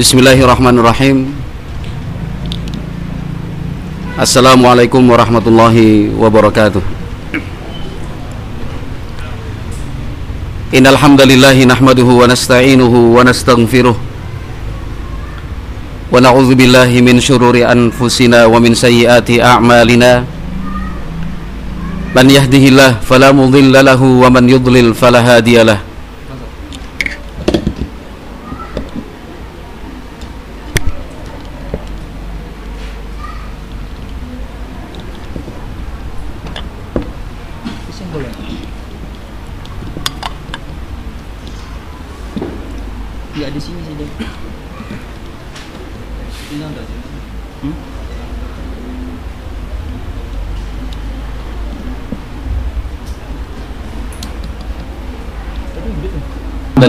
Bismillahirrahmanirrahim. 0.00 1.28
Assalamualaikum 4.16 5.04
warahmatullahi 5.04 6.08
wabarakatuh. 6.16 6.80
Innal 10.72 10.96
hamdalillahi 10.96 11.68
nahmaduhu 11.68 12.24
wa 12.24 12.30
nasta'inuhu 12.30 13.12
wa 13.16 13.26
nastaghfiruh. 13.28 13.92
Wa 16.08 16.16
na'udzu 16.16 16.56
billahi 16.56 17.04
min 17.04 17.20
shururi 17.20 17.66
anfusina 17.66 18.48
wa 18.48 18.56
min 18.56 18.72
sayyiati 18.72 19.44
a'malina 19.44 20.24
من 22.16 22.26
يهده 22.30 22.64
الله 22.74 22.90
فلا 23.06 23.30
مضل 23.32 23.84
له 23.84 24.02
ومن 24.02 24.44
يضلل 24.50 24.94
فلا 24.94 25.20
هادي 25.22 25.62
له. 25.62 25.89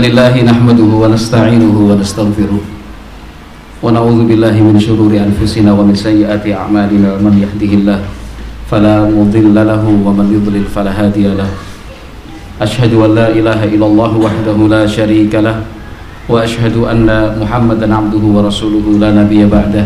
لله 0.01 0.33
نحمده 0.33 0.89
ونستعينه 1.01 1.75
ونستغفره 1.77 2.61
ونعوذ 3.85 4.19
بالله 4.25 4.55
من 4.57 4.75
شرور 4.81 5.13
أنفسنا 5.13 5.69
ومن 5.77 5.93
سيئات 5.93 6.41
أعمالنا 6.41 7.21
من 7.21 7.33
يهده 7.37 7.71
الله 7.77 7.99
فلا 8.65 9.05
مضل 9.05 9.53
له 9.53 9.83
ومن 9.85 10.27
يضلل 10.33 10.65
فلا 10.73 10.89
هادي 10.89 11.37
له. 11.37 11.49
أشهد 12.61 12.93
أن 12.97 13.11
لا 13.13 13.27
إله 13.29 13.77
إلا 13.77 13.85
الله 13.85 14.11
وحده 14.17 14.57
لا 14.73 14.83
شريك 14.89 15.33
له 15.37 15.61
وأشهد 16.29 16.75
أن 16.81 17.05
محمدا 17.37 17.85
عبده 17.85 18.23
ورسوله 18.25 18.85
لا 18.97 19.09
نبي 19.13 19.45
بعده. 19.45 19.85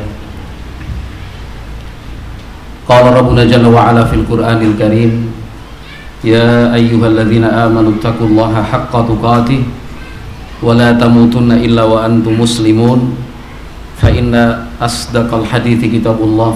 قال 2.87 3.05
ربنا 3.19 3.43
جل 3.51 3.65
وعلا 3.67 4.03
في 4.07 4.15
القرآن 4.23 4.59
الكريم 4.63 5.11
يا 6.23 6.71
أيها 6.71 7.07
الذين 7.07 7.43
آمنوا 7.43 7.91
اتقوا 7.99 8.27
الله 8.27 8.53
حق 8.63 8.93
تقاته 8.93 9.61
ولا 10.64 10.92
تموتن 10.92 11.52
إلا 11.64 11.82
وأنتم 11.84 12.36
مسلمون 12.36 13.00
فإن 14.00 14.32
أصدق 14.80 15.28
الحديث 15.34 15.80
كتاب 16.00 16.18
الله 16.20 16.52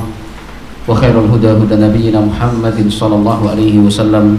وخير 0.89 1.15
الهدى 1.25 1.51
هدى 1.65 1.77
نبينا 1.89 2.21
محمد 2.21 2.79
صلى 2.89 3.15
الله 3.17 3.41
عليه 3.51 3.75
وسلم 3.81 4.39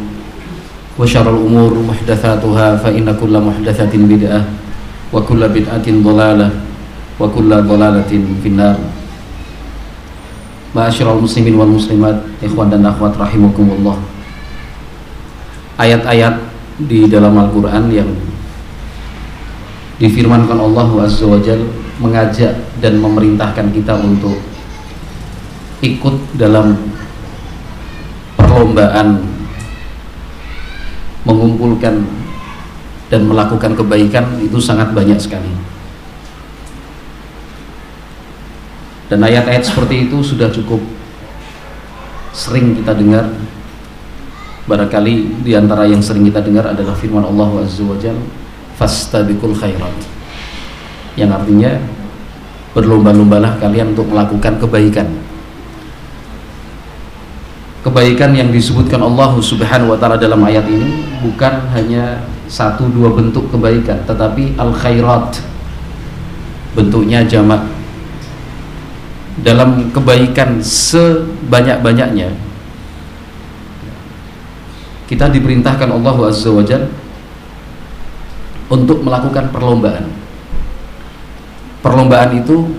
وشر 0.99 1.25
الأمور 1.25 1.71
محدثاتها 1.89 2.67
فإن 2.85 3.07
كل 3.21 3.33
محدثة 3.33 3.93
بدعة 3.93 4.41
وكل 5.13 5.41
بدعة 5.49 5.87
ضلالة 5.87 6.49
وكل 7.19 7.49
ضلالة 7.49 8.11
في 8.43 8.47
النار 8.49 8.77
Ma'asyiral 10.75 11.23
muslimin 11.23 11.55
wal 11.55 11.71
muslimat, 11.71 12.19
ikhwan 12.43 12.67
dan 12.67 12.83
akhwat 12.83 13.15
rahimakumullah. 13.15 13.95
Ayat-ayat 15.79 16.35
di 16.83 17.07
dalam 17.07 17.31
Al-Qur'an 17.39 17.87
yang 17.87 18.11
difirmankan 20.00 20.56
Allah 20.56 21.04
Azza 21.04 21.28
wa 21.28 21.36
Jal 21.44 21.60
mengajak 22.00 22.56
dan 22.80 22.96
memerintahkan 22.96 23.68
kita 23.68 24.00
untuk 24.00 24.40
ikut 25.84 26.16
dalam 26.40 26.72
perlombaan 28.40 29.20
mengumpulkan 31.28 32.00
dan 33.12 33.20
melakukan 33.28 33.76
kebaikan 33.76 34.40
itu 34.40 34.56
sangat 34.56 34.96
banyak 34.96 35.20
sekali. 35.20 35.52
Dan 39.12 39.20
ayat-ayat 39.20 39.66
seperti 39.66 40.08
itu 40.08 40.24
sudah 40.24 40.48
cukup 40.48 40.80
sering 42.32 42.72
kita 42.80 42.96
dengar. 42.96 43.28
Barangkali 44.64 45.42
di 45.42 45.52
antara 45.58 45.82
yang 45.82 45.98
sering 45.98 46.22
kita 46.30 46.40
dengar 46.40 46.70
adalah 46.70 46.94
firman 46.94 47.26
Allah 47.26 47.66
Azza 47.66 47.82
wa 47.82 47.98
Jalla 47.98 48.22
fastabiqul 48.80 49.52
khairat. 49.52 49.92
Yang 51.20 51.30
artinya 51.36 51.76
berlomba-lombalah 52.72 53.60
kalian 53.60 53.92
untuk 53.92 54.08
melakukan 54.08 54.56
kebaikan. 54.56 55.08
Kebaikan 57.84 58.32
yang 58.32 58.48
disebutkan 58.48 59.00
Allah 59.04 59.36
subhanahu 59.36 59.92
wa 59.92 59.98
ta'ala 60.00 60.16
dalam 60.16 60.40
ayat 60.44 60.64
ini 60.68 61.04
bukan 61.20 61.68
hanya 61.76 62.24
satu 62.48 62.88
dua 62.92 63.12
bentuk 63.12 63.48
kebaikan 63.52 64.04
tetapi 64.04 64.56
al 64.56 64.72
khairat 64.72 65.44
bentuknya 66.72 67.24
jamak. 67.28 67.60
Dalam 69.40 69.88
kebaikan 69.96 70.60
sebanyak-banyaknya 70.60 72.28
kita 75.08 75.26
diperintahkan 75.32 75.90
Allah 75.90 76.16
azza 76.28 76.52
wa 76.52 76.62
untuk 78.70 79.02
melakukan 79.02 79.50
perlombaan. 79.50 80.06
Perlombaan 81.82 82.30
itu 82.38 82.70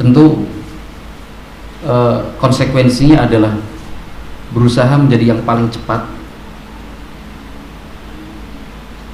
tentu 0.00 0.48
e, 1.84 1.94
konsekuensinya 2.40 3.28
adalah 3.28 3.52
berusaha 4.56 4.96
menjadi 4.96 5.36
yang 5.36 5.42
paling 5.44 5.68
cepat 5.68 6.08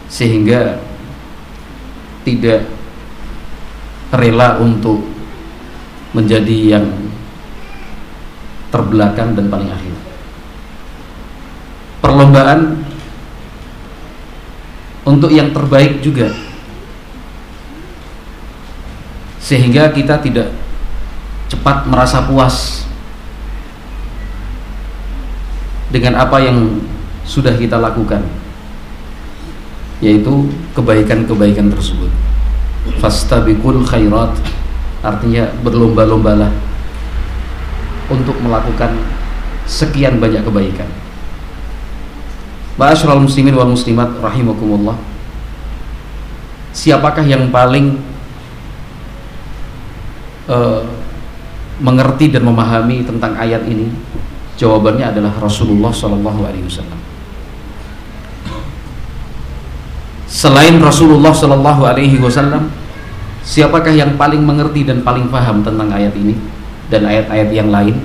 sehingga 0.07 0.79
tidak 2.23 2.69
rela 4.13 4.61
untuk 4.63 5.03
menjadi 6.13 6.79
yang 6.79 6.87
terbelakang 8.69 9.33
dan 9.33 9.49
paling 9.49 9.73
akhir. 9.73 9.95
Perlombaan 12.05 12.61
untuk 15.03 15.31
yang 15.35 15.51
terbaik 15.51 15.99
juga. 15.99 16.31
Sehingga 19.43 19.91
kita 19.91 20.23
tidak 20.23 20.55
cepat 21.51 21.85
merasa 21.91 22.25
puas 22.25 22.87
dengan 25.93 26.17
apa 26.17 26.41
yang 26.41 26.81
sudah 27.27 27.53
kita 27.59 27.77
lakukan 27.77 28.25
yaitu 30.03 30.51
kebaikan-kebaikan 30.75 31.71
tersebut. 31.71 32.11
Fastabiqul 32.99 33.87
khairat 33.87 34.35
artinya 35.03 35.47
berlomba-lombalah 35.63 36.51
untuk 38.11 38.35
melakukan 38.43 38.99
sekian 39.67 40.19
banyak 40.19 40.43
kebaikan 40.43 41.02
Ma'asyiral 42.81 43.21
muslimin 43.21 43.53
wal 43.53 43.69
muslimat 43.69 44.09
rahimakumullah. 44.17 44.97
Siapakah 46.73 47.21
yang 47.29 47.53
paling 47.53 48.01
uh, 50.49 50.81
mengerti 51.85 52.33
dan 52.33 52.49
memahami 52.49 53.05
tentang 53.05 53.37
ayat 53.37 53.69
ini? 53.69 53.93
Jawabannya 54.57 55.13
adalah 55.13 55.33
Rasulullah 55.37 55.93
Shallallahu 55.93 56.41
alaihi 56.49 56.65
wasallam. 56.65 57.01
Selain 60.33 60.81
Rasulullah 60.81 61.37
Shallallahu 61.37 61.85
alaihi 61.85 62.17
wasallam, 62.17 62.73
siapakah 63.45 63.93
yang 63.93 64.17
paling 64.17 64.41
mengerti 64.41 64.89
dan 64.89 65.05
paling 65.05 65.29
paham 65.29 65.61
tentang 65.61 65.93
ayat 65.93 66.17
ini 66.17 66.41
dan 66.89 67.05
ayat-ayat 67.05 67.53
yang 67.53 67.69
lain? 67.69 68.01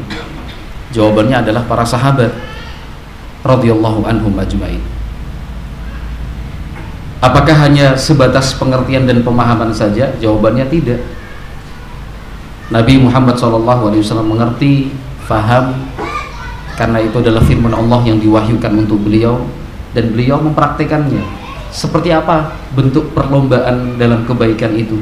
Jawabannya 0.91 1.39
adalah 1.39 1.63
para 1.63 1.87
sahabat 1.87 2.46
radhiyallahu 3.45 4.05
anhum 4.07 4.33
ajmain. 4.37 4.81
Apakah 7.17 7.57
hanya 7.65 7.97
sebatas 7.97 8.53
pengertian 8.53 9.09
dan 9.09 9.25
pemahaman 9.25 9.73
saja? 9.73 10.13
Jawabannya 10.21 10.69
tidak. 10.69 11.01
Nabi 12.69 13.01
Muhammad 13.01 13.39
SAW 13.39 14.21
mengerti, 14.21 14.93
faham, 15.25 15.87
karena 16.77 17.01
itu 17.01 17.17
adalah 17.17 17.41
firman 17.41 17.73
Allah 17.73 18.05
yang 18.05 18.21
diwahyukan 18.21 18.85
untuk 18.85 19.01
beliau 19.01 19.49
dan 19.97 20.13
beliau 20.13 20.37
mempraktekannya. 20.37 21.25
Seperti 21.73 22.13
apa 22.13 22.53
bentuk 22.77 23.17
perlombaan 23.17 23.97
dalam 23.97 24.23
kebaikan 24.29 24.77
itu? 24.77 25.01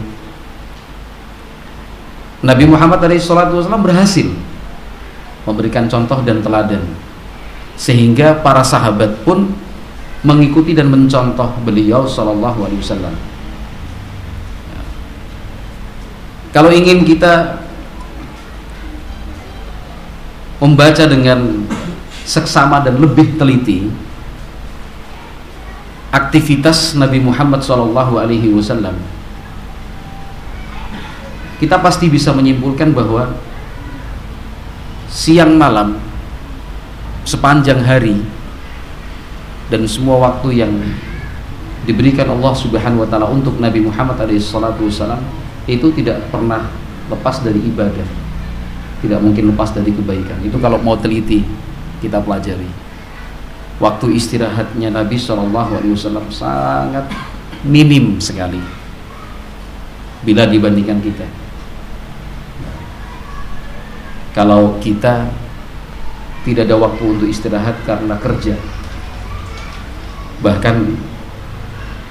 Nabi 2.46 2.64
Muhammad 2.64 3.04
SAW 3.20 3.60
berhasil 3.82 4.30
memberikan 5.44 5.90
contoh 5.92 6.24
dan 6.24 6.40
teladan 6.40 6.86
sehingga 7.76 8.40
para 8.40 8.64
sahabat 8.64 9.24
pun 9.28 9.52
mengikuti 10.26 10.74
dan 10.74 10.90
mencontoh 10.90 11.54
beliau 11.62 12.08
Shallallahu 12.08 12.66
Alaihi 12.66 12.82
Wasallam. 12.82 13.16
Kalau 16.56 16.72
ingin 16.72 17.04
kita 17.04 17.62
membaca 20.64 21.04
dengan 21.04 21.68
seksama 22.24 22.80
dan 22.80 22.98
lebih 22.98 23.36
teliti 23.36 23.92
aktivitas 26.16 26.96
Nabi 26.96 27.20
Muhammad 27.20 27.60
Shallallahu 27.60 28.16
Alaihi 28.18 28.56
Wasallam, 28.56 28.96
kita 31.60 31.76
pasti 31.84 32.08
bisa 32.08 32.32
menyimpulkan 32.32 32.96
bahwa 32.96 33.36
siang 35.12 35.60
malam 35.60 36.05
sepanjang 37.26 37.82
hari 37.82 38.22
dan 39.74 39.82
semua 39.90 40.22
waktu 40.22 40.62
yang 40.62 40.74
diberikan 41.90 42.30
Allah 42.30 42.54
Subhanahu 42.54 43.06
wa 43.06 43.10
taala 43.10 43.30
untuk 43.30 43.58
Nabi 43.58 43.82
Muhammad 43.82 44.22
SAW 44.38 45.18
itu 45.66 45.88
tidak 45.98 46.22
pernah 46.30 46.70
lepas 47.10 47.42
dari 47.42 47.62
ibadah. 47.62 48.06
Tidak 49.02 49.20
mungkin 49.22 49.54
lepas 49.54 49.74
dari 49.74 49.94
kebaikan. 49.94 50.42
Itu 50.42 50.58
kalau 50.58 50.82
mau 50.82 50.98
teliti 50.98 51.46
kita 52.02 52.22
pelajari. 52.22 52.70
Waktu 53.78 54.18
istirahatnya 54.18 54.94
Nabi 54.94 55.20
SAW 55.20 56.30
sangat 56.32 57.06
minim 57.66 58.18
sekali 58.22 58.62
bila 60.26 60.50
dibandingkan 60.50 61.02
kita. 61.02 61.28
Kalau 64.34 64.82
kita 64.82 65.45
tidak 66.46 66.70
ada 66.70 66.78
waktu 66.78 67.04
untuk 67.10 67.26
istirahat 67.26 67.74
karena 67.90 68.14
kerja. 68.22 68.54
Bahkan 70.46 70.76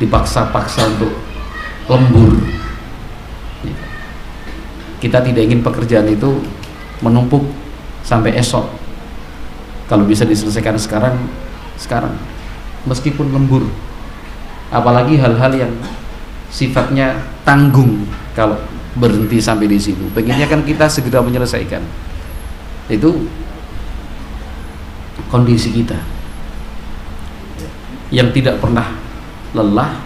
dipaksa-paksa 0.03 0.91
untuk 0.99 1.15
lembur. 1.87 2.35
Kita 4.99 5.23
tidak 5.23 5.43
ingin 5.47 5.63
pekerjaan 5.63 6.11
itu 6.11 6.43
menumpuk 6.99 7.47
sampai 8.03 8.35
esok. 8.35 8.67
Kalau 9.87 10.03
bisa 10.03 10.27
diselesaikan 10.27 10.75
sekarang 10.83 11.15
sekarang. 11.79 12.19
Meskipun 12.91 13.31
lembur. 13.31 13.71
Apalagi 14.75 15.15
hal-hal 15.15 15.55
yang 15.55 15.73
sifatnya 16.51 17.23
tanggung 17.47 18.03
kalau 18.35 18.59
berhenti 18.99 19.39
sampai 19.39 19.71
di 19.71 19.79
situ. 19.79 20.11
Pengennya 20.11 20.51
kan 20.51 20.67
kita 20.67 20.91
segera 20.91 21.23
menyelesaikan. 21.23 21.85
Itu 22.91 23.31
kondisi 25.35 25.75
kita 25.75 25.99
yang 28.15 28.31
tidak 28.31 28.63
pernah 28.63 28.95
lelah 29.51 29.99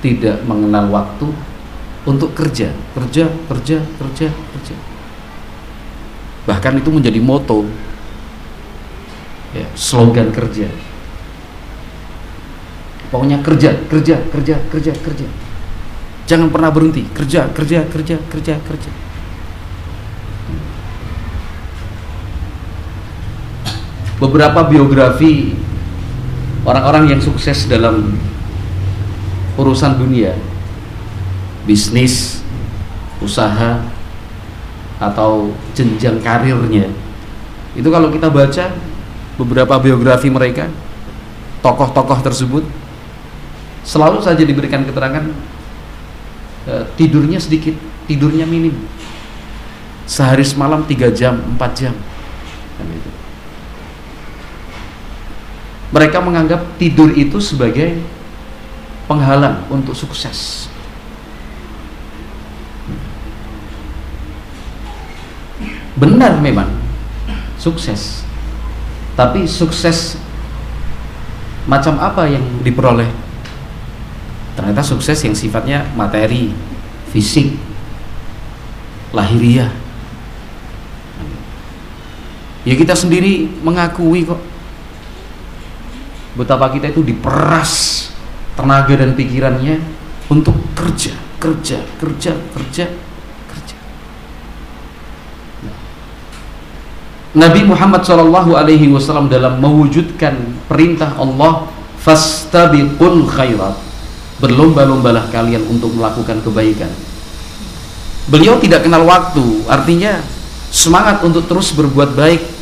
tidak 0.00 0.40
mengenal 0.48 0.88
waktu 0.88 1.28
untuk 2.08 2.32
kerja 2.32 2.72
kerja 2.96 3.28
kerja 3.28 3.76
kerja 3.84 4.28
kerja. 4.32 4.76
Bahkan 6.48 6.80
itu 6.80 6.88
menjadi 6.88 7.20
moto 7.20 7.68
ya, 9.52 9.68
slogan 9.76 10.32
kerja. 10.32 10.72
Pokoknya 13.12 13.44
kerja 13.44 13.76
kerja 13.92 14.16
kerja 14.32 14.56
kerja 14.72 14.92
kerja. 14.96 15.26
Jangan 16.24 16.48
pernah 16.48 16.72
berhenti. 16.72 17.04
Kerja 17.12 17.52
kerja 17.52 17.84
kerja 17.92 18.16
kerja 18.32 18.56
kerja 18.56 19.07
beberapa 24.18 24.66
biografi 24.66 25.54
orang-orang 26.66 27.16
yang 27.16 27.20
sukses 27.22 27.70
dalam 27.70 28.18
urusan 29.54 29.98
dunia. 29.98 30.34
Bisnis 31.66 32.42
usaha 33.22 33.82
atau 34.98 35.54
jenjang 35.74 36.18
karirnya. 36.18 36.90
Itu 37.78 37.88
kalau 37.94 38.10
kita 38.10 38.30
baca 38.30 38.74
beberapa 39.38 39.74
biografi 39.78 40.26
mereka 40.26 40.66
tokoh-tokoh 41.62 42.18
tersebut 42.22 42.64
selalu 43.86 44.18
saja 44.18 44.42
diberikan 44.42 44.82
keterangan 44.82 45.30
e, 46.66 46.74
tidurnya 46.98 47.38
sedikit 47.38 47.76
tidurnya 48.10 48.48
minim. 48.48 48.74
Sehari 50.08 50.42
semalam 50.42 50.82
tiga 50.88 51.12
jam 51.12 51.38
empat 51.54 51.70
jam. 51.76 51.94
Kan 52.80 52.88
itu 52.90 53.17
mereka 55.88 56.20
menganggap 56.20 56.76
tidur 56.76 57.08
itu 57.16 57.40
sebagai 57.40 57.96
penghalang 59.08 59.64
untuk 59.72 59.96
sukses. 59.96 60.68
Benar 65.96 66.38
memang 66.38 66.70
sukses. 67.58 68.22
Tapi 69.18 69.50
sukses 69.50 70.14
macam 71.66 71.98
apa 71.98 72.30
yang 72.30 72.44
diperoleh? 72.62 73.10
Ternyata 74.54 74.82
sukses 74.84 75.18
yang 75.26 75.34
sifatnya 75.34 75.88
materi, 75.98 76.54
fisik, 77.10 77.56
lahiriah. 79.10 79.72
Ya 82.62 82.74
kita 82.76 82.92
sendiri 82.92 83.48
mengakui 83.64 84.28
kok 84.28 84.38
betapa 86.38 86.70
kita 86.70 86.94
itu 86.94 87.02
diperas 87.02 88.06
tenaga 88.54 88.94
dan 88.94 89.18
pikirannya 89.18 89.82
untuk 90.30 90.54
kerja, 90.78 91.18
kerja, 91.42 91.82
kerja, 91.98 92.32
kerja, 92.54 92.84
kerja. 93.50 93.76
Nabi 97.34 97.60
Muhammad 97.66 98.06
Shallallahu 98.06 98.54
Alaihi 98.54 98.86
Wasallam 98.86 99.26
dalam 99.26 99.58
mewujudkan 99.58 100.38
perintah 100.70 101.18
Allah 101.18 101.66
fastabiqul 101.98 103.26
khairat 103.26 103.74
berlomba-lombalah 104.38 105.34
kalian 105.34 105.66
untuk 105.66 105.98
melakukan 105.98 106.38
kebaikan. 106.46 106.90
Beliau 108.30 108.60
tidak 108.62 108.86
kenal 108.86 109.02
waktu, 109.02 109.66
artinya 109.66 110.22
semangat 110.70 111.24
untuk 111.26 111.48
terus 111.50 111.74
berbuat 111.74 112.14
baik 112.14 112.57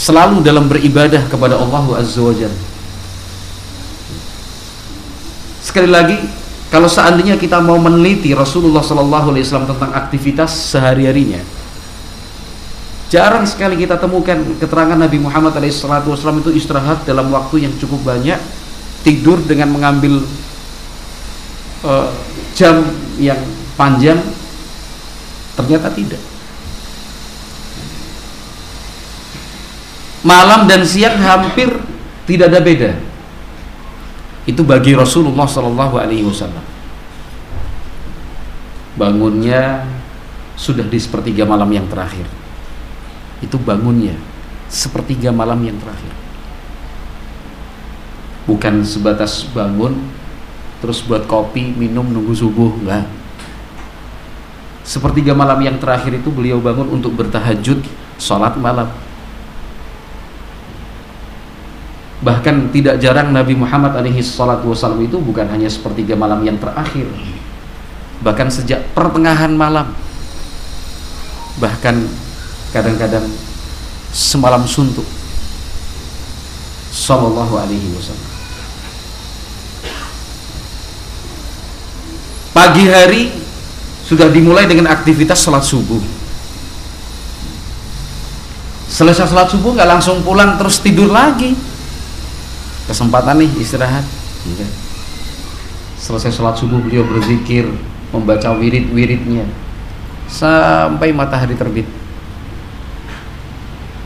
selalu 0.00 0.40
dalam 0.40 0.64
beribadah 0.64 1.28
kepada 1.28 1.60
Allah 1.60 2.00
Azza 2.00 2.24
wa 2.24 2.32
Jalla. 2.32 2.56
Sekali 5.60 5.92
lagi, 5.92 6.16
kalau 6.72 6.88
seandainya 6.88 7.36
kita 7.36 7.60
mau 7.60 7.76
meneliti 7.76 8.32
Rasulullah 8.32 8.80
Sallallahu 8.80 9.36
Alaihi 9.36 9.44
Wasallam 9.44 9.68
tentang 9.76 9.92
aktivitas 9.92 10.72
sehari-harinya, 10.72 11.44
jarang 13.12 13.44
sekali 13.44 13.76
kita 13.76 14.00
temukan 14.00 14.40
keterangan 14.56 14.96
Nabi 14.96 15.20
Muhammad 15.20 15.52
SAW 15.68 16.16
itu 16.40 16.50
istirahat 16.56 17.04
dalam 17.04 17.28
waktu 17.28 17.68
yang 17.68 17.74
cukup 17.76 18.00
banyak, 18.00 18.40
tidur 19.04 19.36
dengan 19.44 19.68
mengambil 19.68 20.24
uh, 21.84 22.08
jam 22.56 22.88
yang 23.20 23.38
panjang, 23.76 24.16
ternyata 25.60 25.92
tidak. 25.92 26.29
Malam 30.20 30.68
dan 30.68 30.84
siang 30.84 31.16
hampir 31.16 31.68
tidak 32.28 32.52
ada 32.52 32.60
beda. 32.60 32.90
Itu 34.48 34.64
bagi 34.64 34.96
Rasulullah 34.96 35.48
Shallallahu 35.48 35.96
Alaihi 36.00 36.24
Wasallam. 36.24 36.64
Bangunnya 38.96 39.86
sudah 40.56 40.84
di 40.84 40.98
sepertiga 41.00 41.48
malam 41.48 41.68
yang 41.72 41.88
terakhir. 41.88 42.28
Itu 43.40 43.56
bangunnya 43.56 44.16
sepertiga 44.68 45.32
malam 45.32 45.60
yang 45.64 45.76
terakhir. 45.80 46.12
Bukan 48.44 48.84
sebatas 48.84 49.46
bangun 49.52 49.96
terus 50.80 51.04
buat 51.04 51.28
kopi, 51.28 51.76
minum, 51.76 52.04
nunggu 52.08 52.32
subuh, 52.32 52.72
enggak. 52.80 53.04
Sepertiga 54.80 55.36
malam 55.36 55.60
yang 55.60 55.76
terakhir 55.76 56.18
itu 56.18 56.32
beliau 56.32 56.58
bangun 56.58 56.88
untuk 56.88 57.14
bertahajud, 57.14 57.84
sholat 58.16 58.56
malam 58.56 58.88
bahkan 62.20 62.68
tidak 62.68 63.00
jarang 63.00 63.32
Nabi 63.32 63.56
Muhammad 63.56 63.96
alaihi 63.96 64.20
salatu 64.20 64.72
wasallam 64.72 65.00
itu 65.00 65.16
bukan 65.16 65.48
hanya 65.48 65.68
sepertiga 65.72 66.12
malam 66.12 66.44
yang 66.44 66.60
terakhir. 66.60 67.08
Bahkan 68.20 68.48
sejak 68.52 68.92
pertengahan 68.92 69.48
malam. 69.56 69.96
Bahkan 71.56 71.96
kadang-kadang 72.76 73.24
semalam 74.12 74.68
suntuk. 74.68 75.08
Sallallahu 76.92 77.56
alaihi 77.56 77.88
wasallam. 77.96 78.28
Pagi 82.52 82.84
hari 82.92 83.32
sudah 84.04 84.28
dimulai 84.28 84.68
dengan 84.68 84.92
aktivitas 84.92 85.40
sholat 85.40 85.64
subuh. 85.64 86.02
Selesai 88.92 89.32
sholat 89.32 89.48
subuh 89.48 89.72
nggak 89.72 89.88
langsung 89.88 90.20
pulang 90.20 90.60
terus 90.60 90.82
tidur 90.84 91.08
lagi 91.08 91.69
kesempatan 92.90 93.38
nih 93.38 93.50
istirahat. 93.62 94.02
Enggak. 94.42 94.72
selesai 96.00 96.32
sholat 96.32 96.56
subuh 96.58 96.80
beliau 96.80 97.06
berzikir 97.06 97.70
membaca 98.10 98.50
wirid-wiridnya. 98.58 99.46
Sampai 100.26 101.14
matahari 101.14 101.54
terbit. 101.54 101.86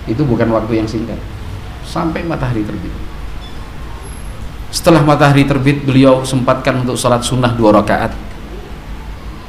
Itu 0.05 0.29
bukan 0.29 0.53
waktu 0.53 0.85
yang 0.85 0.89
singkat. 0.91 1.17
Sampai 1.89 2.27
matahari 2.29 2.61
terbit. 2.61 2.93
Setelah 4.69 5.01
matahari 5.07 5.47
terbit 5.49 5.87
beliau 5.87 6.27
sempatkan 6.27 6.85
untuk 6.85 6.99
sholat 6.99 7.25
sunnah 7.25 7.55
dua 7.57 7.81
rakaat. 7.81 8.13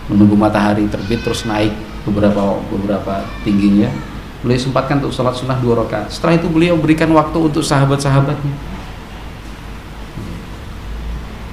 Menunggu 0.08 0.38
matahari 0.38 0.86
terbit 0.86 1.26
terus 1.26 1.44
naik 1.50 1.74
beberapa 2.06 2.62
beberapa 2.72 3.26
tingginya. 3.42 3.90
Beliau 4.46 4.62
sempatkan 4.62 5.02
untuk 5.02 5.12
sholat 5.12 5.34
sunnah 5.34 5.58
dua 5.58 5.82
rakaat. 5.82 6.14
Setelah 6.14 6.38
itu 6.38 6.48
beliau 6.48 6.78
berikan 6.78 7.10
waktu 7.10 7.36
untuk 7.42 7.66
sahabat-sahabatnya 7.66 8.75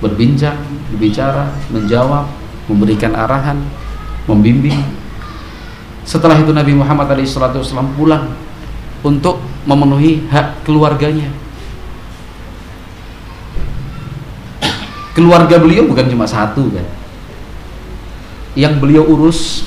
berbincang 0.02 0.58
berbicara 0.90 1.54
menjawab 1.70 2.26
memberikan 2.66 3.14
arahan 3.14 3.62
membimbing. 4.26 4.82
Setelah 6.02 6.34
itu 6.42 6.50
Nabi 6.50 6.74
Muhammad 6.74 7.14
SAW 7.22 7.62
pulang 7.94 8.34
untuk 9.06 9.38
memenuhi 9.62 10.26
hak 10.26 10.66
keluarganya. 10.66 11.30
Keluarga 15.14 15.60
beliau 15.60 15.86
bukan 15.86 16.08
cuma 16.10 16.26
satu 16.26 16.72
kan? 16.72 16.86
Yang 18.58 18.74
beliau 18.82 19.04
urus 19.06 19.62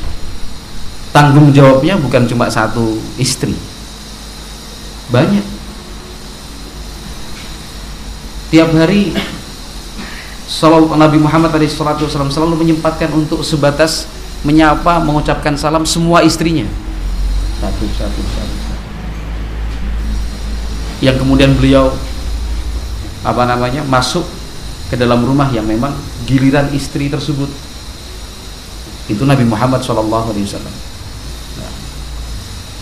tanggung 1.16 1.56
jawabnya 1.56 1.96
bukan 1.96 2.28
cuma 2.28 2.52
satu 2.52 3.00
istri. 3.16 3.56
Banyak. 5.14 5.46
Tiap 8.50 8.70
hari 8.74 9.14
Sallallahu 10.46 10.94
Nabi 10.94 11.18
Muhammad 11.18 11.58
SAW 11.58 12.30
selalu 12.30 12.62
menyempatkan 12.62 13.10
untuk 13.14 13.42
sebatas 13.42 14.06
menyapa 14.46 15.02
mengucapkan 15.02 15.58
salam 15.58 15.90
semua 15.90 16.22
istrinya. 16.22 16.70
Satu 17.58 17.86
satu 17.98 18.22
satu, 18.22 18.56
yang 21.02 21.18
kemudian 21.18 21.58
beliau 21.58 21.90
apa 23.26 23.42
namanya 23.50 23.82
masuk 23.90 24.22
ke 24.94 24.94
dalam 24.94 25.26
rumah 25.26 25.50
yang 25.50 25.66
memang 25.66 25.98
giliran 26.30 26.70
istri 26.78 27.10
tersebut. 27.10 27.50
Itu 29.10 29.26
Nabi 29.26 29.50
Muhammad 29.50 29.82
SAW 29.82 30.06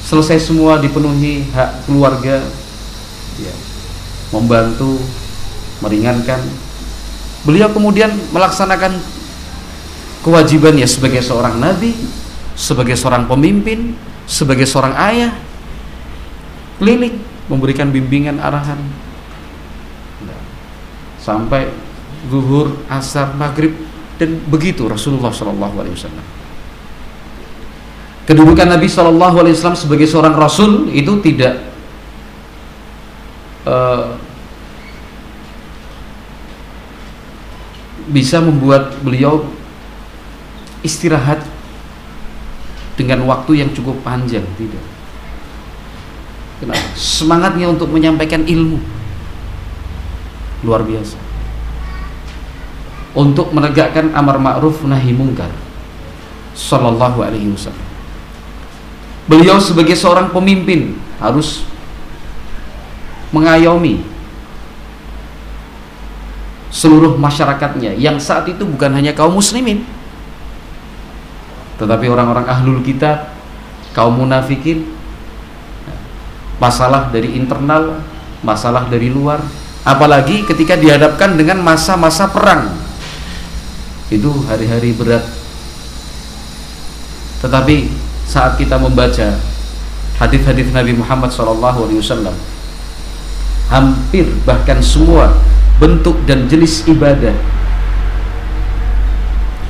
selesai 0.04 0.52
semua 0.52 0.78
dipenuhi 0.84 1.48
hak 1.56 1.88
keluarga 1.88 2.44
ya, 3.40 3.54
membantu 4.36 5.00
meringankan 5.80 6.44
beliau 7.44 7.70
kemudian 7.72 8.12
melaksanakan 8.32 8.98
kewajibannya 10.24 10.88
sebagai 10.88 11.20
seorang 11.20 11.60
nabi 11.60 11.92
sebagai 12.54 12.96
seorang 12.96 13.28
pemimpin 13.28 13.98
sebagai 14.24 14.64
seorang 14.64 14.96
ayah 15.12 15.34
keliling 16.80 17.20
memberikan 17.48 17.92
bimbingan 17.92 18.40
arahan. 18.40 18.80
Sampai 21.24 21.72
zuhur 22.28 22.84
asar 22.92 23.32
maghrib 23.40 23.72
dan 24.20 24.44
begitu 24.52 24.88
Rasulullah 24.88 25.32
Shallallahu 25.32 25.76
Alaihi 25.80 25.96
Wasallam. 25.96 26.26
Kedudukan 28.28 28.68
Nabi 28.68 28.88
Shallallahu 28.92 29.36
Alaihi 29.40 29.56
Wasallam 29.56 29.80
sebagai 29.80 30.08
seorang 30.08 30.36
Rasul 30.36 30.92
itu 30.92 31.20
tidak 31.24 31.64
uh, 33.64 34.20
bisa 38.12 38.44
membuat 38.44 39.00
beliau 39.00 39.48
istirahat 40.84 41.40
dengan 43.00 43.24
waktu 43.26 43.64
yang 43.64 43.70
cukup 43.72 43.98
panjang 44.04 44.44
tidak. 44.60 44.84
Semangatnya 46.96 47.68
untuk 47.72 47.92
menyampaikan 47.92 48.44
ilmu. 48.48 48.80
Luar 50.64 50.84
biasa. 50.84 51.20
Untuk 53.14 53.52
menegakkan 53.52 54.16
amar 54.16 54.40
ma'ruf 54.40 54.82
nahi 54.88 55.12
mungkar 55.14 55.52
sallallahu 56.56 57.20
alaihi 57.22 57.52
wasallam. 57.52 57.88
Beliau 59.28 59.58
sebagai 59.60 59.96
seorang 59.96 60.32
pemimpin 60.32 60.98
harus 61.20 61.64
mengayomi 63.34 64.13
seluruh 66.74 67.14
masyarakatnya 67.22 67.94
yang 68.02 68.18
saat 68.18 68.50
itu 68.50 68.66
bukan 68.66 68.90
hanya 68.98 69.14
kaum 69.14 69.38
muslimin 69.38 69.86
tetapi 71.78 72.10
orang-orang 72.10 72.50
ahlul 72.50 72.82
kita 72.82 73.30
kaum 73.94 74.18
munafikin 74.18 74.90
masalah 76.58 77.14
dari 77.14 77.38
internal 77.38 78.02
masalah 78.42 78.90
dari 78.90 79.14
luar 79.14 79.40
apalagi 79.84 80.48
ketika 80.48 80.80
dihadapkan 80.80 81.36
dengan 81.36 81.60
masa-masa 81.60 82.32
perang. 82.32 82.72
Itu 84.08 84.32
hari-hari 84.48 84.96
berat. 84.96 85.24
Tetapi 87.44 87.92
saat 88.24 88.56
kita 88.56 88.80
membaca 88.80 89.36
hadis-hadis 90.20 90.72
Nabi 90.72 90.96
Muhammad 90.96 91.28
SAW 91.28 92.32
hampir 93.68 94.28
bahkan 94.48 94.80
semua 94.80 95.36
bentuk 95.78 96.18
dan 96.26 96.46
jenis 96.50 96.86
ibadah. 96.90 97.34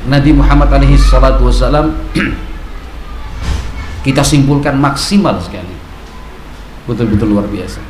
Nabi 0.04 0.36
Muhammad 0.36 0.68
alaihi 0.68 1.00
salatu 1.00 1.48
wasallam 1.48 1.96
kita 4.06 4.20
simpulkan 4.20 4.76
maksimal 4.76 5.40
sekali. 5.40 5.72
Betul-betul 6.84 7.32
luar 7.32 7.48
biasa. 7.48 7.80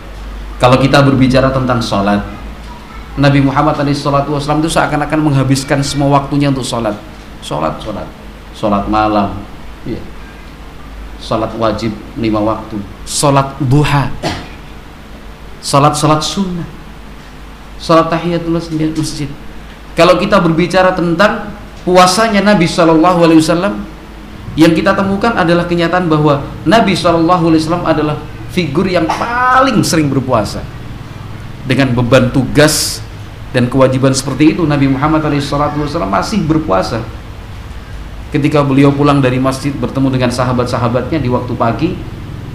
Kalau 0.62 0.78
kita 0.78 1.02
berbicara 1.02 1.50
tentang 1.50 1.82
sholat 1.82 2.22
Nabi 3.18 3.42
Muhammad 3.42 3.74
alaihi 3.78 3.98
salatu 3.98 4.38
wasallam 4.38 4.62
itu 4.62 4.70
seakan-akan 4.70 5.18
menghabiskan 5.18 5.82
semua 5.82 6.22
waktunya 6.22 6.50
untuk 6.54 6.62
sholat 6.62 6.94
sholat 7.42 7.78
sholat 7.82 8.06
sholat 8.54 8.86
malam 8.86 9.34
ya 9.82 9.98
Salat 11.24 11.56
wajib 11.56 11.88
lima 12.20 12.36
waktu. 12.44 12.76
Salat 13.08 13.56
duha. 13.56 14.12
Salat-salat 15.64 16.20
sunnah 16.20 16.68
Salat 17.78 18.08
tahiyatul 18.08 18.54
masjid 18.54 19.28
Kalau 19.98 20.16
kita 20.18 20.38
berbicara 20.38 20.94
tentang 20.94 21.54
Puasanya 21.84 22.40
Nabi 22.40 22.64
SAW 22.64 22.96
Yang 24.56 24.72
kita 24.80 24.96
temukan 24.96 25.36
adalah 25.36 25.68
kenyataan 25.68 26.08
bahwa 26.08 26.40
Nabi 26.64 26.96
SAW 26.96 27.84
adalah 27.84 28.16
Figur 28.54 28.86
yang 28.86 29.04
paling 29.10 29.82
sering 29.82 30.06
berpuasa. 30.06 30.62
Dengan 31.68 31.92
beban 31.92 32.32
tugas 32.32 33.04
Dan 33.52 33.68
kewajiban 33.68 34.16
seperti 34.16 34.56
itu 34.56 34.64
Nabi 34.64 34.88
Muhammad 34.88 35.26
SAW 35.42 36.08
masih 36.08 36.40
berpuasa. 36.48 37.04
Ketika 38.32 38.66
beliau 38.66 38.90
pulang 38.90 39.22
dari 39.22 39.38
masjid 39.38 39.70
bertemu 39.70 40.10
dengan 40.10 40.30
sahabat-sahabatnya 40.34 41.22
di 41.22 41.30
waktu 41.30 41.54
pagi 41.54 41.94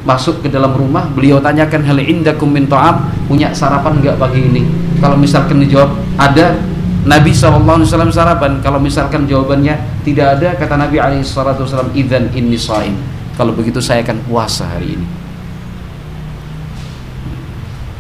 masuk 0.04 0.44
ke 0.44 0.52
dalam 0.52 0.76
rumah 0.76 1.08
beliau 1.08 1.40
tanyakan 1.40 1.88
hal 1.88 2.00
indakum 2.04 2.52
min 2.52 2.68
ta'am? 2.68 3.08
Punya 3.32 3.56
sarapan 3.56 4.04
enggak 4.04 4.20
pagi 4.20 4.44
ini 4.44 4.79
kalau 5.00 5.16
misalkan 5.20 5.64
dijawab 5.64 5.96
ada 6.20 6.60
Nabi 7.08 7.32
SAW 7.32 7.88
sarapan 7.88 8.60
kalau 8.60 8.78
misalkan 8.78 9.26
jawabannya 9.26 10.04
tidak 10.04 10.40
ada 10.40 10.50
kata 10.60 10.76
Nabi 10.76 11.00
SAW 11.24 11.92
idan 11.96 12.30
inni 12.36 12.60
saim 12.60 12.96
kalau 13.40 13.56
begitu 13.56 13.80
saya 13.80 14.04
akan 14.04 14.20
puasa 14.28 14.68
hari 14.68 15.00
ini 15.00 15.08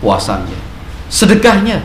puasanya 0.03 0.60
sedekahnya 1.08 1.79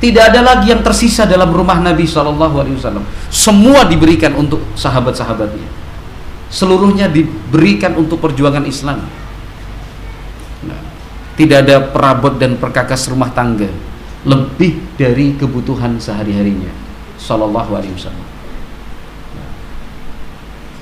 tidak 0.00 0.32
ada 0.32 0.40
lagi 0.40 0.72
yang 0.72 0.80
tersisa 0.80 1.28
dalam 1.28 1.52
rumah 1.52 1.76
Nabi 1.76 2.08
Wasallam. 2.08 3.04
Semua 3.28 3.84
diberikan 3.84 4.32
untuk 4.32 4.64
sahabat-sahabatnya. 4.72 5.68
Seluruhnya 6.48 7.12
diberikan 7.12 7.92
untuk 8.00 8.16
perjuangan 8.16 8.64
Islam. 8.64 9.04
Nah, 11.40 11.46
tidak 11.48 11.58
ada 11.64 11.76
perabot 11.88 12.36
dan 12.36 12.60
perkakas 12.60 13.08
rumah 13.08 13.32
tangga 13.32 13.72
lebih 14.28 14.76
dari 15.00 15.32
kebutuhan 15.40 15.96
sehari-harinya. 15.96 16.68
Shallallahu 17.16 17.72
Alaihi 17.72 17.96
Wasallam. 17.96 18.26
Nah, 19.36 19.50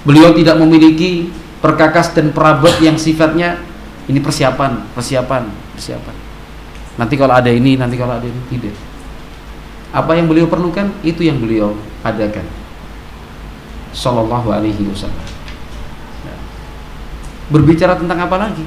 beliau 0.03 0.35
tidak 0.35 0.59
memiliki 0.59 1.31
perkakas 1.63 2.11
dan 2.11 2.35
perabot 2.35 2.75
yang 2.83 2.99
sifatnya 2.99 3.63
ini 4.11 4.19
persiapan, 4.19 4.91
persiapan, 4.95 5.47
persiapan. 5.79 6.17
Nanti 6.99 7.15
kalau 7.15 7.35
ada 7.39 7.51
ini, 7.51 7.79
nanti 7.79 7.95
kalau 7.95 8.19
ada 8.19 8.27
ini 8.27 8.43
tidak 8.51 8.75
apa 9.89 10.13
yang 10.13 10.29
beliau 10.29 10.45
perlukan 10.45 10.93
itu 11.01 11.25
yang 11.25 11.41
beliau 11.41 11.73
adakan 12.05 12.45
sallallahu 13.97 14.53
alaihi 14.53 14.85
wasallam 14.85 15.25
ya. 16.29 16.37
berbicara 17.49 17.97
tentang 17.97 18.21
apa 18.21 18.37
lagi 18.37 18.65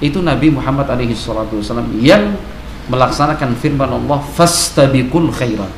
itu 0.00 0.20
Nabi 0.20 0.52
Muhammad 0.52 0.92
alaihi 0.92 1.16
salatu 1.16 1.56
wasallam 1.56 1.88
yang 1.96 2.36
melaksanakan 2.92 3.56
firman 3.56 3.88
Allah 3.88 4.20
fastabiqul 4.36 5.32
khairat. 5.32 5.72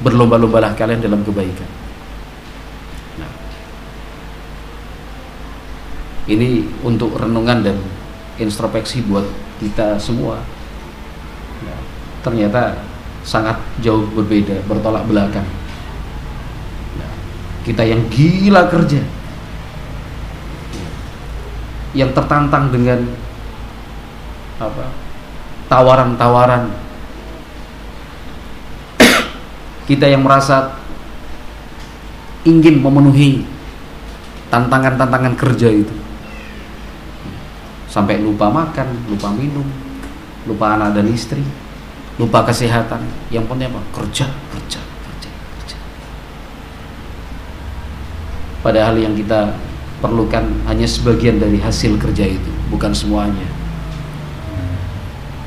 Berlomba-lombalah 0.00 0.72
kalian 0.76 1.00
dalam 1.00 1.20
kebaikan. 1.24 1.68
Nah, 3.20 3.32
ini 6.28 6.64
untuk 6.84 7.16
renungan 7.20 7.60
dan 7.64 7.76
introspeksi 8.40 9.04
buat 9.04 9.24
kita 9.60 10.00
semua. 10.00 10.40
Nah, 11.64 11.80
ternyata 12.24 12.80
sangat 13.20 13.60
jauh 13.84 14.08
berbeda 14.16 14.64
bertolak 14.64 15.04
belakang. 15.04 15.44
Nah, 16.96 17.12
kita 17.64 17.84
yang 17.84 18.00
gila 18.08 18.68
kerja. 18.72 19.00
Yang 21.92 22.10
tertantang 22.16 22.72
dengan 22.72 23.04
apa 24.60 24.84
tawaran-tawaran 25.72 26.68
kita 29.88 30.06
yang 30.06 30.22
merasa 30.22 30.78
ingin 32.44 32.78
memenuhi 32.78 33.42
tantangan-tantangan 34.52 35.34
kerja 35.34 35.68
itu 35.72 35.94
sampai 37.90 38.22
lupa 38.22 38.46
makan, 38.46 38.86
lupa 39.10 39.34
minum, 39.34 39.66
lupa 40.46 40.78
anak 40.78 40.94
dan 40.94 41.10
istri, 41.10 41.42
lupa 42.22 42.46
kesehatan. 42.46 43.02
Yang 43.34 43.50
penting 43.50 43.66
apa? 43.74 43.82
Kerja, 43.90 44.30
kerja, 44.30 44.78
kerja, 44.78 45.30
kerja. 45.58 45.78
Padahal 48.62 48.94
yang 48.94 49.18
kita 49.18 49.58
perlukan 49.98 50.46
hanya 50.70 50.86
sebagian 50.86 51.42
dari 51.42 51.58
hasil 51.58 51.98
kerja 51.98 52.30
itu, 52.30 52.50
bukan 52.70 52.94
semuanya. 52.94 53.59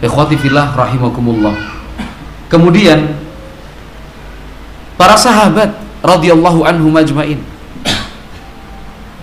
Ikhwati 0.03 0.35
fillah 0.35 0.75
rahimakumullah. 0.75 1.55
Kemudian 2.51 3.15
para 4.99 5.15
sahabat 5.15 5.79
radhiyallahu 6.03 6.67
anhum 6.67 6.91
ajmain. 6.99 7.39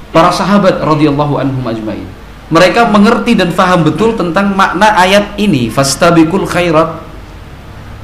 Para 0.09 0.33
sahabat 0.33 0.81
radhiyallahu 0.81 1.37
anhum 1.37 1.61
ajmain. 1.69 2.09
Mereka 2.51 2.89
mengerti 2.89 3.37
dan 3.37 3.53
faham 3.53 3.87
betul 3.87 4.17
tentang 4.17 4.57
makna 4.57 4.97
ayat 4.97 5.37
ini, 5.39 5.69
fastabiqul 5.71 6.49
khairat. 6.49 6.99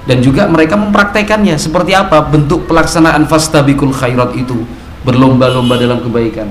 Dan 0.06 0.22
juga 0.22 0.46
mereka 0.46 0.78
mempraktekannya 0.78 1.58
seperti 1.58 1.96
apa 1.96 2.22
bentuk 2.22 2.70
pelaksanaan 2.70 3.26
fastabiqul 3.26 3.90
khairat 3.90 4.38
itu, 4.38 4.54
berlomba-lomba 5.02 5.74
dalam 5.80 5.98
kebaikan. 5.98 6.46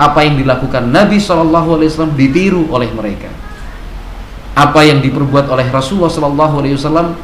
Apa 0.00 0.24
yang 0.24 0.40
dilakukan 0.40 0.88
Nabi 0.88 1.20
SAW 1.20 2.16
ditiru 2.16 2.72
oleh 2.72 2.88
mereka 2.96 3.43
apa 4.54 4.80
yang 4.86 5.02
diperbuat 5.02 5.50
oleh 5.50 5.66
Rasulullah 5.66 6.10
Sallallahu 6.10 6.54
Alaihi 6.62 6.78
Wasallam 6.78 7.18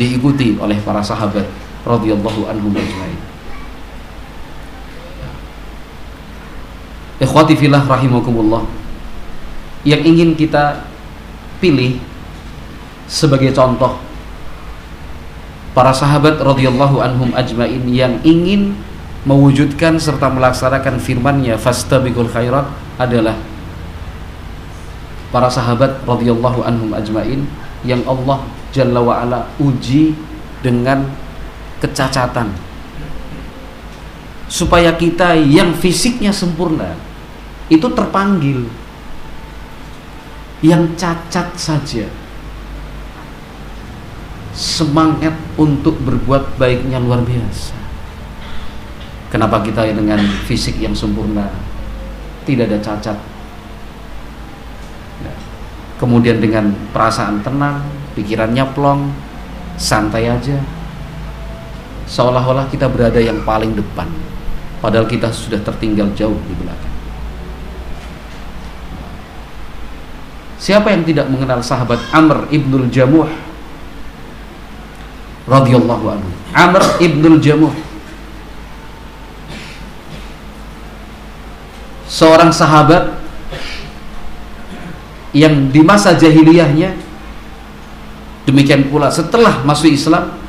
diikuti 0.00 0.56
oleh 0.56 0.80
para 0.80 1.04
sahabat 1.04 1.44
radhiyallahu 1.84 2.48
anhum 2.48 2.72
ajma'in. 2.72 3.20
Ikhwati 7.18 7.54
fillah 7.58 7.82
rahimakumullah. 7.84 8.62
Yang 9.82 10.02
ingin 10.08 10.30
kita 10.38 10.86
pilih 11.58 11.98
sebagai 13.10 13.50
contoh 13.50 13.98
para 15.74 15.94
sahabat 15.94 16.38
radhiyallahu 16.38 17.02
anhum 17.02 17.30
ajmain 17.34 17.82
yang 17.86 18.18
ingin 18.26 18.74
mewujudkan 19.26 19.98
serta 19.98 20.30
melaksanakan 20.30 20.98
firman-Nya 21.02 21.58
fastabiqul 21.58 22.30
khairat 22.30 22.66
adalah 22.98 23.34
para 25.28 25.48
sahabat 25.48 26.04
radhiyallahu 26.08 26.64
anhum 26.64 26.92
ajmain 26.96 27.44
yang 27.84 28.00
Allah 28.08 28.42
Jalla 28.68 29.00
wa 29.00 29.24
ala 29.24 29.48
uji 29.56 30.12
dengan 30.60 31.08
kecacatan. 31.80 32.52
Supaya 34.48 34.92
kita 34.96 35.36
yang 35.36 35.72
fisiknya 35.76 36.32
sempurna 36.32 36.96
itu 37.68 37.84
terpanggil 37.92 38.68
yang 40.64 40.84
cacat 40.96 41.48
saja. 41.56 42.08
Semangat 44.52 45.32
untuk 45.54 45.96
berbuat 46.02 46.58
baiknya 46.58 46.98
luar 46.98 47.22
biasa. 47.22 47.76
Kenapa 49.28 49.60
kita 49.60 49.84
dengan 49.92 50.18
fisik 50.48 50.80
yang 50.80 50.96
sempurna 50.96 51.52
tidak 52.48 52.72
ada 52.72 52.80
cacat 52.80 53.37
kemudian 55.98 56.38
dengan 56.38 56.72
perasaan 56.94 57.42
tenang 57.42 57.82
pikirannya 58.14 58.64
plong 58.72 59.10
santai 59.74 60.30
aja. 60.30 60.58
Seolah-olah 62.08 62.72
kita 62.72 62.88
berada 62.88 63.20
yang 63.20 63.44
paling 63.44 63.76
depan 63.76 64.08
padahal 64.80 65.04
kita 65.04 65.28
sudah 65.28 65.60
tertinggal 65.60 66.08
jauh 66.16 66.38
di 66.48 66.54
belakang. 66.56 66.94
Siapa 70.58 70.90
yang 70.90 71.06
tidak 71.06 71.30
mengenal 71.30 71.62
sahabat 71.62 72.02
Amr 72.10 72.50
ibnul 72.50 72.90
Jamuh? 72.90 73.30
Radhiyallahu 75.46 76.04
anhu. 76.18 76.30
Amr 76.50 76.82
ibnul 76.98 77.38
Jamuh. 77.38 77.72
Seorang 82.10 82.50
sahabat 82.50 83.20
yang 85.36 85.68
di 85.68 85.84
masa 85.84 86.16
jahiliyahnya 86.16 86.96
demikian 88.48 88.88
pula 88.88 89.12
setelah 89.12 89.60
masuk 89.64 89.92
Islam 89.92 90.40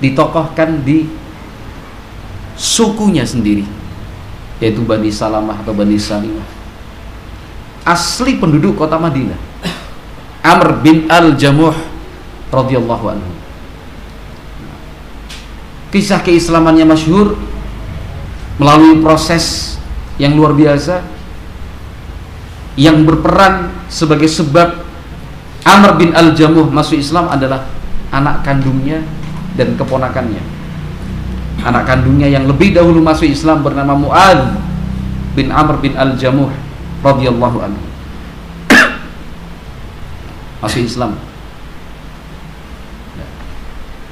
ditokohkan 0.00 0.84
di 0.84 1.08
sukunya 2.54 3.24
sendiri 3.24 3.64
yaitu 4.60 4.84
Bani 4.84 5.08
Salamah 5.08 5.60
atau 5.64 5.72
Bani 5.72 5.96
Salimah. 5.96 6.46
Asli 7.84 8.40
penduduk 8.40 8.80
kota 8.80 8.96
Madinah 8.96 9.36
Amr 10.44 10.84
bin 10.84 11.08
Al-Jamuh 11.08 11.72
radhiyallahu 12.52 13.04
anhu. 13.16 13.32
Kisah 15.88 16.20
keislamannya 16.20 16.84
masyhur 16.84 17.32
melalui 18.60 19.00
proses 19.00 19.76
yang 20.20 20.36
luar 20.36 20.52
biasa 20.52 21.00
yang 22.74 23.06
berperan 23.06 23.70
sebagai 23.86 24.26
sebab 24.26 24.82
Amr 25.64 25.96
bin 25.96 26.10
Al-Jamuh 26.12 26.68
masuk 26.68 27.00
Islam 27.00 27.30
adalah 27.30 27.64
anak 28.12 28.44
kandungnya 28.44 29.00
dan 29.56 29.78
keponakannya. 29.78 30.42
Anak 31.64 31.88
kandungnya 31.88 32.28
yang 32.28 32.44
lebih 32.44 32.76
dahulu 32.76 33.00
masuk 33.00 33.30
Islam 33.30 33.64
bernama 33.64 33.96
Mu'ad 33.96 34.58
bin 35.32 35.48
Amr 35.48 35.80
bin 35.80 35.96
Al-Jamuh 35.96 36.52
radhiyallahu 37.00 37.58
anhu. 37.64 37.84
masuk 40.62 40.84
Islam. 40.84 41.16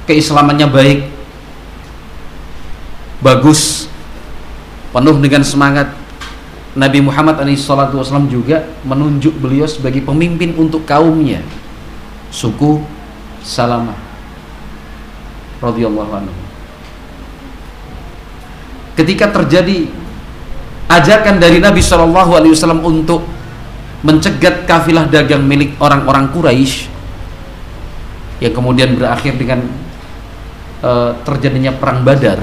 Keislamannya 0.08 0.66
baik, 0.66 0.98
bagus, 3.22 3.86
penuh 4.90 5.16
dengan 5.22 5.46
semangat, 5.46 5.94
Nabi 6.72 7.04
Muhammad 7.04 7.36
SAW 7.52 8.24
juga 8.32 8.64
menunjuk 8.88 9.36
beliau 9.36 9.68
sebagai 9.68 10.00
pemimpin 10.00 10.56
untuk 10.56 10.88
kaumnya. 10.88 11.44
Suku 12.32 12.80
Salamah 13.44 13.98
radhiyallahu 15.60 16.12
anhu. 16.16 16.34
Ketika 18.96 19.28
terjadi 19.28 19.88
ajakan 20.88 21.36
dari 21.36 21.60
Nabi 21.60 21.84
SAW 21.84 22.80
untuk 22.80 23.24
mencegat 24.02 24.64
kafilah 24.64 25.06
dagang 25.06 25.44
milik 25.46 25.76
orang-orang 25.78 26.32
Quraisy 26.32 26.90
yang 28.42 28.50
kemudian 28.50 28.98
berakhir 28.98 29.38
dengan 29.38 29.62
uh, 30.82 31.14
terjadinya 31.22 31.70
perang 31.78 32.02
Badar 32.02 32.42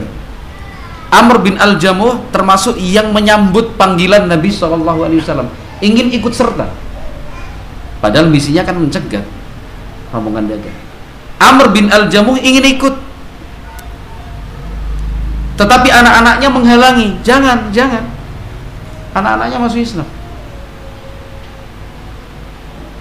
Amr 1.10 1.42
bin 1.42 1.58
Al-Jamuh 1.58 2.30
termasuk 2.30 2.78
yang 2.78 3.10
menyambut 3.10 3.74
panggilan 3.76 4.30
Nabi 4.30 4.54
SAW 4.54 5.50
ingin 5.82 6.14
ikut 6.14 6.34
serta. 6.34 6.70
Padahal 8.00 8.30
misinya 8.30 8.62
kan 8.64 8.78
mencegah 8.78 9.26
rombongan 10.14 10.46
dagang. 10.48 10.78
Amr 11.42 11.74
bin 11.74 11.90
Al-Jamuh 11.90 12.38
ingin 12.40 12.66
ikut. 12.78 12.96
Tetapi 15.60 15.90
anak-anaknya 15.92 16.50
menghalangi 16.54 17.08
jangan, 17.26 17.68
jangan. 17.74 18.06
Anak-anaknya 19.12 19.58
masuk 19.60 19.82
Islam. 19.82 20.08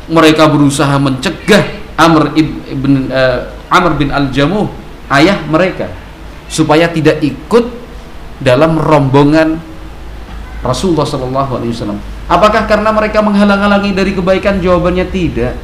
Mereka 0.08 0.48
berusaha 0.48 0.96
mencegah 0.96 1.62
Amr 2.00 2.32
ibn 2.72 3.12
uh, 3.12 3.52
Amr 3.68 4.00
bin 4.00 4.08
Al-Jamuh 4.08 4.72
ayah 5.12 5.36
mereka 5.44 5.92
supaya 6.48 6.88
tidak 6.88 7.20
ikut 7.20 7.87
dalam 8.38 8.78
rombongan 8.78 9.58
Rasulullah 10.62 11.06
Shallallahu 11.06 11.52
Alaihi 11.58 11.72
Wasallam. 11.74 12.00
Apakah 12.28 12.66
karena 12.66 12.90
mereka 12.90 13.22
menghalang-halangi 13.22 13.94
dari 13.94 14.12
kebaikan? 14.14 14.58
Jawabannya 14.58 15.06
tidak. 15.08 15.54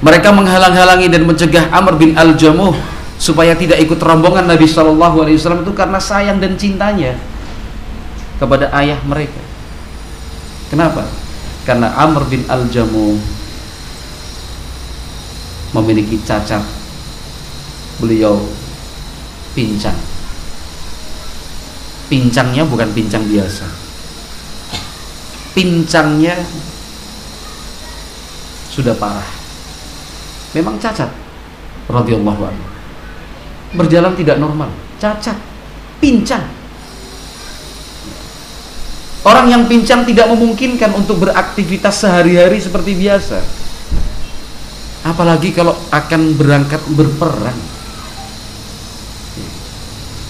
Mereka 0.00 0.32
menghalang-halangi 0.32 1.12
dan 1.12 1.28
mencegah 1.28 1.68
Amr 1.72 2.00
bin 2.00 2.16
Al 2.16 2.32
Jamuh 2.36 2.72
supaya 3.20 3.52
tidak 3.52 3.76
ikut 3.84 4.00
rombongan 4.00 4.48
Nabi 4.48 4.64
Shallallahu 4.64 5.26
Alaihi 5.26 5.36
Wasallam 5.36 5.64
itu 5.64 5.72
karena 5.76 6.00
sayang 6.00 6.40
dan 6.40 6.56
cintanya 6.56 7.16
kepada 8.40 8.72
ayah 8.80 8.96
mereka. 9.04 9.40
Kenapa? 10.72 11.04
Karena 11.68 11.92
Amr 12.00 12.24
bin 12.32 12.48
Al 12.48 12.64
Jamuh 12.72 13.20
memiliki 15.76 16.16
cacat. 16.24 16.64
Beliau 18.00 18.40
pincang 19.52 20.09
pincangnya 22.10 22.66
bukan 22.66 22.90
pincang 22.90 23.22
biasa. 23.30 23.66
Pincangnya 25.54 26.34
sudah 28.74 28.98
parah. 28.98 29.30
Memang 30.58 30.82
cacat 30.82 31.08
radhiyallahu 31.86 32.42
anhu. 32.42 32.66
Berjalan 33.78 34.18
tidak 34.18 34.42
normal 34.42 34.68
cacat 35.00 35.38
pincang. 36.02 36.44
Orang 39.20 39.52
yang 39.52 39.68
pincang 39.68 40.04
tidak 40.04 40.32
memungkinkan 40.32 40.96
untuk 40.96 41.22
beraktivitas 41.24 42.04
sehari-hari 42.04 42.56
seperti 42.60 42.96
biasa. 42.96 43.38
Apalagi 45.04 45.52
kalau 45.56 45.76
akan 45.92 46.36
berangkat 46.36 46.80
berperang 46.92 47.79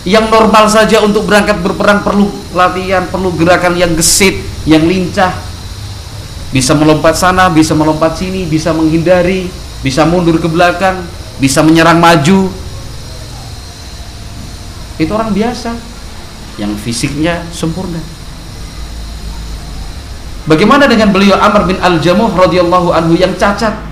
yang 0.09 0.33
normal 0.33 0.65
saja 0.73 1.05
untuk 1.05 1.29
berangkat 1.29 1.61
berperang 1.61 2.01
perlu 2.01 2.33
latihan, 2.57 3.05
perlu 3.09 3.37
gerakan 3.37 3.77
yang 3.77 3.93
gesit, 3.93 4.41
yang 4.65 4.85
lincah. 4.89 5.33
Bisa 6.51 6.73
melompat 6.73 7.15
sana, 7.15 7.53
bisa 7.53 7.77
melompat 7.77 8.17
sini, 8.17 8.49
bisa 8.49 8.73
menghindari, 8.73 9.47
bisa 9.85 10.09
mundur 10.09 10.41
ke 10.41 10.49
belakang, 10.49 11.05
bisa 11.37 11.61
menyerang 11.61 12.01
maju. 12.01 12.49
Itu 14.97 15.11
orang 15.13 15.33
biasa 15.33 15.77
yang 16.59 16.73
fisiknya 16.81 17.45
sempurna. 17.53 18.01
Bagaimana 20.49 20.89
dengan 20.89 21.13
beliau 21.13 21.37
Amr 21.37 21.69
bin 21.69 21.79
Al-Jamuh 21.79 22.33
radhiyallahu 22.35 22.89
anhu 22.97 23.15
yang 23.15 23.37
cacat? 23.37 23.90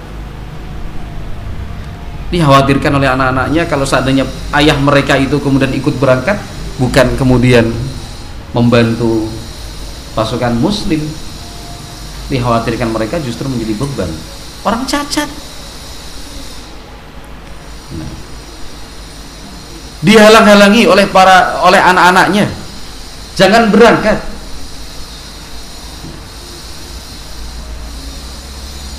Dikhawatirkan 2.29 2.93
oleh 2.93 3.09
anak-anaknya 3.09 3.65
kalau 3.65 3.89
seandainya 3.89 4.29
ayah 4.61 4.77
mereka 4.77 5.17
itu 5.17 5.41
kemudian 5.41 5.73
ikut 5.73 5.97
berangkat 5.97 6.37
bukan 6.77 7.17
kemudian 7.17 7.73
membantu 8.53 9.29
pasukan 10.13 10.57
muslim. 10.57 11.01
Dikhawatirkan 12.29 12.93
mereka 12.93 13.17
justru 13.25 13.49
menjadi 13.49 13.73
beban. 13.81 14.11
Orang 14.61 14.85
cacat. 14.85 15.29
Nah. 17.97 18.13
dihalang-halangi 20.05 20.85
oleh 20.85 21.09
para 21.09 21.65
oleh 21.65 21.81
anak-anaknya. 21.81 22.53
Jangan 23.33 23.73
berangkat 23.73 24.21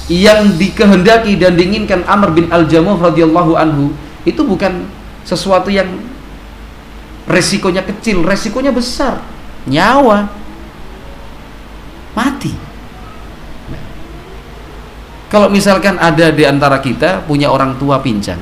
yang 0.10 0.58
dikehendaki 0.58 1.38
dan 1.38 1.54
diinginkan 1.54 2.02
Amr 2.10 2.34
bin 2.34 2.50
Al-Jamuh 2.50 2.98
radhiyallahu 2.98 3.54
anhu 3.54 3.94
itu 4.26 4.42
bukan 4.42 4.90
sesuatu 5.22 5.70
yang 5.70 5.86
resikonya 7.30 7.86
kecil, 7.86 8.26
resikonya 8.26 8.74
besar. 8.74 9.22
Nyawa 9.70 10.26
mati. 12.18 12.58
Kalau 15.30 15.46
misalkan 15.46 16.02
ada 16.02 16.34
di 16.34 16.42
antara 16.42 16.82
kita 16.82 17.22
punya 17.30 17.54
orang 17.54 17.78
tua 17.78 18.02
pincang, 18.02 18.42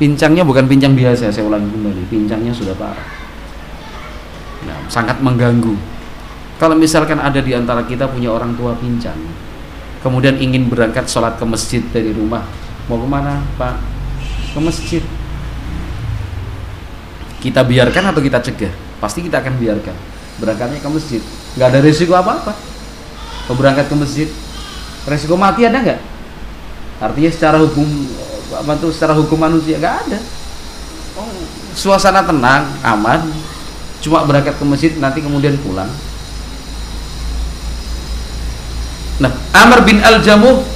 pincangnya 0.00 0.48
bukan 0.48 0.64
pincang 0.64 0.96
biasa, 0.96 1.28
saya 1.28 1.44
ulangi 1.44 1.68
kembali, 1.68 2.02
pincangnya 2.08 2.56
sudah 2.56 2.72
parah. 2.72 3.08
Nah, 4.64 4.80
sangat 4.88 5.20
mengganggu. 5.20 5.76
Kalau 6.56 6.72
misalkan 6.72 7.20
ada 7.20 7.36
di 7.44 7.52
antara 7.52 7.84
kita 7.84 8.08
punya 8.08 8.32
orang 8.32 8.56
tua 8.56 8.72
pincang, 8.80 9.18
kemudian 10.02 10.36
ingin 10.36 10.66
berangkat 10.66 11.06
sholat 11.06 11.38
ke 11.38 11.44
masjid 11.46 11.80
dari 11.94 12.10
rumah. 12.12 12.44
Mau 12.90 12.98
ke 12.98 13.08
mana 13.08 13.40
pak? 13.56 13.78
Ke 14.52 14.58
masjid. 14.58 15.02
Kita 17.38 17.62
biarkan 17.62 18.10
atau 18.10 18.20
kita 18.22 18.42
cegah? 18.42 18.74
Pasti 18.98 19.22
kita 19.22 19.40
akan 19.40 19.54
biarkan. 19.58 19.96
Berangkatnya 20.42 20.82
ke 20.82 20.90
masjid. 20.90 21.22
Nggak 21.54 21.68
ada 21.72 21.80
risiko 21.80 22.12
apa 22.18 22.32
apa 22.42 22.52
kalau 23.42 23.58
berangkat 23.58 23.90
ke 23.90 23.96
masjid 23.98 24.28
risiko 25.06 25.34
mati 25.34 25.66
ada 25.66 25.82
nggak? 25.82 26.00
Artinya 27.02 27.30
secara 27.34 27.56
hukum 27.58 27.86
apa 28.52 28.72
tuh 28.78 28.90
secara 28.94 29.14
hukum 29.18 29.38
manusia 29.38 29.78
nggak 29.78 29.96
ada. 30.06 30.18
Oh, 31.18 31.28
suasana 31.74 32.22
tenang 32.22 32.66
aman. 32.82 33.30
Cuma 34.02 34.26
berangkat 34.26 34.58
ke 34.58 34.64
masjid 34.66 34.92
nanti 34.98 35.22
kemudian 35.22 35.54
pulang 35.62 35.90
Nah, 39.22 39.30
Amr 39.54 39.86
bin 39.86 40.02
Al-Jamuh 40.02 40.66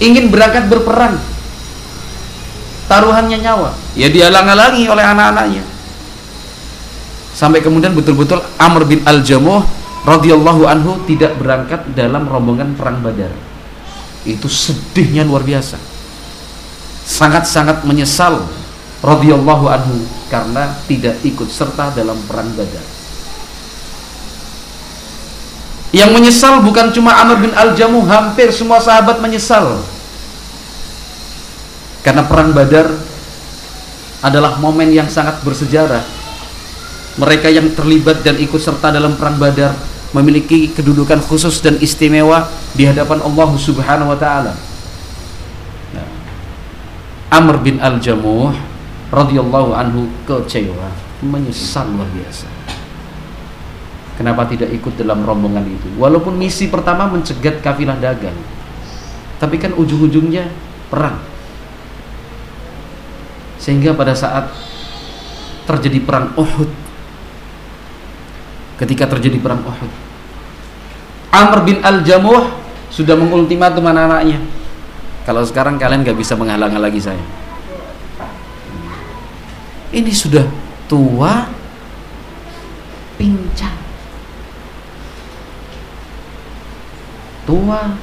ingin 0.00 0.32
berangkat 0.32 0.72
berperang. 0.72 1.20
Taruhannya 2.88 3.44
nyawa. 3.44 3.76
Ya 3.92 4.08
dihalang-halangi 4.08 4.88
oleh 4.88 5.04
anak-anaknya. 5.04 5.60
Sampai 7.36 7.60
kemudian 7.60 7.92
betul-betul 7.92 8.40
Amr 8.56 8.88
bin 8.88 9.04
Al-Jamuh 9.04 9.62
radhiyallahu 10.08 10.64
anhu 10.64 10.96
tidak 11.04 11.36
berangkat 11.36 11.84
dalam 11.92 12.24
rombongan 12.24 12.72
perang 12.72 13.04
Badar. 13.04 13.30
Itu 14.24 14.48
sedihnya 14.48 15.28
luar 15.28 15.44
biasa. 15.44 15.76
Sangat-sangat 17.04 17.84
menyesal 17.84 18.40
radhiyallahu 19.04 19.68
anhu 19.68 20.08
karena 20.32 20.72
tidak 20.88 21.20
ikut 21.20 21.52
serta 21.52 21.92
dalam 21.92 22.16
perang 22.24 22.48
Badar. 22.56 22.97
Yang 25.88 26.10
menyesal 26.12 26.60
bukan 26.60 26.92
cuma 26.92 27.16
Amr 27.16 27.40
bin 27.40 27.52
Al-Jamuh, 27.56 28.04
hampir 28.04 28.52
semua 28.52 28.76
sahabat 28.76 29.24
menyesal. 29.24 29.80
Karena 32.04 32.28
perang 32.28 32.52
Badar 32.52 32.92
adalah 34.20 34.60
momen 34.60 34.92
yang 34.92 35.08
sangat 35.08 35.40
bersejarah. 35.40 36.04
Mereka 37.18 37.48
yang 37.50 37.72
terlibat 37.72 38.20
dan 38.20 38.36
ikut 38.36 38.60
serta 38.60 38.92
dalam 38.92 39.16
perang 39.16 39.40
Badar 39.40 39.74
memiliki 40.12 40.72
kedudukan 40.72 41.24
khusus 41.24 41.60
dan 41.60 41.80
istimewa 41.80 42.48
di 42.76 42.84
hadapan 42.84 43.24
Allah 43.24 43.50
Subhanahu 43.56 44.12
wa 44.12 44.18
taala. 44.20 44.52
Nah, 45.96 46.08
Amr 47.32 47.60
bin 47.64 47.80
Al-Jamuh 47.80 48.52
radhiyallahu 49.08 49.72
anhu 49.72 50.08
kecewa, 50.28 50.92
menyesal 51.24 51.88
luar 51.88 52.08
biasa. 52.12 52.57
Kenapa 54.18 54.50
tidak 54.50 54.74
ikut 54.74 54.98
dalam 54.98 55.22
rombongan 55.22 55.62
itu? 55.62 55.94
Walaupun 55.94 56.34
misi 56.34 56.66
pertama 56.66 57.06
mencegat 57.06 57.62
kafilah 57.62 57.94
dagang. 58.02 58.34
Tapi 59.38 59.54
kan 59.62 59.70
ujung-ujungnya 59.78 60.50
perang. 60.90 61.22
Sehingga 63.62 63.94
pada 63.94 64.18
saat 64.18 64.50
terjadi 65.68 66.00
perang 66.00 66.32
Uhud 66.34 66.70
ketika 68.80 69.04
terjadi 69.04 69.36
perang 69.36 69.60
Uhud 69.60 69.92
Amr 71.28 71.58
bin 71.68 71.84
Al-Jamuh 71.84 72.48
sudah 72.88 73.12
mengultimatum 73.20 73.84
anak-anaknya 73.84 74.40
kalau 75.28 75.44
sekarang 75.44 75.76
kalian 75.76 76.08
gak 76.08 76.16
bisa 76.16 76.40
menghalang-halangi 76.40 77.02
saya 77.04 77.20
ini 79.92 80.08
sudah 80.08 80.48
tua 80.88 81.52
pincang 83.20 83.87
tua, 87.48 87.96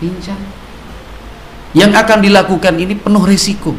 pincang. 0.00 0.40
Yang 1.76 1.92
akan 2.00 2.18
dilakukan 2.24 2.74
ini 2.80 2.96
penuh 2.96 3.20
resiko. 3.28 3.76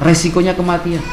Resikonya 0.00 0.56
kematian. 0.56 1.04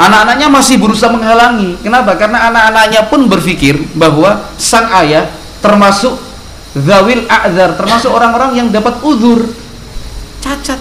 Anak-anaknya 0.00 0.48
masih 0.50 0.80
berusaha 0.80 1.12
menghalangi. 1.12 1.78
Kenapa? 1.84 2.18
Karena 2.18 2.50
anak-anaknya 2.50 3.06
pun 3.06 3.30
berpikir 3.30 3.78
bahwa 3.94 4.50
sang 4.58 4.90
ayah 5.04 5.30
termasuk 5.62 6.18
zawil 6.74 7.28
a'zar, 7.30 7.78
termasuk 7.78 8.10
orang-orang 8.10 8.58
yang 8.58 8.68
dapat 8.72 8.98
uzur, 9.04 9.46
cacat. 10.42 10.80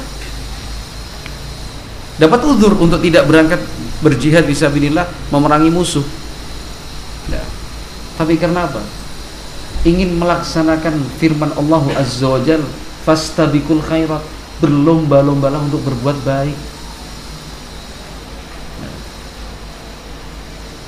Dapat 2.18 2.40
uzur 2.48 2.74
untuk 2.82 2.98
tidak 3.06 3.30
berangkat 3.30 3.62
berjihad 4.02 4.50
bisa 4.50 4.72
memerangi 5.30 5.70
musuh. 5.70 6.06
Tapi 8.22 8.38
karena 8.38 8.70
apa? 8.70 8.86
Ingin 9.82 10.14
melaksanakan 10.22 10.94
firman 11.18 11.50
Allah 11.58 11.82
Azza 11.98 12.30
wa 12.30 12.38
Jal 12.46 12.62
Fastabikul 13.02 13.82
khairat 13.82 14.22
Berlomba-lombalah 14.62 15.58
untuk 15.58 15.82
berbuat 15.82 16.22
baik. 16.22 16.54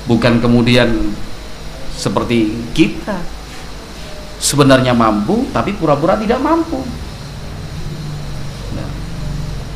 Bukan 0.06 0.38
kemudian 0.38 1.10
seperti 1.98 2.54
kita 2.70 3.18
sebenarnya 4.38 4.94
mampu 4.94 5.50
tapi 5.50 5.74
pura-pura 5.74 6.14
tidak 6.14 6.38
mampu. 6.38 6.86
Nah, 8.78 8.88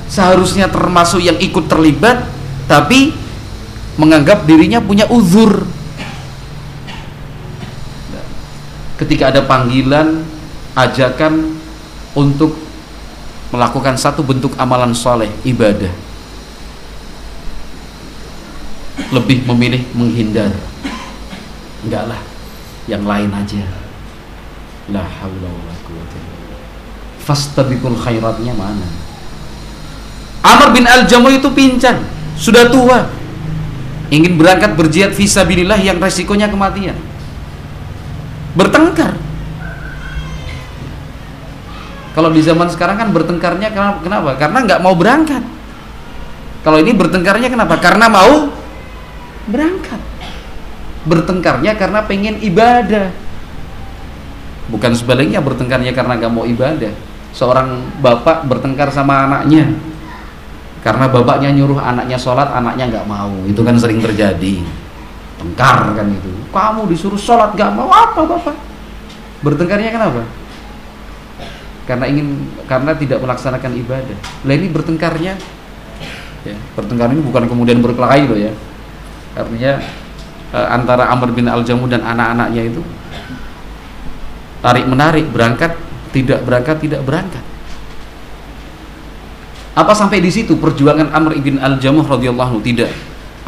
seharusnya 0.07 0.71
termasuk 0.71 1.19
yang 1.19 1.43
ikut 1.43 1.67
terlibat 1.67 2.23
tapi 2.71 3.19
menganggap 3.99 4.47
dirinya 4.47 4.79
punya 4.79 5.11
uzur. 5.11 5.67
Ketika 8.99 9.31
ada 9.31 9.47
panggilan 9.47 10.27
ajakan 10.75 11.55
untuk 12.19 12.59
melakukan 13.55 13.95
satu 13.95 14.27
bentuk 14.27 14.53
amalan 14.59 14.93
soleh 14.93 15.31
ibadah. 15.47 15.91
Lebih 19.09 19.47
memilih 19.55 19.83
menghindar. 19.97 20.53
Enggak 21.87 22.05
lah 22.11 22.21
yang 22.91 23.07
lain 23.07 23.31
aja. 23.33 23.65
La 24.93 25.01
haula 25.01 25.49
wala 25.49 25.75
quwwata 25.87 26.19
fastabiqul 27.29 27.93
khairatnya 27.93 28.57
mana? 28.57 28.89
Amr 30.41 30.73
bin 30.73 30.89
Al-Jamuh 30.89 31.37
itu 31.37 31.53
pincang 31.53 32.01
sudah 32.41 32.73
tua. 32.73 33.05
Ingin 34.09 34.41
berangkat 34.41 34.73
berjihad 34.73 35.13
visabilillah 35.13 35.77
yang 35.85 36.01
resikonya 36.01 36.49
kematian 36.49 36.97
bertengkar. 38.57 39.13
Kalau 42.17 42.31
di 42.35 42.43
zaman 42.43 42.67
sekarang 42.73 42.97
kan 42.99 43.09
bertengkarnya 43.15 43.71
kenapa? 44.03 44.35
Karena 44.41 44.59
nggak 44.65 44.81
mau 44.83 44.95
berangkat. 44.97 45.45
Kalau 46.67 46.79
ini 46.83 46.91
bertengkarnya 46.91 47.49
kenapa? 47.53 47.79
Karena 47.79 48.11
mau 48.11 48.51
berangkat. 49.47 50.01
Bertengkarnya 51.07 51.79
karena 51.79 52.03
pengen 52.05 52.43
ibadah. 52.43 53.15
Bukan 54.69 54.93
sebaliknya 54.93 55.41
bertengkarnya 55.41 55.97
karena 55.97 56.21
gak 56.21 56.29
mau 56.29 56.45
ibadah. 56.45 56.93
Seorang 57.33 57.97
bapak 58.05 58.45
bertengkar 58.45 58.93
sama 58.93 59.25
anaknya. 59.25 59.73
Karena 60.85 61.09
bapaknya 61.09 61.55
nyuruh 61.57 61.81
anaknya 61.81 62.21
sholat 62.21 62.53
anaknya 62.53 62.93
nggak 62.93 63.07
mau. 63.09 63.33
Itu 63.49 63.65
kan 63.65 63.81
sering 63.81 64.05
terjadi 64.05 64.61
tengkar 65.39 65.95
kan 65.95 66.07
itu. 66.11 66.31
Kamu 66.51 66.91
disuruh 66.91 67.19
sholat 67.19 67.55
gak 67.55 67.71
mau 67.73 67.89
apa 67.89 68.27
bapak 68.27 68.69
bertengkarnya 69.43 69.91
kenapa? 69.95 70.23
Karena 71.87 72.05
ingin 72.11 72.53
karena 72.69 72.93
tidak 72.99 73.19
melaksanakan 73.23 73.73
ibadah. 73.81 74.19
Lah 74.45 74.55
ini 74.55 74.69
bertengkarnya. 74.69 75.35
Ya, 76.47 76.57
bertengkar 76.79 77.11
ini 77.11 77.23
bukan 77.25 77.49
kemudian 77.49 77.81
berkelahi 77.81 78.29
loh 78.29 78.39
ya. 78.39 78.53
Artinya 79.35 79.73
e, 80.53 80.59
antara 80.59 81.09
Amr 81.11 81.33
bin 81.33 81.49
Al-Jamu 81.49 81.89
dan 81.89 82.05
anak-anaknya 82.05 82.63
itu 82.69 82.83
tarik 84.59 84.87
menarik 84.87 85.27
berangkat 85.31 85.75
tidak 86.13 86.45
berangkat 86.45 86.77
tidak 86.83 87.01
berangkat. 87.07 87.45
Apa 89.79 89.95
sampai 89.95 90.19
di 90.19 90.31
situ 90.35 90.59
perjuangan 90.59 91.15
Amr 91.15 91.39
bin 91.39 91.57
Al-Jamuh 91.63 92.05
radhiyallahu 92.05 92.61
tidak. 92.67 92.91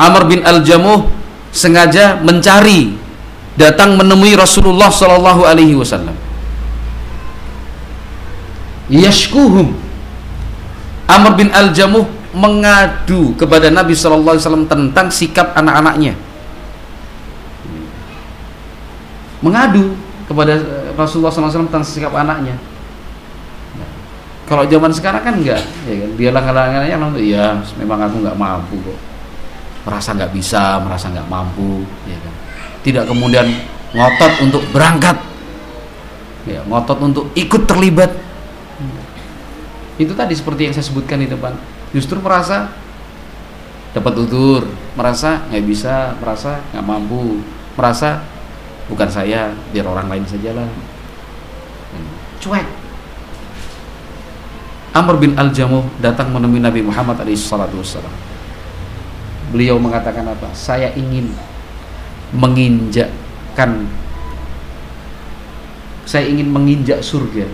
Amr 0.00 0.24
bin 0.30 0.40
Al-Jamuh 0.46 1.19
sengaja 1.50 2.18
mencari 2.22 2.94
datang 3.58 3.98
menemui 3.98 4.34
Rasulullah 4.38 4.88
sallallahu 4.88 5.44
alaihi 5.44 5.74
wasallam. 5.76 6.14
Yashkuhum. 8.90 9.70
Amr 11.10 11.32
bin 11.34 11.48
Al-Jamuh 11.50 12.06
mengadu 12.30 13.34
kepada 13.34 13.66
Nabi 13.70 13.94
Shallallahu 13.98 14.38
Alaihi 14.38 14.46
Wasallam 14.46 14.66
tentang 14.70 15.10
sikap 15.10 15.54
anak-anaknya. 15.58 16.14
Mengadu 19.42 19.98
kepada 20.30 20.58
Rasulullah 20.94 21.34
SAW 21.34 21.66
tentang 21.66 21.82
sikap 21.82 22.14
anaknya. 22.14 22.54
Kalau 24.46 24.66
zaman 24.66 24.90
sekarang 24.90 25.22
kan 25.22 25.34
enggak 25.38 25.62
ya 25.86 25.94
kan? 25.94 26.10
dia 26.18 26.30
langgalangannya 26.34 26.90
ya 27.22 27.54
memang 27.78 28.02
aku 28.02 28.18
nggak 28.18 28.34
mampu 28.34 28.82
kok 28.82 28.98
merasa 29.84 30.12
nggak 30.12 30.32
bisa 30.32 30.80
merasa 30.82 31.08
nggak 31.08 31.28
mampu 31.28 31.84
ya 32.06 32.18
kan? 32.20 32.34
Tidak 32.80 33.04
kemudian 33.08 33.46
ngotot 33.90 34.32
untuk 34.44 34.62
berangkat 34.70 35.16
ya 36.48 36.64
ngotot 36.64 36.98
untuk 37.00 37.24
ikut 37.36 37.62
terlibat. 37.68 38.12
Itu 40.00 40.16
tadi 40.16 40.32
seperti 40.32 40.70
yang 40.70 40.74
saya 40.76 40.86
sebutkan 40.86 41.20
di 41.20 41.28
depan. 41.28 41.56
Justru 41.92 42.16
merasa 42.22 42.72
dapat 43.90 44.12
tutur 44.14 44.70
merasa 44.94 45.42
nggak 45.50 45.64
bisa 45.66 46.14
merasa 46.22 46.62
nggak 46.70 46.86
mampu 46.86 47.42
merasa 47.74 48.22
bukan 48.86 49.10
saya 49.10 49.50
biar 49.74 49.86
orang 49.86 50.06
lain 50.06 50.24
saja 50.26 50.54
lah 50.54 50.66
cuek. 52.40 52.66
Amr 54.90 55.14
bin 55.22 55.38
Al-Jamuh 55.38 55.86
datang 56.02 56.34
menemui 56.34 56.58
Nabi 56.58 56.82
Muhammad 56.82 57.22
SAW 57.22 58.02
beliau 59.50 59.76
mengatakan 59.82 60.26
apa 60.30 60.48
saya 60.54 60.94
ingin 60.94 61.34
menginjakkan 62.30 63.90
saya 66.06 66.26
ingin 66.26 66.50
menginjak 66.50 67.02
surga 67.02 67.46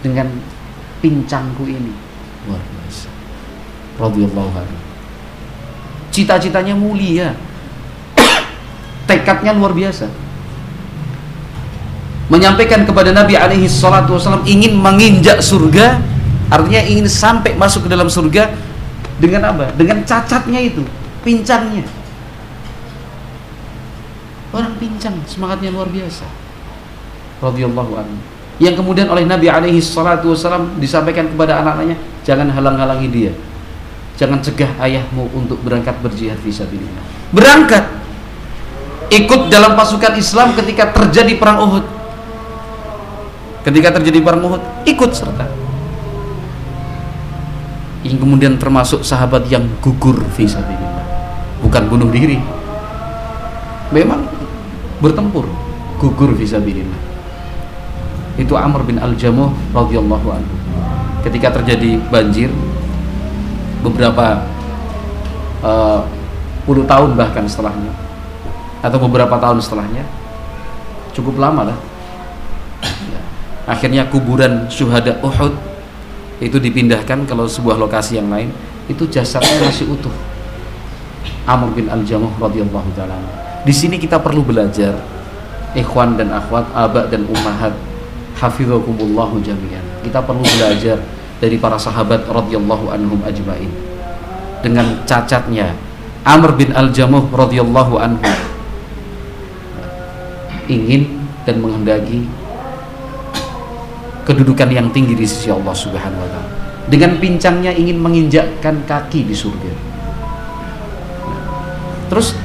dengan 0.00 0.28
pincangku 1.00 1.64
ini 1.68 1.92
luar 2.48 2.60
biasa 2.60 3.12
radhiyallahu 4.00 4.52
anhu. 4.56 4.78
Cita-citanya 6.12 6.76
mulia. 6.76 7.32
Tekadnya 9.08 9.52
luar 9.56 9.72
biasa. 9.74 10.06
Menyampaikan 12.30 12.88
kepada 12.88 13.12
Nabi 13.12 13.36
alaihi 13.36 13.68
salatu 13.68 14.16
wasallam 14.16 14.46
ingin 14.48 14.72
menginjak 14.72 15.44
surga, 15.44 16.00
artinya 16.48 16.80
ingin 16.80 17.04
sampai 17.04 17.52
masuk 17.58 17.84
ke 17.84 17.88
dalam 17.92 18.08
surga 18.08 18.48
dengan 19.20 19.52
apa? 19.52 19.68
Dengan 19.76 20.00
cacatnya 20.06 20.60
itu, 20.64 20.80
pincangnya. 21.22 21.86
Orang 24.52 24.76
pincang, 24.76 25.16
semangatnya 25.24 25.72
luar 25.72 25.88
biasa. 25.88 26.28
Radhiyallahu 27.40 27.92
anhu 27.96 28.18
yang 28.60 28.78
kemudian 28.78 29.10
oleh 29.10 29.26
Nabi 29.26 29.50
alaihi 29.50 29.82
salatu 29.82 30.36
wasallam 30.36 30.78
disampaikan 30.78 31.26
kepada 31.26 31.58
anak-anaknya 31.64 31.98
jangan 32.22 32.46
halang-halangi 32.46 33.08
dia 33.10 33.32
Jangan 34.22 34.44
cegah 34.44 34.70
ayahmu 34.78 35.24
untuk 35.32 35.58
berangkat 35.64 35.96
berjihad 36.04 36.36
fisabilillah. 36.44 37.00
Berangkat 37.32 37.90
ikut 39.08 39.48
dalam 39.48 39.72
pasukan 39.72 40.14
Islam 40.20 40.52
ketika 40.52 40.92
terjadi 40.92 41.40
perang 41.40 41.64
Uhud. 41.64 41.84
Ketika 43.64 43.98
terjadi 43.98 44.20
perang 44.20 44.44
Uhud, 44.44 44.62
ikut 44.84 45.10
serta. 45.16 45.48
Yang 48.04 48.18
kemudian 48.20 48.60
termasuk 48.60 49.00
sahabat 49.00 49.48
yang 49.48 49.64
gugur 49.80 50.20
fisabilillah. 50.36 50.91
Bukan 51.72 51.88
bunuh 51.88 52.12
diri. 52.12 52.36
Memang 53.96 54.28
bertempur, 55.00 55.48
gugur 55.96 56.36
fisabilillah. 56.36 57.00
Itu 58.36 58.60
Amr 58.60 58.84
bin 58.84 59.00
Al-Jamuh 59.00 59.48
radhiyallahu 59.72 60.28
anhu. 60.36 60.54
Ketika 61.24 61.48
terjadi 61.56 61.96
banjir, 62.12 62.52
beberapa 63.80 64.44
uh, 65.64 66.04
puluh 66.62 66.86
tahun 66.86 67.18
bahkan 67.18 67.48
setelahnya 67.48 67.90
atau 68.82 68.98
beberapa 69.02 69.34
tahun 69.38 69.58
setelahnya 69.58 70.06
cukup 71.14 71.38
lama 71.38 71.70
lah 71.70 71.78
ya. 72.82 73.20
akhirnya 73.66 74.06
kuburan 74.10 74.66
syuhada 74.70 75.18
Uhud 75.22 75.54
itu 76.42 76.58
dipindahkan 76.58 77.26
kalau 77.26 77.46
sebuah 77.46 77.78
lokasi 77.78 78.18
yang 78.18 78.30
lain 78.30 78.50
itu 78.90 79.06
jasadnya 79.06 79.62
masih 79.62 79.90
utuh 79.90 80.14
Amr 81.48 81.74
bin 81.74 81.86
Al-Jamuh 81.90 82.32
radhiyallahu 82.38 82.88
taala 82.94 83.18
di 83.62 83.74
sini 83.74 83.98
kita 83.98 84.18
perlu 84.18 84.42
belajar 84.46 84.94
ikhwan 85.74 86.14
dan 86.18 86.30
akhwat 86.30 86.66
abak 86.74 87.10
dan 87.10 87.26
ummahat 87.26 87.74
hafizakumullahu 88.38 89.42
jami'an 89.42 89.84
kita 90.02 90.22
perlu 90.22 90.42
belajar 90.42 90.98
dari 91.42 91.58
para 91.58 91.78
sahabat 91.78 92.26
radhiyallahu 92.30 92.90
anhum 92.90 93.18
ajmain 93.26 93.70
dengan 94.62 95.02
cacatnya 95.06 95.74
Amr 96.22 96.54
bin 96.54 96.70
Al-Jamuh 96.70 97.26
radhiyallahu 97.34 97.98
anhu 97.98 98.30
ingin 100.70 101.22
dan 101.42 101.58
menghendaki 101.58 102.22
kedudukan 104.22 104.70
yang 104.70 104.86
tinggi 104.94 105.18
di 105.18 105.26
sisi 105.26 105.50
Allah 105.50 105.74
Subhanahu 105.74 106.22
wa 106.22 106.30
taala. 106.30 106.50
Dengan 106.86 107.18
pincangnya 107.18 107.74
ingin 107.74 107.98
menginjakkan 107.98 108.86
kaki 108.86 109.26
di 109.26 109.34
surga. 109.34 109.91
Terus 112.12 112.36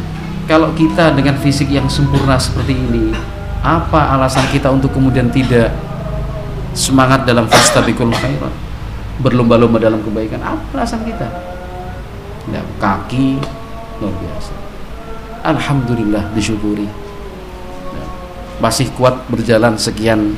kalau 0.47 0.71
kita 0.71 1.11
dengan 1.11 1.35
fisik 1.43 1.67
yang 1.67 1.91
sempurna 1.91 2.39
seperti 2.39 2.71
ini, 2.71 3.11
apa 3.59 4.15
alasan 4.15 4.47
kita 4.47 4.71
untuk 4.71 4.95
kemudian 4.95 5.27
tidak 5.27 5.75
semangat 6.71 7.27
dalam 7.27 7.43
fastabiqul 7.51 8.15
khairat? 8.15 8.55
berlomba-lomba 9.17 9.81
dalam 9.81 9.97
kebaikan 10.05 10.39
apa 10.39 10.61
alasan 10.77 11.03
kita? 11.03 11.25
Ya, 12.47 12.63
kaki 12.79 13.41
luar 13.99 14.13
biasa. 14.13 14.53
Alhamdulillah 15.41 16.31
disyukuri. 16.31 16.87
Masih 18.63 18.87
kuat 18.95 19.19
berjalan 19.27 19.75
sekian 19.75 20.37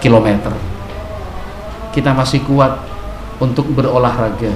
kilometer. 0.00 0.54
Kita 1.92 2.16
masih 2.16 2.40
kuat 2.46 2.78
untuk 3.36 3.68
berolahraga. 3.74 4.54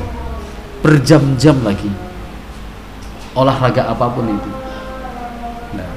Berjam-jam 0.79 1.59
lagi 1.67 2.08
olahraga 3.37 3.89
apa 3.91 4.07
pun 4.09 4.29
itu. 4.29 4.51
Nah, 5.77 5.89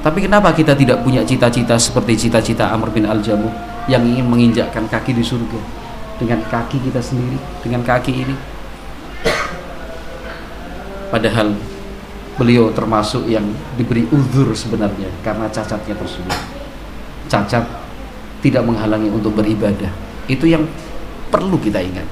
tapi 0.00 0.24
kenapa 0.24 0.52
kita 0.52 0.76
tidak 0.76 1.00
punya 1.04 1.24
cita-cita 1.24 1.76
seperti 1.76 2.28
cita-cita 2.28 2.68
Amr 2.72 2.92
bin 2.92 3.04
Al-Jamuh 3.04 3.52
yang 3.88 4.04
ingin 4.04 4.26
menginjakkan 4.28 4.88
kaki 4.88 5.16
di 5.16 5.24
surga? 5.24 5.60
Dengan 6.20 6.44
kaki 6.52 6.76
kita 6.84 7.00
sendiri 7.00 7.40
dengan 7.64 7.80
kaki 7.80 8.12
ini. 8.12 8.36
Padahal 11.08 11.56
beliau 12.36 12.70
termasuk 12.72 13.24
yang 13.24 13.44
diberi 13.74 14.04
uzur 14.12 14.52
sebenarnya 14.52 15.08
karena 15.24 15.48
cacatnya 15.48 15.96
tersebut. 15.96 16.38
Cacat 17.28 17.64
tidak 18.44 18.62
menghalangi 18.64 19.08
untuk 19.08 19.32
beribadah. 19.36 19.92
Itu 20.28 20.44
yang 20.44 20.68
perlu 21.32 21.56
kita 21.56 21.80
ingat. 21.80 22.04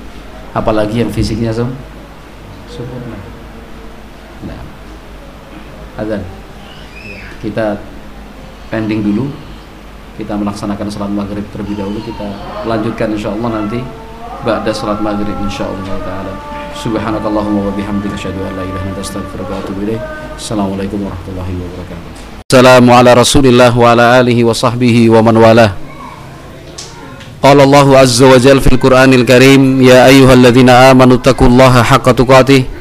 Apalagi 0.57 1.05
yang 1.05 1.13
fisiknya 1.13 1.53
sem 1.53 1.69
sempurna 2.69 3.18
azan 5.99 6.23
kita 7.43 7.75
pending 8.71 9.03
dulu 9.03 9.27
kita 10.19 10.35
melaksanakan 10.35 10.87
sholat 10.91 11.11
maghrib 11.11 11.47
terlebih 11.55 11.79
dahulu 11.79 11.99
kita 12.03 12.27
lanjutkan 12.67 13.15
insya 13.15 13.35
Allah 13.35 13.63
nanti 13.63 13.79
ba'da 14.43 14.71
sholat 14.71 14.99
maghrib 15.03 15.35
insya 15.43 15.67
Allah 15.67 15.99
ta'ala 16.03 16.35
Subhanakallahumma 16.79 17.67
wa 17.67 17.73
bihamdika 17.75 18.15
asyhadu 18.15 18.39
an 18.39 18.55
la 18.55 18.63
ilaha 18.63 18.87
illa 18.87 19.03
anta 19.03 19.43
wa 19.43 19.59
atubu 19.59 19.83
ilaik. 19.83 19.99
Assalamualaikum 20.39 20.99
warahmatullahi 21.03 21.55
wabarakatuh. 21.59 22.11
Assalamu 22.47 22.91
ala 22.95 23.11
Rasulillah 23.19 23.73
wa 23.75 23.87
ala 23.91 24.05
alihi 24.23 24.47
wa 24.47 24.55
sahbihi 24.55 25.11
wa 25.11 25.19
man 25.19 25.43
walah. 25.43 25.75
Qala 27.43 27.67
Allah 27.67 27.87
azza 27.99 28.31
wa 28.31 28.39
jalla 28.39 28.63
fil 28.63 28.79
Qur'anil 28.79 29.27
Karim 29.27 29.83
ya 29.83 30.07
ayyuhalladzina 30.07 30.95
amanu 30.95 31.19
taqullaha 31.19 31.83
haqqa 31.83 32.15
tuqatih 32.15 32.78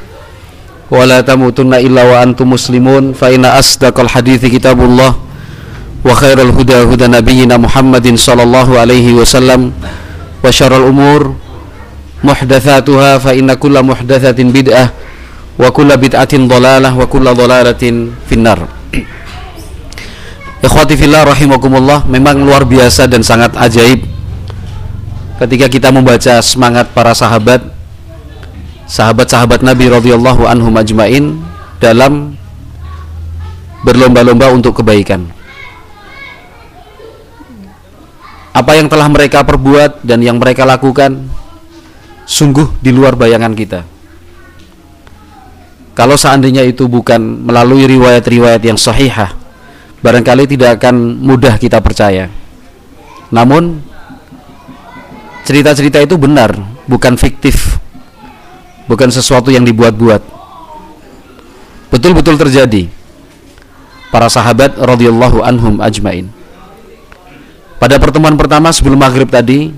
wa 0.87 1.03
la 1.03 1.19
tamutunna 1.19 1.83
illa 1.83 2.07
wa 2.07 2.23
antum 2.23 2.55
muslimun 2.55 3.11
fa 3.11 3.27
inna 3.27 3.59
asdaqal 3.59 4.07
hadithi 4.07 4.47
kitabullah 4.47 5.15
wa 5.15 6.13
khairal 6.15 6.55
huda 6.55 6.87
huda 6.87 7.11
nabiyyina 7.11 7.59
Muhammadin 7.59 8.15
sallallahu 8.15 8.79
alaihi 8.79 9.11
wasallam 9.11 9.75
wa 10.39 10.47
syarrul 10.47 10.87
umur 10.87 11.35
muhdatsatuha 12.23 13.19
fa 13.19 13.35
inna 13.35 13.59
kulla 13.59 13.83
muhdatsatin 13.83 14.55
bid'ah 14.55 14.95
wa 15.59 15.67
kulla 15.75 15.99
bid'atin 15.99 16.47
dhalalah 16.47 16.95
wa 16.95 17.03
kulla 17.09 17.35
dhalalatin 17.35 18.15
finnar. 18.29 18.69
Ikhwati 20.57 20.97
fillah 20.97 21.21
rahimakumullah 21.27 22.09
memang 22.09 22.41
luar 22.41 22.65
biasa 22.65 23.05
dan 23.05 23.21
sangat 23.21 23.53
ajaib 23.53 24.01
ketika 25.37 25.69
kita 25.69 25.89
membaca 25.93 26.41
semangat 26.41 26.89
para 26.97 27.13
sahabat 27.13 27.61
sahabat-sahabat 28.87 29.61
Nabi 29.61 29.91
radhiyallahu 29.91 30.47
anhum 30.47 30.73
ajmain 30.79 31.37
dalam 31.77 32.33
berlomba-lomba 33.83 34.49
untuk 34.51 34.81
kebaikan 34.81 35.37
apa 38.57 38.73
yang 38.73 38.89
telah 38.89 39.05
mereka 39.05 39.45
perbuat 39.45 40.01
dan 40.01 40.25
yang 40.25 40.41
mereka 40.41 40.65
lakukan 40.65 41.29
sungguh 42.25 42.81
di 42.81 42.89
luar 42.89 43.13
bayangan 43.13 43.53
kita. 43.53 43.85
Kalau 45.93 46.17
seandainya 46.17 46.65
itu 46.65 46.89
bukan 46.89 47.45
melalui 47.45 47.85
riwayat-riwayat 47.85 48.61
yang 48.65 48.77
sahihah, 48.77 49.33
barangkali 50.01 50.49
tidak 50.57 50.81
akan 50.81 51.21
mudah 51.21 51.57
kita 51.61 51.81
percaya. 51.81 52.29
Namun 53.29 53.81
cerita-cerita 55.45 56.01
itu 56.01 56.17
benar, 56.17 56.57
bukan 56.89 57.13
fiktif. 57.17 57.77
Bukan 58.87 59.11
sesuatu 59.11 59.51
yang 59.51 59.67
dibuat-buat. 59.67 60.23
Betul-betul 61.91 62.39
terjadi. 62.39 62.87
Para 64.11 64.31
sahabat 64.31 64.79
radhiyallahu 64.79 65.43
anhum 65.43 65.83
ajmain. 65.83 66.31
Pada 67.77 67.99
pertemuan 68.01 68.33
pertama 68.39 68.73
sebelum 68.73 68.97
maghrib 68.97 69.29
tadi, 69.29 69.69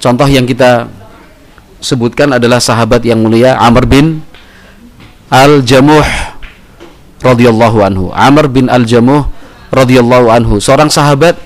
contoh 0.00 0.24
yang 0.24 0.48
kita 0.48 0.88
sebutkan 1.82 2.32
adalah 2.32 2.62
sahabat 2.62 3.04
yang 3.04 3.20
mulia 3.20 3.58
Amr 3.60 3.84
bin 3.84 4.24
Al-Jamuh 5.28 6.06
radhiyallahu 7.20 7.78
anhu. 7.82 8.04
Amr 8.14 8.48
bin 8.48 8.70
Al-Jamuh 8.70 9.28
radhiyallahu 9.74 10.30
anhu, 10.30 10.62
seorang 10.62 10.88
sahabat 10.88 11.36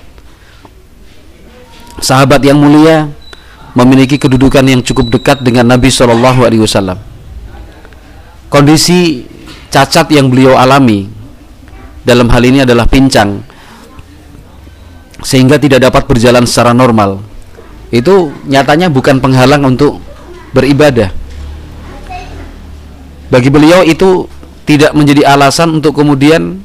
sahabat 2.01 2.41
yang 2.41 2.57
mulia 2.57 3.11
memiliki 3.71 4.19
kedudukan 4.19 4.63
yang 4.67 4.81
cukup 4.83 5.07
dekat 5.11 5.39
dengan 5.39 5.71
Nabi 5.71 5.87
Shallallahu 5.87 6.43
alaihi 6.43 6.63
wasallam. 6.63 6.99
Kondisi 8.51 9.23
cacat 9.71 10.11
yang 10.11 10.27
beliau 10.27 10.59
alami 10.59 11.07
dalam 12.03 12.27
hal 12.27 12.43
ini 12.43 12.67
adalah 12.67 12.83
pincang 12.83 13.39
sehingga 15.23 15.55
tidak 15.55 15.87
dapat 15.87 16.03
berjalan 16.03 16.43
secara 16.43 16.75
normal. 16.75 17.23
Itu 17.91 18.35
nyatanya 18.47 18.91
bukan 18.91 19.23
penghalang 19.23 19.63
untuk 19.63 20.03
beribadah. 20.51 21.11
Bagi 23.31 23.47
beliau 23.47 23.87
itu 23.87 24.27
tidak 24.67 24.91
menjadi 24.91 25.31
alasan 25.31 25.79
untuk 25.79 25.95
kemudian 25.95 26.59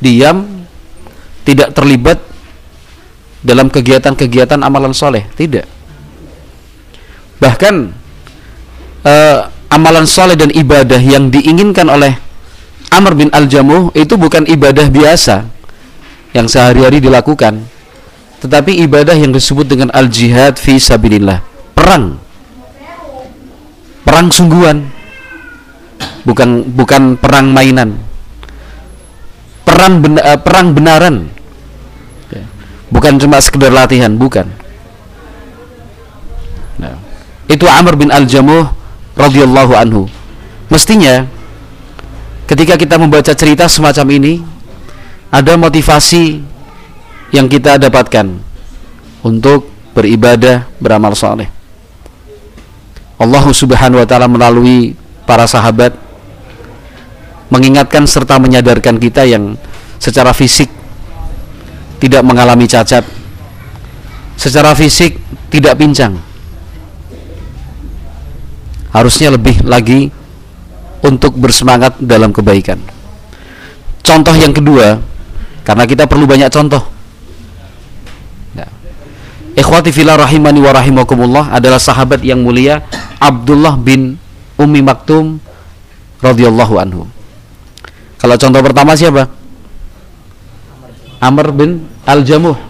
diam, 0.00 0.64
tidak 1.44 1.76
terlibat 1.76 2.20
dalam 3.44 3.68
kegiatan-kegiatan 3.68 4.64
amalan 4.64 4.96
soleh, 4.96 5.28
tidak. 5.36 5.68
Bahkan 7.38 7.74
eh, 9.04 9.38
amalan 9.68 10.08
soleh 10.08 10.32
dan 10.32 10.48
ibadah 10.48 10.98
yang 10.98 11.28
diinginkan 11.28 11.92
oleh 11.92 12.16
Amr 12.88 13.12
bin 13.12 13.28
Al-Jamuh 13.28 13.92
itu 13.92 14.16
bukan 14.16 14.48
ibadah 14.48 14.88
biasa 14.88 15.44
yang 16.32 16.48
sehari-hari 16.48 17.04
dilakukan, 17.04 17.68
tetapi 18.40 18.80
ibadah 18.88 19.14
yang 19.14 19.30
disebut 19.30 19.68
dengan 19.68 19.92
al-jihad 19.92 20.56
fi 20.56 20.80
sabilillah. 20.80 21.44
Perang. 21.76 22.16
Perang 24.08 24.28
sungguhan. 24.32 24.88
Bukan 26.24 26.72
bukan 26.72 27.20
perang 27.20 27.52
mainan. 27.52 28.00
Perang 29.68 30.00
ben, 30.00 30.16
uh, 30.16 30.40
perang 30.40 30.72
benaran 30.72 31.28
bukan 32.94 33.18
cuma 33.18 33.42
sekedar 33.42 33.74
latihan 33.74 34.14
bukan. 34.14 34.46
Nah, 36.78 36.94
itu 37.50 37.66
Amr 37.66 37.98
bin 37.98 38.14
Al-Jamuh 38.14 38.70
radhiyallahu 39.18 39.74
anhu. 39.74 40.06
Mestinya 40.70 41.26
ketika 42.46 42.78
kita 42.78 42.94
membaca 42.94 43.34
cerita 43.34 43.66
semacam 43.66 44.06
ini 44.14 44.34
ada 45.34 45.58
motivasi 45.58 46.38
yang 47.34 47.50
kita 47.50 47.82
dapatkan 47.82 48.30
untuk 49.26 49.66
beribadah 49.96 50.70
beramal 50.78 51.18
soleh 51.18 51.50
Allah 53.18 53.44
Subhanahu 53.48 54.02
wa 54.02 54.06
taala 54.06 54.28
melalui 54.28 54.92
para 55.24 55.48
sahabat 55.48 55.96
mengingatkan 57.48 58.04
serta 58.04 58.36
menyadarkan 58.36 58.98
kita 58.98 59.24
yang 59.24 59.56
secara 60.02 60.34
fisik 60.34 60.68
tidak 62.04 62.20
mengalami 62.20 62.68
cacat. 62.68 63.00
Secara 64.36 64.76
fisik 64.76 65.16
tidak 65.48 65.80
pincang. 65.80 66.20
Harusnya 68.92 69.32
lebih 69.32 69.64
lagi 69.64 70.12
untuk 71.00 71.40
bersemangat 71.40 71.96
dalam 71.98 72.28
kebaikan. 72.28 72.76
Contoh 74.04 74.36
yang 74.36 74.52
kedua 74.52 75.00
karena 75.64 75.88
kita 75.88 76.04
perlu 76.04 76.28
banyak 76.28 76.52
contoh. 76.52 76.92
Ikhwati 79.54 79.94
fillah 79.94 80.18
rahimani 80.18 80.58
wa 80.58 80.74
rahimakumullah 80.74 81.54
adalah 81.54 81.78
sahabat 81.78 82.26
yang 82.26 82.42
mulia 82.42 82.82
Abdullah 83.22 83.78
bin 83.78 84.18
Ummi 84.58 84.82
Maktum 84.82 85.38
radhiyallahu 86.18 86.74
anhu. 86.82 87.06
Kalau 88.18 88.34
contoh 88.34 88.60
pertama 88.66 88.98
siapa? 88.98 89.30
Amr 91.24 91.56
bin 91.56 91.88
Al-Jamuh, 92.04 92.60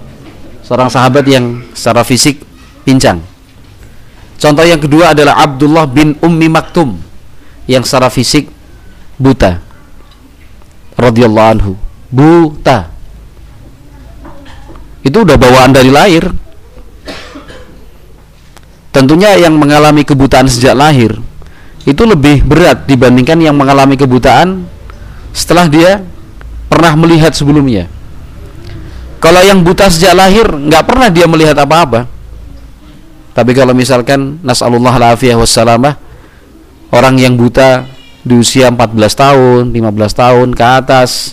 seorang 0.62 0.86
sahabat 0.86 1.26
yang 1.26 1.66
secara 1.74 2.06
fisik 2.06 2.38
pincang. 2.86 3.18
Contoh 4.38 4.62
yang 4.62 4.78
kedua 4.78 5.10
adalah 5.10 5.42
Abdullah 5.42 5.90
bin 5.90 6.14
Ummi 6.22 6.46
Maktum 6.46 6.94
yang 7.66 7.82
secara 7.82 8.06
fisik 8.14 8.46
buta. 9.18 9.58
radhiyallahu 10.94 11.50
anhu. 11.58 11.72
Buta. 12.14 12.86
Itu 15.02 15.26
udah 15.26 15.34
bawaan 15.34 15.74
dari 15.74 15.90
lahir 15.90 16.30
Tentunya 18.94 19.34
yang 19.34 19.58
mengalami 19.58 20.06
kebutaan 20.06 20.46
sejak 20.46 20.78
lahir 20.78 21.18
itu 21.82 22.02
lebih 22.06 22.46
berat 22.46 22.86
dibandingkan 22.86 23.42
yang 23.42 23.58
mengalami 23.58 23.98
kebutaan 23.98 24.70
setelah 25.34 25.66
dia 25.66 25.98
pernah 26.70 26.94
melihat 26.94 27.34
sebelumnya. 27.34 27.90
Kalau 29.24 29.40
yang 29.40 29.64
buta 29.64 29.88
sejak 29.88 30.12
lahir 30.12 30.44
nggak 30.44 30.84
pernah 30.84 31.08
dia 31.08 31.24
melihat 31.24 31.56
apa-apa. 31.56 32.04
Tapi 33.32 33.56
kalau 33.56 33.72
misalkan 33.72 34.36
nasallallahu 34.44 35.00
alaihi 35.00 35.32
wassalamah 35.32 35.96
orang 36.92 37.16
yang 37.16 37.32
buta 37.32 37.88
di 38.20 38.36
usia 38.36 38.68
14 38.68 38.92
tahun, 39.16 39.62
15 39.72 39.80
tahun 40.12 40.48
ke 40.52 40.64
atas 40.84 41.32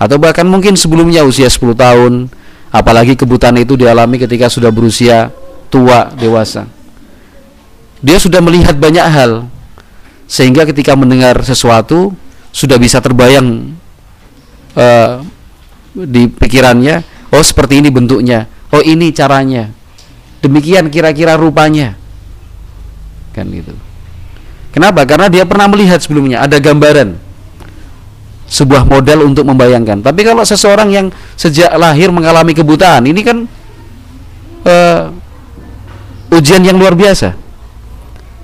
atau 0.00 0.16
bahkan 0.16 0.48
mungkin 0.48 0.80
sebelumnya 0.80 1.20
usia 1.28 1.44
10 1.52 1.76
tahun, 1.76 2.32
apalagi 2.72 3.12
kebutaan 3.20 3.60
itu 3.60 3.76
dialami 3.76 4.16
ketika 4.16 4.48
sudah 4.48 4.72
berusia 4.72 5.28
tua, 5.68 6.08
dewasa. 6.16 6.64
Dia 8.00 8.16
sudah 8.16 8.40
melihat 8.40 8.80
banyak 8.80 9.04
hal 9.04 9.44
sehingga 10.24 10.64
ketika 10.64 10.96
mendengar 10.96 11.36
sesuatu 11.44 12.16
sudah 12.48 12.80
bisa 12.80 12.96
terbayang 13.04 13.76
uh, 14.72 15.20
di 15.94 16.30
pikirannya, 16.30 17.02
oh 17.34 17.42
seperti 17.42 17.82
ini 17.82 17.88
bentuknya, 17.90 18.46
oh 18.70 18.82
ini 18.82 19.10
caranya. 19.10 19.70
Demikian 20.40 20.88
kira-kira 20.88 21.36
rupanya. 21.36 21.98
Kan 23.36 23.50
gitu. 23.52 23.76
Kenapa? 24.70 25.02
Karena 25.04 25.26
dia 25.26 25.44
pernah 25.44 25.66
melihat 25.66 25.98
sebelumnya 25.98 26.46
ada 26.46 26.56
gambaran 26.62 27.18
sebuah 28.50 28.86
model 28.86 29.30
untuk 29.30 29.46
membayangkan. 29.46 30.02
Tapi 30.02 30.26
kalau 30.26 30.42
seseorang 30.42 30.90
yang 30.90 31.06
sejak 31.38 31.70
lahir 31.78 32.10
mengalami 32.10 32.50
kebutaan 32.50 33.06
ini 33.06 33.20
kan 33.22 33.46
uh, 34.66 35.14
ujian 36.34 36.62
yang 36.66 36.78
luar 36.78 36.98
biasa. 36.98 37.34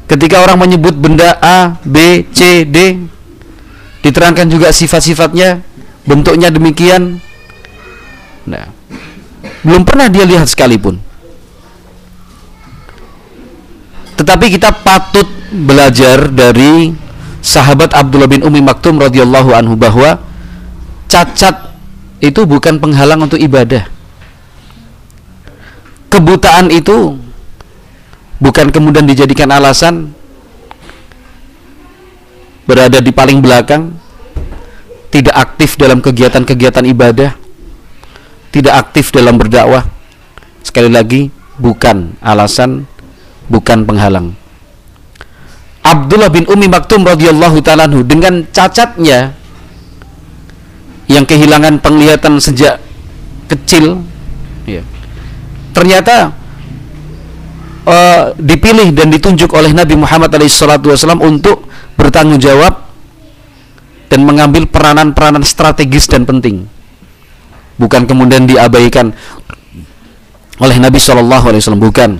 Ketika 0.06 0.38
orang 0.38 0.62
menyebut 0.62 0.94
benda 0.94 1.34
A, 1.42 1.82
B, 1.82 2.22
C, 2.30 2.62
D 2.62 3.02
diterangkan 4.06 4.46
juga 4.46 4.70
sifat-sifatnya 4.70 5.66
bentuknya 6.06 6.54
demikian 6.54 7.18
nah. 8.46 8.70
Belum 9.66 9.82
pernah 9.82 10.06
dia 10.06 10.22
lihat 10.22 10.46
sekalipun. 10.46 10.98
Tetapi 14.16 14.46
kita 14.48 14.72
patut 14.80 15.28
belajar 15.52 16.32
dari 16.32 16.94
sahabat 17.44 17.92
Abdullah 17.92 18.26
bin 18.26 18.42
Umi 18.42 18.64
Maktum 18.64 18.98
radhiyallahu 18.98 19.52
anhu 19.52 19.76
bahwa 19.76 20.18
cacat 21.06 21.76
itu 22.18 22.42
bukan 22.48 22.80
penghalang 22.80 23.22
untuk 23.22 23.36
ibadah. 23.36 23.86
Kebutaan 26.08 26.72
itu 26.72 27.20
bukan 28.40 28.72
kemudian 28.72 29.04
dijadikan 29.04 29.52
alasan 29.52 30.16
berada 32.66 32.98
di 32.98 33.12
paling 33.14 33.38
belakang, 33.38 33.94
tidak 35.12 35.36
aktif 35.36 35.78
dalam 35.78 36.02
kegiatan-kegiatan 36.02 36.82
ibadah, 36.88 37.36
tidak 38.50 38.88
aktif 38.88 39.14
dalam 39.14 39.38
berdakwah. 39.38 39.86
Sekali 40.62 40.90
lagi, 40.90 41.30
bukan 41.56 42.18
alasan 42.20 42.84
bukan 43.46 43.86
penghalang. 43.86 44.34
Abdullah 45.86 46.30
bin 46.34 46.50
Umi 46.50 46.66
Maktum 46.66 47.06
radhiyallahu 47.06 47.62
taala 47.62 47.86
dengan 47.86 48.42
cacatnya 48.50 49.38
yang 51.06 51.22
kehilangan 51.22 51.78
penglihatan 51.78 52.42
sejak 52.42 52.82
kecil 53.46 54.02
ya. 54.66 54.82
Ternyata 55.70 56.34
uh, 57.86 58.34
dipilih 58.34 58.90
dan 58.90 59.14
ditunjuk 59.14 59.54
oleh 59.54 59.70
Nabi 59.70 59.94
Muhammad 59.94 60.34
SAW 60.50 61.22
untuk 61.22 61.70
bertanggung 61.94 62.42
jawab 62.42 62.82
dan 64.10 64.26
mengambil 64.26 64.66
peranan-peranan 64.66 65.46
strategis 65.46 66.10
dan 66.10 66.26
penting. 66.26 66.66
Bukan 67.76 68.08
kemudian 68.08 68.48
diabaikan 68.48 69.12
oleh 70.56 70.76
Nabi 70.80 70.96
SAW, 70.96 71.76
bukan 71.76 72.16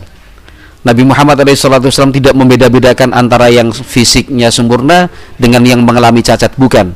Nabi 0.86 1.02
Muhammad 1.02 1.42
SAW 1.42 2.14
tidak 2.14 2.36
membeda-bedakan 2.36 3.10
antara 3.10 3.50
yang 3.50 3.74
fisiknya 3.74 4.54
sempurna 4.54 5.10
dengan 5.34 5.66
yang 5.66 5.82
mengalami 5.82 6.22
cacat 6.22 6.54
bukan. 6.54 6.94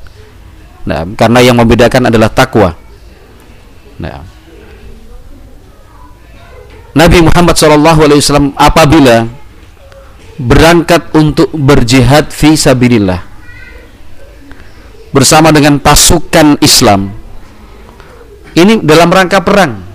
Nah, 0.87 1.03
karena 1.19 1.43
yang 1.43 1.59
membedakan 1.59 2.07
adalah 2.07 2.31
takwa. 2.31 2.79
Nah, 3.99 4.23
Nabi 6.95 7.19
Muhammad 7.23 7.55
SAW 7.59 8.55
apabila 8.55 9.27
berangkat 10.41 11.11
untuk 11.13 11.53
berjihad 11.53 12.33
fi 12.33 12.57
sabilillah 12.57 13.21
bersama 15.13 15.53
dengan 15.53 15.77
pasukan 15.83 16.57
Islam 16.65 17.20
ini 18.59 18.83
dalam 18.83 19.11
rangka 19.11 19.43
perang 19.43 19.91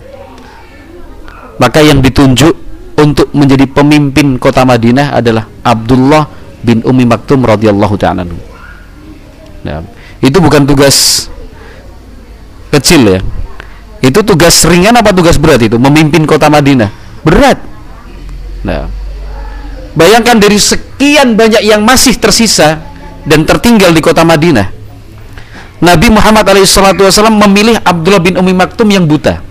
maka 1.59 1.79
yang 1.79 2.03
ditunjuk 2.03 2.53
untuk 2.95 3.31
menjadi 3.35 3.67
pemimpin 3.67 4.39
kota 4.39 4.63
Madinah 4.63 5.15
adalah 5.15 5.47
Abdullah 5.63 6.27
bin 6.63 6.83
Umi 6.87 7.03
Maktum 7.03 7.43
radhiyallahu 7.43 7.95
taala. 7.99 8.23
Nah, 9.65 9.79
itu 10.23 10.37
bukan 10.39 10.63
tugas 10.63 11.27
kecil 12.71 13.19
ya. 13.19 13.19
Itu 14.03 14.21
tugas 14.21 14.63
ringan 14.67 14.95
apa 14.95 15.11
tugas 15.11 15.35
berat 15.39 15.63
itu? 15.63 15.75
Memimpin 15.79 16.23
kota 16.27 16.47
Madinah. 16.51 16.91
Berat. 17.25 17.57
Nah, 18.63 18.87
bayangkan 19.97 20.37
dari 20.37 20.59
sekian 20.59 21.33
banyak 21.33 21.65
yang 21.65 21.81
masih 21.81 22.15
tersisa 22.17 22.83
dan 23.25 23.43
tertinggal 23.43 23.91
di 23.91 24.01
kota 24.03 24.21
Madinah. 24.21 24.71
Nabi 25.83 26.07
Muhammad 26.07 26.47
SAW 26.63 27.31
memilih 27.35 27.75
Abdullah 27.83 28.23
bin 28.23 28.39
Umi 28.39 28.55
Maktum 28.55 28.87
yang 28.87 29.03
buta 29.03 29.43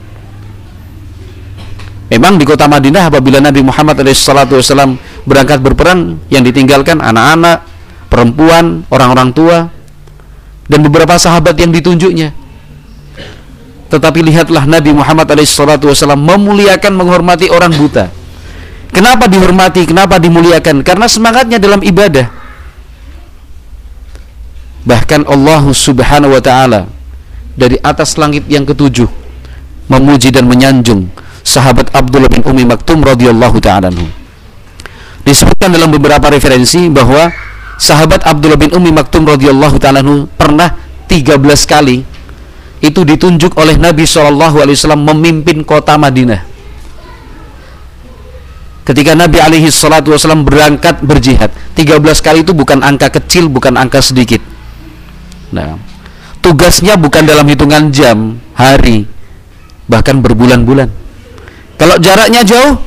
Memang 2.15 2.37
di 2.39 2.45
kota 2.47 2.69
Madinah 2.69 3.09
apabila 3.11 3.41
Nabi 3.41 3.65
Muhammad 3.65 3.99
SAW 4.07 4.95
berangkat 5.25 5.59
berperang 5.65 6.21
yang 6.31 6.45
ditinggalkan 6.45 7.01
anak-anak, 7.01 7.65
perempuan, 8.07 8.87
orang-orang 8.93 9.33
tua 9.35 9.67
dan 10.69 10.81
beberapa 10.85 11.17
sahabat 11.17 11.59
yang 11.59 11.73
ditunjuknya. 11.73 12.31
Tetapi 13.89 14.21
lihatlah 14.31 14.69
Nabi 14.69 14.95
Muhammad 14.95 15.27
SAW 15.43 16.15
memuliakan 16.15 16.93
menghormati 16.93 17.49
orang 17.49 17.73
buta. 17.73 18.13
Kenapa 18.95 19.27
dihormati? 19.27 19.83
Kenapa 19.83 20.21
dimuliakan? 20.23 20.87
Karena 20.87 21.11
semangatnya 21.11 21.59
dalam 21.59 21.83
ibadah. 21.83 22.31
Bahkan 24.85 25.25
Allah 25.25 25.65
Subhanahu 25.73 26.37
wa 26.37 26.43
taala 26.45 26.85
dari 27.57 27.81
atas 27.81 28.21
langit 28.21 28.45
yang 28.53 28.69
ketujuh 28.69 29.09
memuji 29.89 30.29
dan 30.29 30.45
menyanjung 30.45 31.09
sahabat 31.45 31.93
Abdullah 31.97 32.29
bin 32.29 32.45
Umi 32.45 32.69
Maktum 32.69 33.01
radhiyallahu 33.01 33.61
taala 33.65 33.89
Disebutkan 35.25 35.73
dalam 35.73 35.89
beberapa 35.89 36.29
referensi 36.29 36.85
bahwa 36.93 37.33
sahabat 37.81 38.29
Abdullah 38.29 38.61
bin 38.61 38.77
Umi 38.77 38.93
Maktum 38.93 39.25
radhiyallahu 39.25 39.81
taala 39.81 40.05
pernah 40.37 40.77
13 41.09 41.41
kali 41.65 42.05
itu 42.85 43.01
ditunjuk 43.01 43.57
oleh 43.57 43.81
Nabi 43.81 44.05
wasallam 44.05 45.09
memimpin 45.09 45.65
kota 45.65 45.97
Madinah. 45.97 46.45
Ketika 48.85 49.17
Nabi 49.17 49.41
alaihi 49.41 49.73
salatu 49.73 50.13
wasallam 50.13 50.45
berangkat 50.45 51.01
berjihad, 51.01 51.49
13 51.73 52.05
kali 52.21 52.45
itu 52.45 52.53
bukan 52.53 52.85
angka 52.85 53.09
kecil, 53.09 53.49
bukan 53.49 53.81
angka 53.81 54.05
sedikit. 54.05 54.45
Nah, 55.53 55.77
tugasnya 56.41 56.97
bukan 56.97 57.27
dalam 57.27 57.45
hitungan 57.51 57.91
jam, 57.91 58.39
hari, 58.57 59.05
bahkan 59.91 60.23
berbulan-bulan 60.23 61.05
kalau 61.75 61.99
jaraknya 61.99 62.47
jauh, 62.47 62.79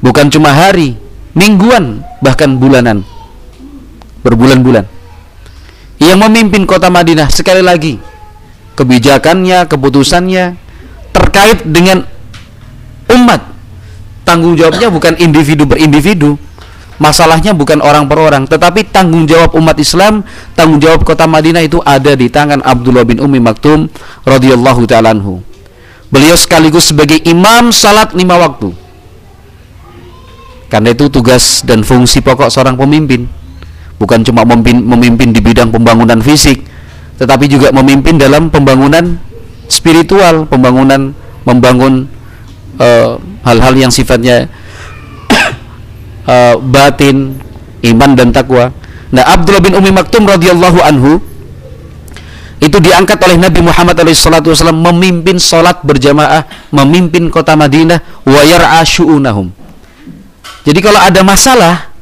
bukan 0.00 0.32
cuma 0.32 0.48
hari, 0.52 0.96
mingguan, 1.36 2.00
bahkan 2.24 2.56
bulanan, 2.56 3.04
berbulan-bulan. 4.24 4.88
Yang 6.00 6.18
memimpin 6.28 6.64
kota 6.64 6.88
Madinah 6.88 7.28
sekali 7.28 7.60
lagi, 7.60 8.00
kebijakannya, 8.76 9.68
keputusannya 9.68 10.56
terkait 11.12 11.64
dengan 11.68 12.04
umat. 13.12 13.54
Tanggung 14.26 14.58
jawabnya 14.58 14.90
bukan 14.90 15.14
individu 15.20 15.68
berindividu, 15.68 16.40
masalahnya 16.96 17.52
bukan 17.52 17.80
orang 17.84 18.08
per 18.08 18.18
orang, 18.20 18.44
tetapi 18.48 18.88
tanggung 18.88 19.28
jawab 19.28 19.52
umat 19.56 19.76
Islam, 19.76 20.24
tanggung 20.56 20.80
jawab 20.80 21.04
kota 21.04 21.28
Madinah 21.28 21.64
itu 21.64 21.80
ada 21.84 22.16
di 22.16 22.28
tangan 22.32 22.64
Abdullah 22.64 23.04
bin 23.04 23.20
Umi 23.20 23.40
Maktum 23.40 23.88
radhiyallahu 24.24 24.88
taala 24.88 25.12
anhu. 25.12 25.40
Beliau 26.08 26.38
sekaligus 26.38 26.94
sebagai 26.94 27.18
imam 27.26 27.74
salat 27.74 28.14
lima 28.14 28.38
waktu. 28.38 28.72
Karena 30.66 30.90
itu 30.90 31.06
tugas 31.06 31.62
dan 31.62 31.86
fungsi 31.86 32.18
pokok 32.22 32.50
seorang 32.50 32.74
pemimpin. 32.74 33.30
Bukan 33.96 34.26
cuma 34.26 34.44
memimpin, 34.44 34.82
memimpin 34.82 35.28
di 35.32 35.40
bidang 35.40 35.72
pembangunan 35.72 36.20
fisik, 36.20 36.60
tetapi 37.16 37.48
juga 37.48 37.72
memimpin 37.72 38.20
dalam 38.20 38.52
pembangunan 38.52 39.16
spiritual, 39.72 40.44
pembangunan 40.44 41.16
membangun 41.46 42.10
eh, 42.76 43.12
hal-hal 43.46 43.74
uh, 43.74 43.80
yang 43.86 43.92
sifatnya 43.94 44.50
uh, 46.26 46.58
batin, 46.60 47.38
iman 47.86 48.10
dan 48.18 48.34
takwa. 48.34 48.74
Nah, 49.14 49.22
Abdullah 49.22 49.62
bin 49.62 49.74
Umi 49.78 49.94
Maktum 49.94 50.26
radhiyallahu 50.26 50.78
anhu 50.82 51.22
itu 52.56 52.78
diangkat 52.80 53.20
oleh 53.20 53.36
Nabi 53.36 53.60
Muhammad 53.60 53.94
SAW 54.00 54.72
memimpin 54.72 55.36
sholat 55.36 55.84
berjamaah, 55.84 56.44
memimpin 56.72 57.28
kota 57.28 57.52
Madinah, 57.52 58.00
wa 58.24 58.40
yar'a 58.42 58.82
Jadi 60.66 60.78
kalau 60.82 60.98
ada 60.98 61.20
masalah, 61.22 61.92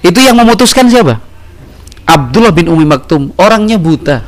itu 0.00 0.18
yang 0.18 0.34
memutuskan 0.34 0.88
siapa? 0.88 1.20
Abdullah 2.04 2.52
bin 2.52 2.68
Umi 2.68 2.84
Maktum, 2.84 3.32
orangnya 3.40 3.80
buta. 3.80 4.24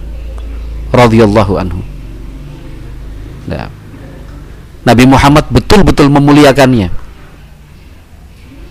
radhiyallahu 0.87 1.53
anhu. 1.61 1.83
Nah, 3.51 3.69
Nabi 4.87 5.05
Muhammad 5.05 5.45
betul-betul 5.51 6.09
memuliakannya. 6.09 6.89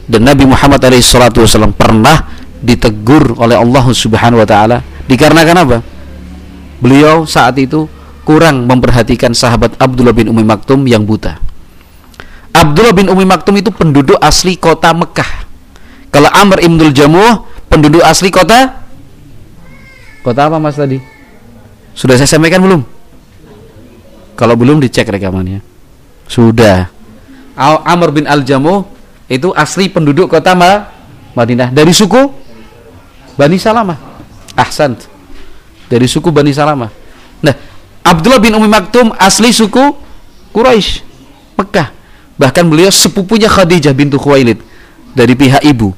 Dan 0.05 0.29
Nabi 0.29 0.45
Muhammad 0.45 0.81
SAW 1.01 1.73
pernah 1.73 2.29
ditegur 2.61 3.37
oleh 3.41 3.57
Allah 3.57 3.85
Subhanahu 3.89 4.41
wa 4.41 4.47
taala 4.47 4.81
dikarenakan 5.09 5.57
apa? 5.65 5.77
beliau 6.79 7.23
saat 7.25 7.55
itu 7.57 7.87
kurang 8.27 8.65
memperhatikan 8.69 9.31
sahabat 9.31 9.77
Abdullah 9.79 10.13
bin 10.13 10.29
Umi 10.29 10.43
Maktum 10.45 10.85
yang 10.85 11.05
buta. 11.05 11.39
Abdullah 12.53 12.93
bin 12.95 13.07
Umi 13.09 13.25
Maktum 13.27 13.57
itu 13.57 13.69
penduduk 13.73 14.17
asli 14.19 14.57
kota 14.57 14.91
Mekah. 14.93 15.45
Kalau 16.09 16.29
Amr 16.31 16.63
ibnul 16.63 16.95
Jamuh 16.95 17.43
penduduk 17.67 18.05
asli 18.05 18.31
kota 18.31 18.85
Kota 20.25 20.49
apa 20.49 20.57
Mas 20.57 20.73
tadi? 20.73 20.97
Sudah 21.93 22.17
saya 22.17 22.25
sampaikan 22.25 22.57
belum? 22.57 22.81
Kalau 24.33 24.57
belum 24.57 24.81
dicek 24.81 25.05
rekamannya. 25.05 25.61
Sudah. 26.25 26.89
Amr 27.53 28.09
bin 28.09 28.25
Al 28.25 28.41
Jamuh 28.41 28.89
itu 29.25 29.49
asli 29.57 29.89
penduduk 29.89 30.29
kota 30.29 30.53
Madinah 31.35 31.73
dari 31.73 31.91
suku 31.91 32.29
Bani 33.35 33.57
Salamah. 33.59 33.97
Ahsan 34.55 34.95
dari 35.91 36.07
suku 36.07 36.31
Bani 36.31 36.55
Salamah. 36.55 36.89
Nah, 37.43 37.55
Abdullah 38.05 38.39
bin 38.39 38.55
Umi 38.55 38.69
Maktum 38.69 39.11
asli 39.17 39.51
suku 39.51 39.97
Quraisy, 40.55 41.03
Mekah. 41.59 41.91
Bahkan 42.35 42.63
beliau 42.67 42.91
sepupunya 42.91 43.51
Khadijah 43.51 43.91
bintu 43.91 44.15
Khuwailid 44.15 44.59
dari 45.11 45.35
pihak 45.35 45.63
ibu. 45.67 45.91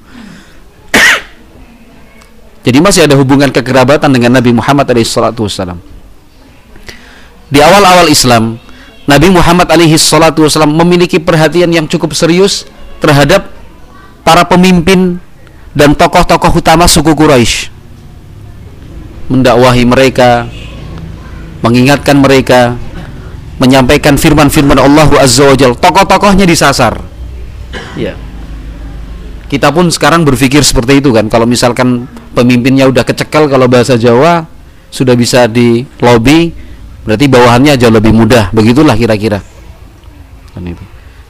Jadi 2.65 2.77
masih 2.81 3.05
ada 3.05 3.13
hubungan 3.17 3.49
kekerabatan 3.49 4.09
dengan 4.09 4.37
Nabi 4.37 4.53
Muhammad 4.53 4.89
SAW. 5.01 5.77
Di 7.47 7.59
awal-awal 7.61 8.09
Islam, 8.09 8.57
Nabi 9.05 9.29
Muhammad 9.29 9.69
SAW 9.69 10.65
memiliki 10.67 11.21
perhatian 11.21 11.69
yang 11.69 11.85
cukup 11.85 12.13
serius 12.17 12.65
terhadap 12.99 13.49
para 14.21 14.43
pemimpin 14.47 15.21
dan 15.77 15.93
tokoh-tokoh 15.93 16.57
utama 16.57 16.89
suku 16.89 17.13
Quraisy 17.13 17.77
mendakwahi 19.27 19.83
mereka, 19.83 20.47
mengingatkan 21.61 22.17
mereka, 22.19 22.79
menyampaikan 23.59 24.15
firman-firman 24.15 24.79
Allah 24.79 25.07
Azza 25.19 25.47
wa. 25.47 25.55
Tokoh-tokohnya 25.55 26.47
disasar. 26.47 26.99
Ya. 27.99 28.15
Kita 29.47 29.71
pun 29.71 29.87
sekarang 29.87 30.27
berpikir 30.27 30.59
seperti 30.63 30.99
itu 30.99 31.15
kan. 31.15 31.31
Kalau 31.31 31.47
misalkan 31.47 32.07
pemimpinnya 32.35 32.87
udah 32.87 33.07
kecekal 33.07 33.47
kalau 33.47 33.71
bahasa 33.71 33.95
Jawa 33.95 34.43
sudah 34.91 35.15
bisa 35.15 35.47
di 35.47 35.87
lobby, 36.03 36.51
berarti 37.07 37.31
bawahannya 37.31 37.79
jauh 37.79 37.91
lebih 37.91 38.11
mudah. 38.11 38.51
Begitulah 38.51 38.95
kira-kira. 38.99 39.39
Kan 40.51 40.67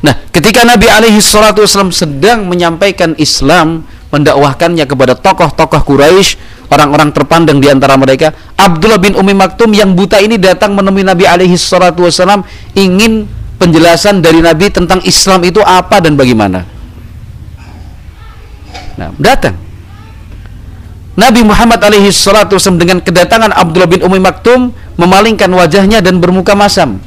nah, 0.06 0.16
ketika 0.34 0.66
Nabi 0.68 0.90
alaihi 0.90 1.20
salatu 1.22 1.64
wasallam 1.64 1.94
sedang 1.94 2.46
menyampaikan 2.46 3.14
Islam, 3.18 3.86
mendakwahkannya 4.14 4.86
kepada 4.88 5.14
tokoh-tokoh 5.18 5.82
Quraisy, 5.84 6.40
orang-orang 6.72 7.12
terpandang 7.12 7.60
di 7.60 7.68
antara 7.72 7.96
mereka. 7.96 8.32
Abdullah 8.56 9.00
bin 9.00 9.16
Umi 9.16 9.36
Maktum 9.36 9.72
yang 9.76 9.96
buta 9.96 10.20
ini 10.20 10.36
datang 10.40 10.76
menemui 10.76 11.04
Nabi 11.04 11.28
alaihi 11.28 11.56
salatu 11.56 12.08
wasallam 12.08 12.44
ingin 12.76 13.28
penjelasan 13.58 14.22
dari 14.22 14.40
Nabi 14.40 14.70
tentang 14.70 15.02
Islam 15.04 15.44
itu 15.44 15.60
apa 15.64 16.00
dan 16.00 16.16
bagaimana. 16.16 16.64
Nah, 18.98 19.14
datang. 19.22 19.56
Nabi 21.18 21.42
Muhammad 21.42 21.82
alaihi 21.82 22.14
salatu 22.14 22.62
dengan 22.78 23.02
kedatangan 23.02 23.50
Abdullah 23.50 23.90
bin 23.90 24.06
Umi 24.06 24.22
Maktum 24.22 24.70
memalingkan 25.02 25.50
wajahnya 25.50 25.98
dan 25.98 26.22
bermuka 26.22 26.54
masam. 26.54 27.02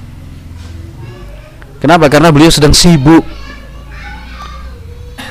Kenapa? 1.80 2.12
Karena 2.12 2.28
beliau 2.28 2.52
sedang 2.52 2.76
sibuk. 2.76 3.24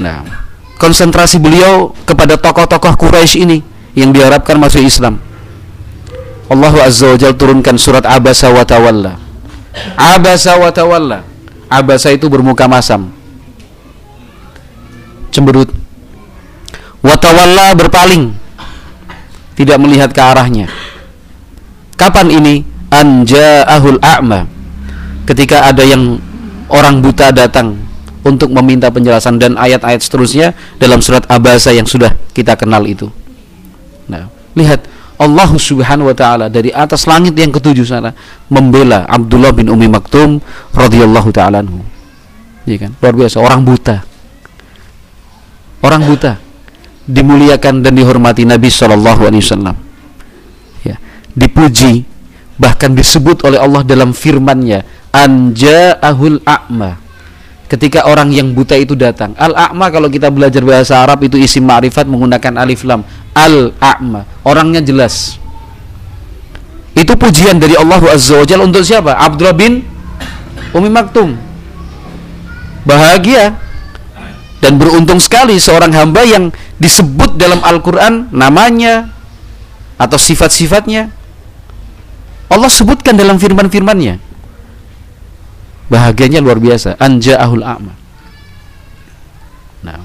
Nah, 0.01 0.25
konsentrasi 0.81 1.37
beliau 1.37 1.93
kepada 2.09 2.35
tokoh-tokoh 2.41 2.97
Quraisy 2.97 3.45
ini 3.45 3.57
yang 3.93 4.09
diharapkan 4.09 4.57
masuk 4.57 4.81
Islam. 4.81 5.21
Allah 6.49 6.73
Azza 6.81 7.13
wa 7.13 7.17
Jalla 7.19 7.37
turunkan 7.37 7.77
surat 7.77 8.01
Abasa 8.09 8.49
wa 8.49 8.65
Tawalla. 8.65 9.13
Abasa 9.93 10.57
wa 10.57 10.73
Tawalla. 10.73 11.21
Abasa 11.69 12.09
itu 12.09 12.25
bermuka 12.25 12.65
masam. 12.65 13.13
Cemberut. 15.29 15.69
Wa 17.05 17.13
Tawalla 17.13 17.77
berpaling. 17.77 18.33
Tidak 19.53 19.77
melihat 19.77 20.09
ke 20.09 20.21
arahnya. 20.23 20.65
Kapan 21.93 22.33
ini? 22.33 22.65
Anja'ahul 22.89 24.01
a'ma. 24.01 24.49
Ketika 25.29 25.69
ada 25.69 25.85
yang 25.85 26.17
orang 26.69 27.01
buta 27.03 27.33
datang 27.33 27.77
untuk 28.23 28.51
meminta 28.53 28.91
penjelasan 28.93 29.41
dan 29.41 29.55
ayat-ayat 29.55 30.01
seterusnya 30.03 30.53
dalam 30.77 30.99
surat 30.99 31.23
Abasa 31.27 31.73
yang 31.73 31.87
sudah 31.87 32.13
kita 32.35 32.55
kenal 32.59 32.85
itu. 32.85 33.09
Nah, 34.09 34.27
lihat 34.53 34.85
Allah 35.19 35.51
Subhanahu 35.51 36.07
wa 36.11 36.15
taala 36.15 36.45
dari 36.47 36.71
atas 36.71 37.03
langit 37.03 37.35
yang 37.35 37.51
ketujuh 37.51 37.83
sana 37.83 38.15
membela 38.47 39.03
Abdullah 39.09 39.51
bin 39.51 39.67
Umi 39.67 39.91
Maktum 39.91 40.39
radhiyallahu 40.71 41.29
taala 41.35 41.59
anhu. 41.59 41.83
Iya 42.63 42.87
kan? 42.87 42.91
Luar 43.03 43.15
biasa 43.17 43.37
orang 43.43 43.61
buta. 43.67 44.05
Orang 45.79 46.07
buta 46.07 46.39
dimuliakan 47.09 47.81
dan 47.81 47.97
dihormati 47.97 48.45
Nabi 48.45 48.69
sallallahu 48.69 49.25
alaihi 49.25 49.41
wasallam. 49.41 49.75
Ya, 50.85 51.01
dipuji 51.33 52.05
bahkan 52.59 52.93
disebut 52.93 53.47
oleh 53.47 53.57
Allah 53.57 53.81
dalam 53.87 54.11
firman-Nya 54.11 54.83
anja'ahul 55.13 56.41
a'ma 56.45 56.99
ketika 57.69 58.09
orang 58.09 58.33
yang 58.33 58.51
buta 58.57 58.73
itu 58.73 58.97
datang. 58.97 59.37
Al-a'ma 59.37 59.93
kalau 59.93 60.09
kita 60.09 60.33
belajar 60.33 60.65
bahasa 60.65 61.05
Arab 61.05 61.21
itu 61.21 61.37
isim 61.37 61.61
ma'rifat 61.69 62.09
menggunakan 62.09 62.57
alif 62.57 62.81
lam. 62.81 63.05
Al-a'ma, 63.37 64.25
orangnya 64.41 64.81
jelas. 64.81 65.37
Itu 66.97 67.13
pujian 67.13 67.61
dari 67.61 67.77
Allah 67.77 68.01
Azza 68.09 68.41
wa 68.41 68.45
Jalla 68.49 68.65
untuk 68.65 68.81
siapa? 68.81 69.13
Abdullah 69.13 69.53
bin 69.53 69.85
Umi 70.73 70.89
Maktum. 70.89 71.37
Bahagia 72.83 73.53
dan 74.59 74.75
beruntung 74.81 75.21
sekali 75.21 75.61
seorang 75.61 75.93
hamba 75.93 76.25
yang 76.25 76.49
disebut 76.81 77.37
dalam 77.37 77.61
Al-Qur'an 77.63 78.33
namanya 78.33 79.13
atau 79.99 80.15
sifat-sifatnya 80.15 81.11
Allah 82.49 82.71
sebutkan 82.71 83.15
dalam 83.15 83.37
firman-firmannya 83.37 84.28
bahagianya 85.89 86.39
luar 86.39 86.61
biasa. 86.61 86.95
Anja'ahul 87.01 87.65
a'ma 87.65 87.93
nah. 89.83 89.99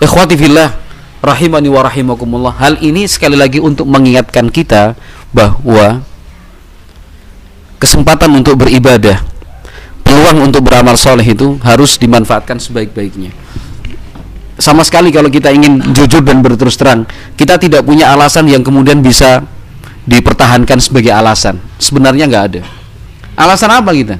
Ikhwati 0.00 0.34
fillah 0.34 0.72
rahimani 1.20 1.68
wa 1.68 1.84
rahimakumullah. 1.84 2.56
Hal 2.56 2.80
ini 2.80 3.04
sekali 3.04 3.36
lagi 3.36 3.60
untuk 3.60 3.84
mengingatkan 3.86 4.48
kita 4.48 4.96
bahwa 5.30 6.02
kesempatan 7.78 8.32
untuk 8.34 8.58
beribadah 8.58 9.22
peluang 10.02 10.48
untuk 10.48 10.64
beramal 10.64 10.96
soleh 10.96 11.26
itu 11.26 11.60
harus 11.60 12.00
dimanfaatkan 12.00 12.56
sebaik-baiknya. 12.56 13.30
Sama 14.58 14.82
sekali 14.82 15.14
kalau 15.14 15.30
kita 15.30 15.54
ingin 15.54 15.94
jujur 15.94 16.18
dan 16.18 16.42
berterus 16.42 16.74
terang 16.74 17.06
kita 17.38 17.62
tidak 17.62 17.86
punya 17.86 18.10
alasan 18.10 18.50
yang 18.50 18.66
kemudian 18.66 18.98
bisa 18.98 19.46
dipertahankan 20.08 20.78
sebagai 20.82 21.14
alasan. 21.14 21.58
Sebenarnya 21.78 22.26
nggak 22.26 22.44
ada. 22.54 22.62
Alasan 23.38 23.70
apa 23.70 23.94
kita 23.94 24.18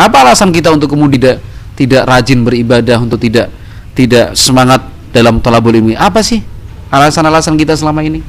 apa 0.00 0.16
alasan 0.24 0.48
kita 0.48 0.72
untuk 0.72 0.96
kemudian 0.96 1.20
tidak 1.20 1.36
tidak 1.76 2.02
rajin 2.08 2.40
beribadah 2.40 2.96
untuk 3.04 3.20
tidak 3.20 3.52
tidak 3.92 4.32
semangat 4.32 4.80
dalam 5.12 5.44
talabul 5.44 5.76
ilmi? 5.76 5.92
Apa 5.92 6.24
sih 6.24 6.40
alasan-alasan 6.88 7.60
kita 7.60 7.76
selama 7.76 8.00
ini? 8.00 8.24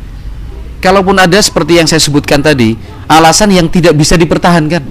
Kalaupun 0.84 1.16
ada 1.16 1.38
seperti 1.40 1.78
yang 1.78 1.88
saya 1.88 2.02
sebutkan 2.02 2.42
tadi, 2.42 2.74
alasan 3.06 3.54
yang 3.54 3.70
tidak 3.70 3.94
bisa 3.94 4.18
dipertahankan. 4.18 4.82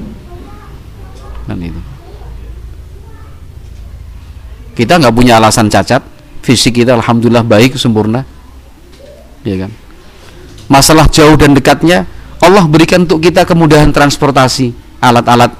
Dan 1.50 1.58
itu. 1.58 1.80
Kita 4.78 5.02
nggak 5.02 5.12
punya 5.12 5.42
alasan 5.42 5.66
cacat, 5.66 6.00
fisik 6.46 6.80
kita 6.80 6.94
alhamdulillah 6.94 7.42
baik 7.42 7.74
sempurna. 7.74 8.22
Ya 9.42 9.66
kan? 9.66 9.70
Masalah 10.70 11.10
jauh 11.10 11.34
dan 11.34 11.58
dekatnya 11.58 12.06
Allah 12.38 12.64
berikan 12.70 13.02
untuk 13.04 13.18
kita 13.20 13.42
kemudahan 13.42 13.90
transportasi, 13.90 14.70
alat-alat 15.02 15.52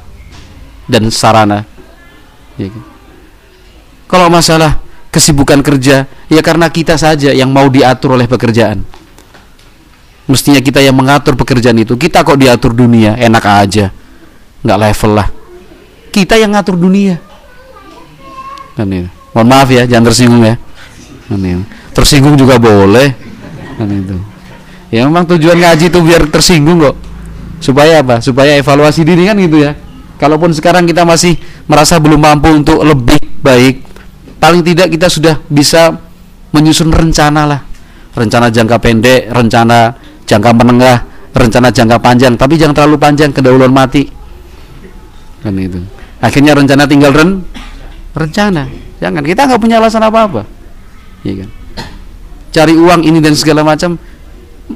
dan 0.90 1.06
sarana. 1.14 1.62
Ya. 2.58 2.68
Kan? 2.68 2.82
Kalau 4.10 4.26
masalah 4.26 4.82
kesibukan 5.14 5.62
kerja, 5.62 6.10
ya 6.26 6.40
karena 6.42 6.66
kita 6.66 6.98
saja 6.98 7.30
yang 7.30 7.54
mau 7.54 7.70
diatur 7.70 8.18
oleh 8.18 8.26
pekerjaan. 8.26 8.82
mestinya 10.30 10.62
kita 10.62 10.78
yang 10.78 10.94
mengatur 10.94 11.34
pekerjaan 11.34 11.74
itu. 11.82 11.98
Kita 11.98 12.22
kok 12.22 12.38
diatur 12.38 12.70
dunia 12.70 13.18
enak 13.18 13.42
aja. 13.42 13.90
Nggak 14.62 14.78
level 14.78 15.12
lah. 15.18 15.28
Kita 16.14 16.38
yang 16.38 16.54
ngatur 16.54 16.78
dunia. 16.78 17.18
Kan 18.78 18.94
itu 18.94 19.10
mohon 19.34 19.46
maaf 19.50 19.66
ya 19.74 19.90
jangan 19.90 20.14
tersinggung 20.14 20.46
ya. 20.46 20.54
Kan 21.26 21.66
tersinggung 21.90 22.38
juga 22.38 22.62
boleh. 22.62 23.10
Kan 23.74 23.90
itu. 23.90 24.14
Ya 24.94 25.02
memang 25.02 25.26
tujuan 25.26 25.58
ngaji 25.58 25.90
itu 25.90 25.98
biar 25.98 26.30
tersinggung 26.30 26.78
kok. 26.78 26.94
Supaya 27.58 27.98
apa? 27.98 28.22
Supaya 28.22 28.54
evaluasi 28.54 29.02
diri 29.02 29.26
kan 29.26 29.34
gitu 29.34 29.66
ya 29.66 29.74
kalaupun 30.20 30.52
sekarang 30.52 30.84
kita 30.84 31.08
masih 31.08 31.40
merasa 31.64 31.96
belum 31.96 32.20
mampu 32.20 32.52
untuk 32.52 32.84
lebih 32.84 33.18
baik 33.40 33.80
paling 34.36 34.60
tidak 34.60 34.92
kita 34.92 35.08
sudah 35.08 35.34
bisa 35.48 35.96
menyusun 36.52 36.92
rencana 36.92 37.48
lah 37.48 37.60
rencana 38.12 38.52
jangka 38.52 38.76
pendek 38.76 39.32
rencana 39.32 39.96
jangka 40.30 40.50
menengah, 40.54 40.98
rencana 41.34 41.74
jangka 41.74 41.98
panjang, 41.98 42.38
tapi 42.38 42.54
jangan 42.54 42.78
terlalu 42.78 42.96
panjang 43.02 43.34
kedahuluan 43.34 43.74
mati. 43.74 44.06
Kan 45.42 45.58
itu. 45.58 45.82
Akhirnya 46.22 46.54
rencana 46.54 46.86
tinggal 46.86 47.10
ren 47.10 47.42
rencana. 48.14 48.70
Jangan 49.02 49.26
kita 49.26 49.50
nggak 49.50 49.58
punya 49.60 49.82
alasan 49.82 50.06
apa-apa. 50.06 50.46
Iya 51.26 51.44
kan? 51.44 51.50
Cari 52.50 52.74
uang 52.78 53.02
ini 53.02 53.18
dan 53.18 53.34
segala 53.34 53.66
macam 53.66 53.98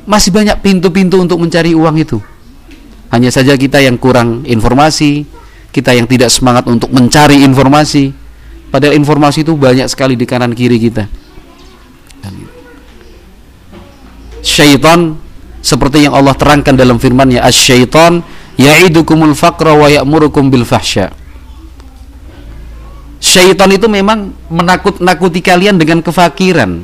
masih 0.09 0.35
banyak 0.35 0.59
pintu-pintu 0.59 1.23
untuk 1.23 1.39
mencari 1.39 1.71
uang 1.77 1.95
itu. 2.03 2.19
Hanya 3.15 3.31
saja 3.31 3.55
kita 3.55 3.79
yang 3.79 3.95
kurang 3.95 4.43
informasi, 4.43 5.23
kita 5.71 5.95
yang 5.95 6.11
tidak 6.11 6.35
semangat 6.35 6.67
untuk 6.67 6.91
mencari 6.91 7.47
informasi. 7.47 8.11
Padahal 8.75 8.99
informasi 8.99 9.47
itu 9.47 9.55
banyak 9.55 9.87
sekali 9.87 10.19
di 10.19 10.27
kanan 10.27 10.51
kiri 10.51 10.83
kita. 10.83 11.07
Syaitan 14.43 15.15
seperti 15.63 16.11
yang 16.11 16.19
Allah 16.19 16.35
terangkan 16.35 16.75
dalam 16.75 16.99
firman-Nya 16.99 17.47
asy-syaitan 17.47 18.27
ya'idukumul 18.59 19.39
faqra 19.39 19.79
wa 19.79 19.87
ya'murukum 19.87 20.51
bil 20.51 20.67
fahsya. 20.67 21.15
Syaitan 23.23 23.71
itu 23.71 23.87
memang 23.87 24.35
menakut-nakuti 24.51 25.39
kalian 25.39 25.79
dengan 25.79 26.03
kefakiran. 26.03 26.83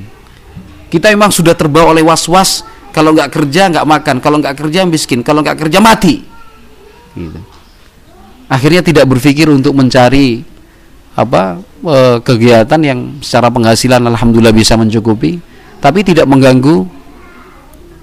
Kita 0.95 1.11
memang 1.11 1.35
sudah 1.35 1.59
terbawa 1.59 1.91
oleh 1.91 2.07
was-was 2.07 2.63
kalau 2.91 3.15
nggak 3.15 3.31
kerja 3.31 3.71
nggak 3.71 3.87
makan, 3.87 4.17
kalau 4.19 4.37
nggak 4.43 4.55
kerja 4.59 4.87
miskin, 4.87 5.23
kalau 5.23 5.43
nggak 5.43 5.59
kerja 5.59 5.79
mati. 5.79 6.23
Gitu. 7.15 7.41
Akhirnya 8.51 8.83
tidak 8.83 9.07
berpikir 9.07 9.47
untuk 9.47 9.79
mencari 9.79 10.43
apa 11.15 11.59
e, 11.83 11.97
kegiatan 12.23 12.81
yang 12.83 12.99
secara 13.23 13.51
penghasilan 13.51 14.03
alhamdulillah 14.11 14.55
bisa 14.55 14.75
mencukupi, 14.75 15.39
tapi 15.79 16.03
tidak 16.03 16.27
mengganggu 16.27 16.87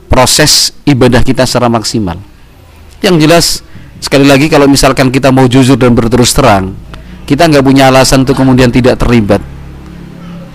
proses 0.07 0.71
ibadah 0.87 1.19
kita 1.23 1.43
secara 1.43 1.67
maksimal. 1.67 2.15
Yang 3.03 3.15
jelas 3.23 3.45
sekali 3.99 4.23
lagi 4.23 4.47
kalau 4.47 4.71
misalkan 4.71 5.11
kita 5.11 5.35
mau 5.35 5.45
jujur 5.47 5.75
dan 5.75 5.91
berterus 5.91 6.31
terang, 6.31 6.73
kita 7.27 7.43
nggak 7.47 7.63
punya 7.63 7.91
alasan 7.91 8.23
untuk 8.23 8.39
kemudian 8.39 8.71
tidak 8.71 8.99
terlibat. 8.99 9.43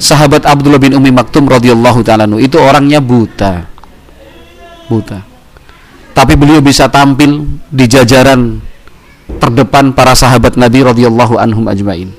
Sahabat 0.02 0.48
Abdullah 0.48 0.82
bin 0.82 0.98
Umi 0.98 1.14
Maktum 1.14 1.46
radhiyallahu 1.46 2.02
taala 2.02 2.26
itu 2.40 2.58
orangnya 2.58 2.98
buta. 2.98 3.71
Buta. 4.92 5.24
Tapi 6.12 6.36
beliau 6.36 6.60
bisa 6.60 6.92
tampil 6.92 7.48
di 7.72 7.88
jajaran 7.88 8.60
terdepan 9.40 9.96
para 9.96 10.12
sahabat 10.12 10.60
Nabi 10.60 10.84
radhiyallahu 10.84 11.40
anhum 11.40 11.64
ajmain. 11.72 12.12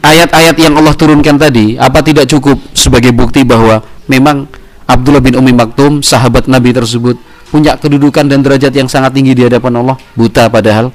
Ayat-ayat 0.00 0.56
yang 0.56 0.80
Allah 0.80 0.96
turunkan 0.96 1.36
tadi 1.36 1.76
apa 1.76 2.00
tidak 2.00 2.24
cukup 2.32 2.56
sebagai 2.72 3.12
bukti 3.12 3.44
bahwa 3.44 3.84
memang 4.08 4.48
Abdullah 4.88 5.20
bin 5.20 5.36
Umi 5.36 5.52
Maktum, 5.52 6.00
sahabat 6.00 6.48
Nabi 6.48 6.72
tersebut, 6.72 7.20
punya 7.52 7.76
kedudukan 7.76 8.24
dan 8.24 8.40
derajat 8.40 8.72
yang 8.72 8.88
sangat 8.88 9.12
tinggi 9.12 9.36
di 9.36 9.44
hadapan 9.44 9.84
Allah, 9.84 10.00
buta 10.16 10.48
padahal. 10.48 10.88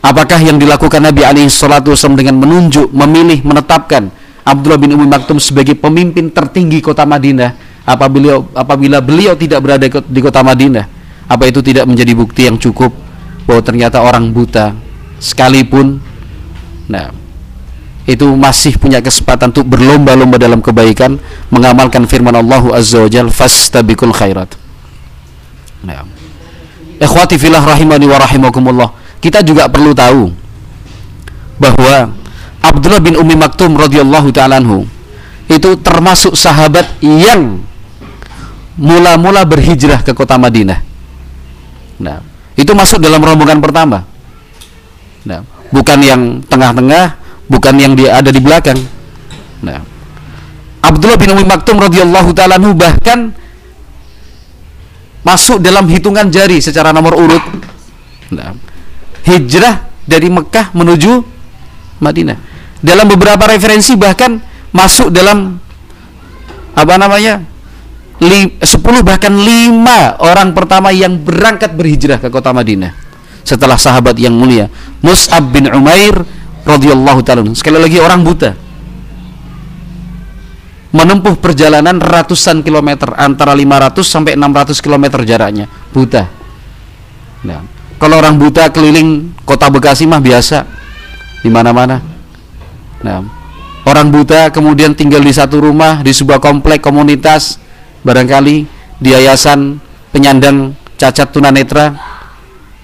Apakah 0.00 0.40
yang 0.40 0.56
dilakukan 0.56 1.04
Nabi 1.04 1.28
alaihi 1.28 1.52
salatu 1.52 1.92
dengan 2.16 2.40
menunjuk, 2.40 2.88
memilih, 2.96 3.44
menetapkan 3.44 4.08
Abdullah 4.40 4.80
bin 4.80 4.96
Umi 4.96 5.04
Maktum 5.04 5.36
sebagai 5.36 5.76
pemimpin 5.76 6.32
tertinggi 6.32 6.80
kota 6.80 7.04
Madinah 7.04 7.67
apabila 7.88 8.44
apabila 8.52 9.00
beliau 9.00 9.32
tidak 9.32 9.64
berada 9.64 9.88
di 9.88 10.20
kota 10.20 10.44
Madinah 10.44 10.84
apa 11.24 11.48
itu 11.48 11.64
tidak 11.64 11.88
menjadi 11.88 12.12
bukti 12.12 12.44
yang 12.44 12.60
cukup 12.60 12.92
bahwa 13.48 13.64
ternyata 13.64 14.04
orang 14.04 14.28
buta 14.28 14.76
sekalipun 15.16 15.96
nah 16.92 17.08
itu 18.04 18.24
masih 18.36 18.76
punya 18.76 19.00
kesempatan 19.00 19.52
untuk 19.52 19.68
berlomba-lomba 19.68 20.36
dalam 20.36 20.60
kebaikan 20.60 21.16
mengamalkan 21.48 22.04
firman 22.04 22.36
Allah 22.36 22.60
Azza 22.76 23.00
wa 23.00 23.08
Jal 23.08 23.32
fastabikul 23.32 24.12
khairat 24.12 24.52
nah. 25.84 26.04
ikhwati 27.00 27.40
filah 27.40 27.64
rahimani 27.64 28.04
wa 28.04 28.20
rahimakumullah 28.20 28.88
kita 29.24 29.40
juga 29.40 29.68
perlu 29.68 29.96
tahu 29.96 30.32
bahwa 31.56 32.12
Abdullah 32.60 33.00
bin 33.00 33.16
Umi 33.16 33.32
Maktum 33.32 33.76
radhiyallahu 33.80 34.28
ta'ala 34.34 34.60
itu 35.48 35.70
termasuk 35.80 36.36
sahabat 36.36 36.84
yang 37.00 37.64
mula-mula 38.78 39.42
berhijrah 39.42 40.06
ke 40.06 40.14
kota 40.14 40.38
Madinah 40.38 40.80
nah 41.98 42.22
itu 42.54 42.70
masuk 42.72 43.02
dalam 43.02 43.18
rombongan 43.18 43.58
pertama 43.58 44.06
nah 45.26 45.42
bukan 45.74 45.98
yang 46.00 46.22
tengah-tengah 46.46 47.28
bukan 47.48 47.74
yang 47.80 47.92
dia 47.96 48.20
ada 48.20 48.28
di 48.28 48.38
belakang. 48.38 48.76
Nah, 49.64 49.80
Abdullah 50.84 51.18
bin 51.18 51.32
Umi 51.34 51.44
Maktum 51.48 51.80
radhiyallahu 51.80 52.30
taala 52.36 52.60
bahkan 52.76 53.32
masuk 55.24 55.58
dalam 55.58 55.88
hitungan 55.90 56.28
jari 56.30 56.62
secara 56.62 56.94
nomor 56.94 57.16
urut. 57.16 57.42
Nah, 58.30 58.54
hijrah 59.26 59.88
dari 60.04 60.28
Mekah 60.28 60.76
menuju 60.76 61.24
Madinah. 61.98 62.38
Dalam 62.78 63.10
beberapa 63.10 63.50
referensi 63.50 63.98
bahkan 63.98 64.38
masuk 64.70 65.10
dalam 65.10 65.58
apa 66.78 66.94
namanya? 66.94 67.42
10 68.18 68.58
bahkan 69.06 69.30
5 69.30 70.18
orang 70.18 70.50
pertama 70.50 70.90
yang 70.90 71.14
berangkat 71.22 71.70
berhijrah 71.78 72.18
ke 72.18 72.28
kota 72.34 72.50
Madinah. 72.50 72.90
Setelah 73.46 73.78
sahabat 73.80 74.18
yang 74.18 74.34
mulia 74.36 74.68
Mus'ab 75.00 75.54
bin 75.54 75.70
Umair 75.70 76.26
radhiyallahu 76.66 77.22
taala 77.22 77.46
sekali 77.54 77.78
lagi 77.78 77.96
orang 78.02 78.20
buta. 78.26 78.52
Menempuh 80.88 81.38
perjalanan 81.38 82.00
ratusan 82.00 82.64
kilometer 82.64 83.12
antara 83.14 83.54
500 83.54 84.02
sampai 84.02 84.34
600 84.34 84.82
kilometer 84.82 85.20
jaraknya. 85.22 85.68
Buta. 85.92 86.26
Nah, 87.44 87.60
kalau 88.00 88.18
orang 88.18 88.40
buta 88.40 88.72
keliling 88.72 89.36
kota 89.44 89.68
Bekasi 89.68 90.08
mah 90.08 90.18
biasa. 90.18 90.64
Di 91.44 91.52
mana-mana. 91.52 92.02
Nah, 93.04 93.22
orang 93.86 94.10
buta 94.10 94.50
kemudian 94.50 94.96
tinggal 94.96 95.22
di 95.22 95.30
satu 95.30 95.62
rumah 95.62 96.02
di 96.02 96.10
sebuah 96.10 96.42
komplek 96.42 96.82
komunitas 96.82 97.60
barangkali 98.02 98.56
di 98.98 99.08
yayasan 99.14 99.78
penyandang 100.10 100.74
cacat 100.98 101.30
tunanetra 101.30 101.94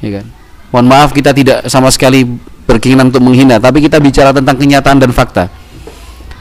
ya 0.01 0.21
kan? 0.21 0.27
Mohon 0.75 0.87
maaf 0.91 1.11
kita 1.15 1.31
tidak 1.31 1.71
sama 1.71 1.91
sekali 1.91 2.27
berkeinginan 2.67 3.15
untuk 3.15 3.23
menghina 3.23 3.63
tapi 3.63 3.79
kita 3.85 4.03
bicara 4.03 4.35
tentang 4.35 4.59
kenyataan 4.59 4.99
dan 4.99 5.11
fakta. 5.15 5.47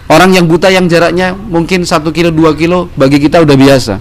Orang 0.09 0.35
yang 0.35 0.45
buta 0.45 0.69
yang 0.69 0.85
jaraknya 0.85 1.33
mungkin 1.33 1.87
satu 1.87 2.13
kilo 2.13 2.29
dua 2.29 2.53
kilo 2.53 2.91
bagi 2.93 3.17
kita 3.17 3.41
udah 3.41 3.55
biasa. 3.55 3.95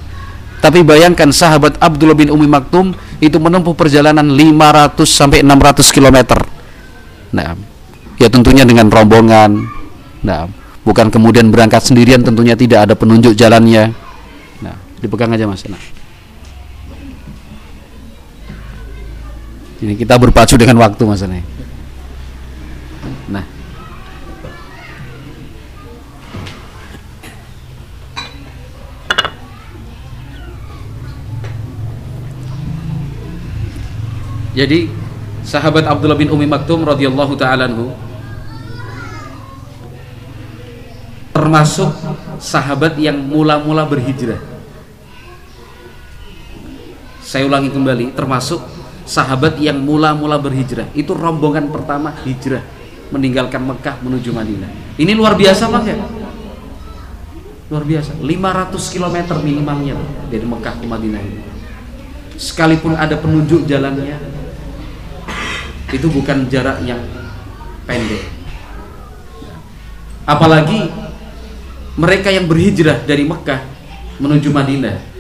Tapi 0.63 0.87
bayangkan 0.87 1.31
sahabat 1.35 1.75
Abdullah 1.83 2.15
bin 2.15 2.31
Umi 2.31 2.47
Maktum 2.47 2.95
itu 3.19 3.35
menempuh 3.39 3.75
perjalanan 3.75 4.27
500 4.31 5.03
sampai 5.07 5.43
600 5.43 5.91
km 5.91 6.19
nah 7.33 7.57
ya 8.21 8.29
tentunya 8.29 8.63
dengan 8.69 8.93
rombongan. 8.93 9.57
Nah 10.23 10.47
bukan 10.85 11.09
kemudian 11.09 11.49
berangkat 11.49 11.81
sendirian 11.81 12.21
tentunya 12.21 12.59
tidak 12.59 12.91
ada 12.91 12.95
penunjuk 12.95 13.33
jalannya 13.33 13.95
dipegang 15.03 15.35
aja 15.35 15.51
mas 15.51 15.67
nah 15.67 15.83
ini 19.83 19.99
kita 19.99 20.15
berpacu 20.15 20.55
dengan 20.55 20.79
waktu 20.79 21.03
mas 21.03 21.27
Nah. 23.33 23.45
Jadi 34.53 34.93
sahabat 35.41 35.89
Abdullah 35.89 36.21
bin 36.21 36.29
Umi 36.29 36.45
Maktum 36.45 36.85
radhiyallahu 36.85 37.33
taala 37.41 37.73
termasuk 41.33 41.89
sahabat 42.37 43.01
yang 43.01 43.17
mula-mula 43.17 43.89
berhijrah. 43.89 44.52
Saya 47.33 47.49
ulangi 47.49 47.73
kembali, 47.73 48.13
termasuk 48.13 48.61
sahabat 49.09 49.57
yang 49.57 49.81
mula-mula 49.81 50.37
berhijrah. 50.37 50.93
Itu 50.93 51.17
rombongan 51.17 51.73
pertama 51.73 52.13
hijrah 52.29 52.61
meninggalkan 53.09 53.65
Mekah 53.65 54.05
menuju 54.05 54.37
Madinah. 54.37 54.69
Ini 55.01 55.17
luar 55.17 55.33
biasa 55.33 55.73
Mas 55.73 55.89
ya? 55.89 55.97
luar 57.73 57.89
biasa 57.89 58.21
500 58.21 58.93
km 58.93 59.17
minimalnya 59.41 59.97
dari 60.29 60.45
Mekah 60.45 60.77
ke 60.77 60.85
Madinah 60.85 61.23
ini 61.25 61.41
sekalipun 62.37 62.93
ada 62.93 63.17
penunjuk 63.17 63.65
jalannya 63.65 64.21
itu 65.89 66.05
bukan 66.13 66.53
jarak 66.53 66.85
yang 66.85 67.01
pendek 67.89 68.29
apalagi 70.29 70.93
mereka 71.97 72.29
yang 72.29 72.45
berhijrah 72.45 73.01
dari 73.09 73.25
Mekah 73.25 73.65
menuju 74.21 74.53
Madinah 74.53 75.12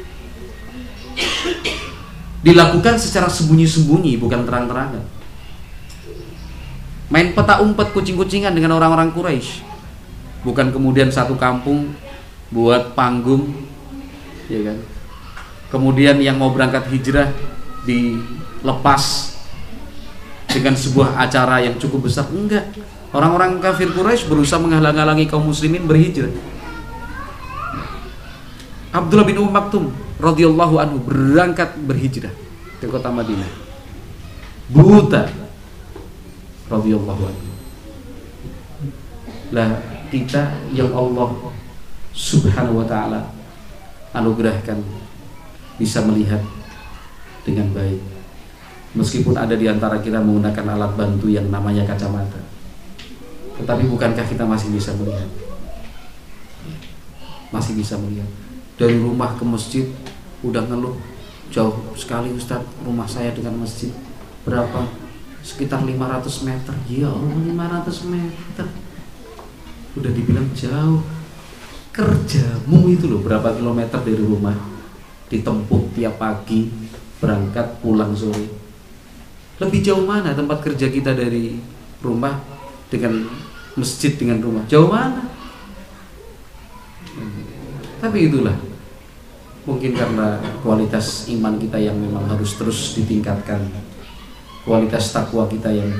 dilakukan 2.42 2.98
secara 2.98 3.30
sembunyi-sembunyi 3.30 4.18
bukan 4.18 4.42
terang-terangan. 4.42 5.02
Main 7.08 7.32
peta 7.32 7.62
umpet 7.62 7.94
kucing-kucingan 7.94 8.52
dengan 8.52 8.76
orang-orang 8.76 9.14
Quraisy. 9.14 9.62
Bukan 10.42 10.74
kemudian 10.74 11.06
satu 11.06 11.38
kampung 11.38 11.94
buat 12.50 12.98
panggung 12.98 13.46
ya 14.50 14.60
kan? 14.66 14.78
Kemudian 15.70 16.18
yang 16.20 16.36
mau 16.36 16.50
berangkat 16.52 16.90
hijrah 16.90 17.30
dilepas 17.86 19.32
dengan 20.50 20.76
sebuah 20.76 21.16
acara 21.16 21.64
yang 21.64 21.78
cukup 21.78 22.10
besar. 22.10 22.28
Enggak. 22.28 22.68
Orang-orang 23.12 23.60
kafir 23.62 23.92
Quraisy 23.92 24.26
berusaha 24.26 24.60
menghalang-halangi 24.60 25.28
kaum 25.30 25.46
muslimin 25.46 25.84
berhijrah. 25.86 26.32
Abdullah 28.92 29.24
bin 29.24 29.40
Umar 29.40 29.64
Maktum 29.64 29.88
radhiyallahu 30.22 30.74
anhu 30.78 30.96
berangkat 31.02 31.74
berhijrah 31.82 32.30
ke 32.78 32.86
kota 32.86 33.10
Madinah 33.10 33.50
buta 34.70 35.26
radhiyallahu 36.70 37.22
anhu. 37.26 37.50
Lah 39.52 39.68
kita 40.08 40.56
yang 40.72 40.94
Allah 40.94 41.28
Subhanahu 42.12 42.84
wa 42.84 42.86
taala 42.88 43.32
anugerahkan 44.16 44.80
bisa 45.76 46.00
melihat 46.04 46.40
dengan 47.44 47.68
baik. 47.74 48.00
Meskipun 48.92 49.32
ada 49.36 49.56
di 49.56 49.64
antara 49.68 50.00
kita 50.04 50.20
menggunakan 50.20 50.76
alat 50.76 50.92
bantu 50.96 51.32
yang 51.32 51.48
namanya 51.48 51.84
kacamata. 51.88 52.40
Tetapi 53.56 53.88
bukankah 53.88 54.24
kita 54.28 54.44
masih 54.44 54.68
bisa 54.72 54.92
melihat? 54.96 55.28
Masih 57.48 57.72
bisa 57.76 57.96
melihat. 57.96 58.28
Dari 58.76 58.96
rumah 58.98 59.36
ke 59.36 59.44
masjid 59.44 59.84
udah 60.42 60.64
ngeluh. 60.66 60.96
Jauh 61.52 61.92
sekali 61.92 62.32
Ustadz 62.32 62.64
rumah 62.82 63.04
saya 63.04 63.32
dengan 63.36 63.60
masjid. 63.60 63.92
Berapa? 64.48 64.88
Sekitar 65.44 65.84
500 65.84 66.48
meter. 66.48 66.74
Ya 66.88 67.12
Allah 67.12 67.36
500 67.84 68.12
meter. 68.12 68.66
Udah 69.98 70.10
dibilang 70.10 70.48
jauh. 70.56 71.04
Kerjamu 71.92 72.88
itu 72.88 73.04
loh 73.04 73.20
berapa 73.20 73.52
kilometer 73.52 74.00
dari 74.00 74.24
rumah. 74.24 74.56
Ditempuh 75.28 75.92
tiap 75.92 76.16
pagi 76.16 76.72
berangkat 77.20 77.84
pulang 77.84 78.16
sore. 78.16 78.48
Lebih 79.60 79.80
jauh 79.84 80.02
mana 80.02 80.32
tempat 80.32 80.64
kerja 80.64 80.88
kita 80.88 81.12
dari 81.12 81.60
rumah 82.00 82.40
dengan 82.88 83.28
masjid 83.76 84.16
dengan 84.16 84.40
rumah? 84.40 84.64
Jauh 84.66 84.88
mana 84.88 85.31
tapi 88.02 88.26
itulah 88.26 88.58
mungkin 89.62 89.94
karena 89.94 90.42
kualitas 90.66 91.30
iman 91.30 91.54
kita 91.54 91.78
yang 91.78 91.94
memang 91.94 92.26
harus 92.26 92.58
terus 92.58 92.98
ditingkatkan 92.98 93.62
kualitas 94.66 95.14
takwa 95.14 95.46
kita 95.46 95.70
yang 95.70 95.90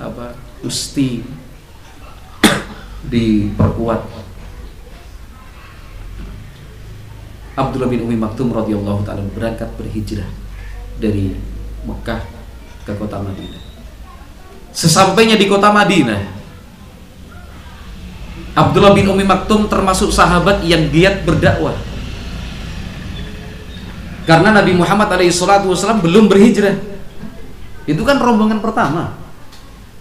apa 0.00 0.32
mesti 0.64 1.20
diperkuat. 3.06 4.02
Abdullah 7.56 7.88
bin 7.88 8.04
Umi 8.04 8.16
Maktum 8.20 8.52
radhiyallahu 8.52 9.00
taala 9.08 9.24
berangkat 9.32 9.72
berhijrah 9.80 10.28
dari 11.00 11.32
Mekah 11.88 12.20
ke 12.84 12.92
kota 13.00 13.16
Madinah. 13.20 13.62
Sesampainya 14.76 15.40
di 15.40 15.48
kota 15.48 15.72
Madinah, 15.72 16.35
Abdullah 18.56 18.96
bin 18.96 19.04
Umi 19.12 19.20
Maktum 19.20 19.68
termasuk 19.68 20.08
sahabat 20.08 20.64
yang 20.64 20.88
giat 20.88 21.28
berdakwah. 21.28 21.76
Karena 24.24 24.50
Nabi 24.50 24.72
Muhammad 24.72 25.12
SAW 25.28 26.00
belum 26.00 26.26
berhijrah 26.26 26.80
itu 27.84 28.02
kan 28.02 28.16
rombongan 28.16 28.58
pertama. 28.64 29.14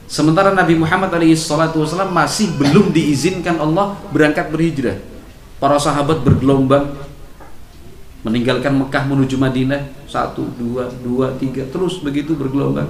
Sementara 0.07 0.55
Nabi 0.55 0.79
Muhammad 0.79 1.11
SAW 1.35 2.07
masih 2.09 2.55
belum 2.55 2.95
diizinkan 2.95 3.59
Allah 3.59 3.99
berangkat 4.15 4.47
berhijrah. 4.49 5.03
Para 5.59 5.75
sahabat 5.75 6.23
bergelombang 6.23 6.95
meninggalkan 8.23 8.71
Mekah 8.71 9.03
menuju 9.05 9.35
Madinah 9.35 9.83
satu 10.07 10.47
dua 10.55 10.89
dua 11.03 11.35
tiga 11.35 11.67
terus 11.67 11.99
begitu 11.99 12.39
bergelombang. 12.39 12.87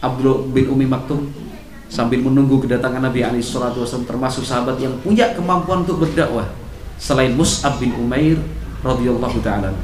Abdullah 0.00 0.48
bin 0.48 0.72
Umi 0.72 0.88
Maktum 0.88 1.49
sambil 1.90 2.22
menunggu 2.22 2.62
kedatangan 2.62 3.02
Nabi 3.02 3.26
Ali 3.26 3.42
SAW 3.42 3.84
termasuk 4.06 4.46
sahabat 4.46 4.78
yang 4.78 4.94
punya 5.02 5.34
kemampuan 5.34 5.82
untuk 5.82 6.06
berdakwah 6.06 6.46
selain 6.96 7.34
Mus'ab 7.34 7.82
bin 7.82 7.92
Umair 7.98 8.38
radhiyallahu 8.86 9.42
taala 9.42 9.74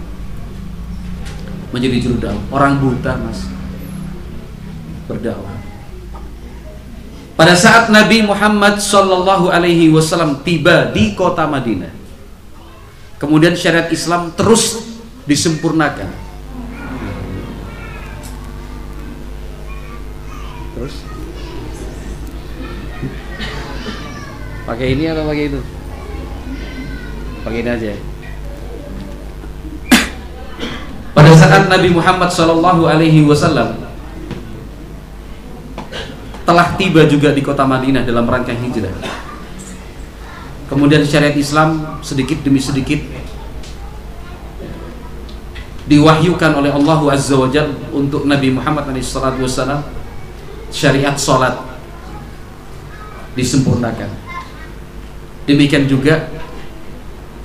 menjadi 1.75 2.09
juru. 2.09 2.31
Orang 2.55 2.79
buta, 2.81 3.19
Mas. 3.21 3.45
Berdakwah. 5.11 5.57
Pada 7.37 7.53
saat 7.53 7.93
Nabi 7.93 8.25
Muhammad 8.25 8.81
Shallallahu 8.81 9.53
Alaihi 9.53 9.93
Wasallam 9.93 10.41
tiba 10.41 10.89
di 10.89 11.13
kota 11.13 11.45
Madinah, 11.45 11.93
kemudian 13.21 13.53
syariat 13.53 13.93
Islam 13.93 14.33
terus 14.33 14.81
disempurnakan. 15.29 16.26
Pakai 24.67 24.99
ini 24.99 25.05
atau 25.09 25.25
pakai 25.31 25.45
itu? 25.49 25.61
Pakai 27.47 27.59
ini 27.63 27.71
aja. 27.71 27.95
Pada 31.17 31.33
saat 31.33 31.73
Nabi 31.73 31.89
Muhammad 31.95 32.29
Shallallahu 32.29 32.85
Alaihi 32.85 33.25
Wasallam 33.25 33.87
telah 36.45 36.77
tiba 36.77 37.09
juga 37.09 37.33
di 37.33 37.41
kota 37.41 37.65
Madinah 37.65 38.05
dalam 38.05 38.29
rangka 38.29 38.53
hijrah. 38.53 38.93
Kemudian 40.67 41.07
syariat 41.07 41.33
Islam 41.33 42.03
sedikit 42.03 42.43
demi 42.43 42.59
sedikit 42.59 42.99
diwahyukan 45.87 46.53
oleh 46.59 46.75
Allah 46.75 46.99
Azza 47.15 47.39
wa 47.39 47.47
Jal 47.47 47.71
untuk 47.95 48.27
Nabi 48.27 48.51
Muhammad 48.51 48.91
SAW 48.99 49.87
syariat 50.69 51.15
salat 51.15 51.55
disempurnakan. 53.39 54.26
Demikian 55.47 55.87
juga 55.87 56.27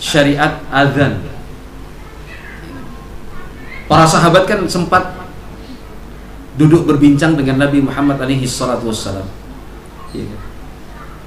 syariat 0.02 0.58
azan 0.74 1.22
Para 3.92 4.08
sahabat 4.08 4.48
kan 4.48 4.64
sempat 4.72 5.04
duduk 6.56 6.88
berbincang 6.88 7.36
dengan 7.36 7.60
Nabi 7.68 7.84
Muhammad 7.84 8.24
alaihi 8.24 8.48
salatu 8.48 8.88
wassalam. 8.88 9.28
Ya. 10.16 10.32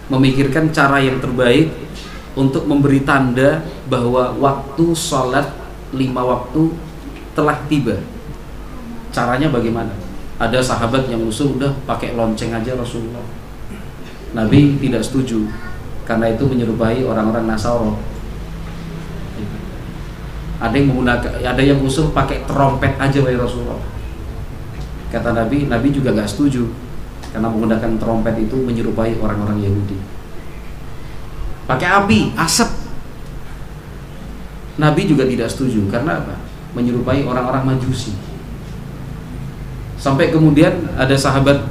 Memikirkan 0.09 0.72
cara 0.72 0.97
yang 0.97 1.20
terbaik 1.20 1.77
untuk 2.33 2.64
memberi 2.64 3.05
tanda 3.05 3.61
bahwa 3.85 4.33
waktu 4.41 4.97
sholat 4.97 5.53
lima 5.93 6.25
waktu 6.25 6.72
telah 7.37 7.61
tiba. 7.68 8.01
Caranya 9.12 9.53
bagaimana? 9.53 9.93
Ada 10.41 10.64
sahabat 10.64 11.05
yang 11.12 11.20
usul 11.29 11.61
udah 11.61 11.77
pakai 11.85 12.16
lonceng 12.16 12.49
aja 12.57 12.72
Rasulullah. 12.81 13.29
Nabi 14.33 14.81
tidak 14.81 15.05
setuju 15.05 15.53
karena 16.05 16.33
itu 16.33 16.45
menyerupai 16.45 17.01
orang-orang 17.05 17.49
Nasoro 17.49 17.97
ada 20.65 20.75
yang 20.81 20.89
menggunakan 20.95 21.31
ada 21.45 21.63
yang 21.63 21.79
usul 21.85 22.15
pakai 22.17 22.49
trompet 22.49 22.97
aja 22.97 23.19
wahai 23.21 23.37
Rasulullah. 23.37 23.81
Kata 25.13 25.37
Nabi 25.37 25.69
Nabi 25.69 25.89
juga 25.93 26.17
nggak 26.17 26.31
setuju. 26.31 26.73
Karena 27.35 27.51
menggunakan 27.51 27.99
trompet 27.99 28.39
itu 28.41 28.57
menyerupai 28.57 29.19
orang-orang 29.19 29.61
Yahudi. 29.61 29.99
Pakai 31.69 31.89
api 31.91 32.19
asap. 32.39 32.71
Nabi 34.79 35.03
juga 35.05 35.27
tidak 35.27 35.51
setuju. 35.53 35.85
Karena 35.91 36.23
apa? 36.23 36.39
Menyerupai 36.79 37.27
orang-orang 37.27 37.75
Majusi. 37.75 38.15
Sampai 39.99 40.31
kemudian 40.31 40.95
ada 40.95 41.15
sahabat 41.19 41.67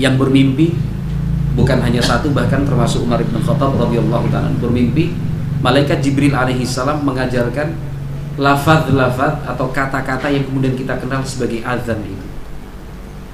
yang 0.00 0.16
bermimpi 0.16 0.72
bukan 1.52 1.78
hanya 1.84 2.00
satu 2.00 2.32
bahkan 2.32 2.64
termasuk 2.64 3.04
Umar 3.04 3.20
bin 3.20 3.36
Khattab 3.36 3.76
radhiyallahu 3.76 4.26
taala 4.32 4.52
bermimpi 4.56 5.12
malaikat 5.60 6.00
Jibril 6.00 6.32
alaihi 6.32 6.64
salam 6.64 7.04
mengajarkan 7.04 7.76
lafaz-lafaz 8.40 9.44
atau 9.44 9.68
kata-kata 9.68 10.32
yang 10.32 10.48
kemudian 10.48 10.72
kita 10.72 10.96
kenal 10.96 11.20
sebagai 11.22 11.60
azan 11.62 12.00
itu. 12.02 12.26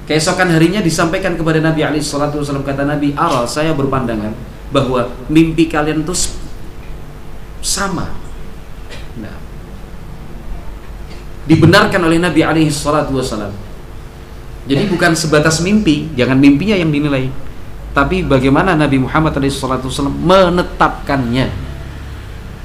Keesokan 0.09 0.51
harinya 0.51 0.81
disampaikan 0.83 1.37
kepada 1.37 1.61
Nabi 1.63 1.85
alaihi 1.85 2.03
salatu 2.03 2.41
wasallam 2.41 2.65
kata 2.65 2.83
Nabi, 2.83 3.13
"Aral 3.15 3.45
saya 3.45 3.71
berpandangan 3.77 4.33
bahwa 4.73 5.09
mimpi 5.29 5.69
kalian 5.69 6.01
itu 6.05 6.13
sama. 7.61 8.09
Nah, 9.19 9.35
dibenarkan 11.49 12.01
oleh 12.05 12.17
Nabi 12.21 12.41
alaihi 12.45 12.71
salatu 12.71 13.17
wasallam. 13.17 13.53
Jadi 14.69 14.85
bukan 14.85 15.17
sebatas 15.17 15.65
mimpi, 15.65 16.13
jangan 16.13 16.37
mimpinya 16.37 16.77
yang 16.77 16.93
dinilai, 16.93 17.33
tapi 17.91 18.21
bagaimana 18.21 18.77
Nabi 18.77 19.01
Muhammad 19.01 19.33
wasallam 19.35 20.17
menetapkannya. 20.21 21.47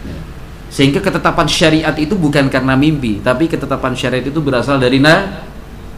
Nah, 0.05 0.21
sehingga 0.69 1.01
ketetapan 1.01 1.49
syariat 1.49 1.97
itu 1.97 2.13
bukan 2.15 2.53
karena 2.53 2.77
mimpi, 2.77 3.25
tapi 3.25 3.49
ketetapan 3.49 3.97
syariat 3.97 4.25
itu 4.25 4.41
berasal 4.43 4.77
dari 4.77 5.01
na 5.01 5.45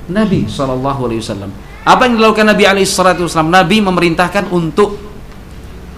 Nabi 0.06 0.46
Wasallam. 0.46 1.50
Apa 1.86 2.06
yang 2.06 2.18
dilakukan 2.18 2.46
Nabi 2.46 2.64
Wasallam? 2.66 3.50
Nabi 3.50 3.76
memerintahkan 3.82 4.50
untuk 4.54 4.98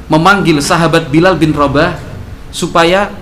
memanggil 0.09 0.57
sahabat 0.65 1.13
Bilal 1.13 1.37
bin 1.37 1.53
Rabah 1.53 1.97
supaya 2.49 3.13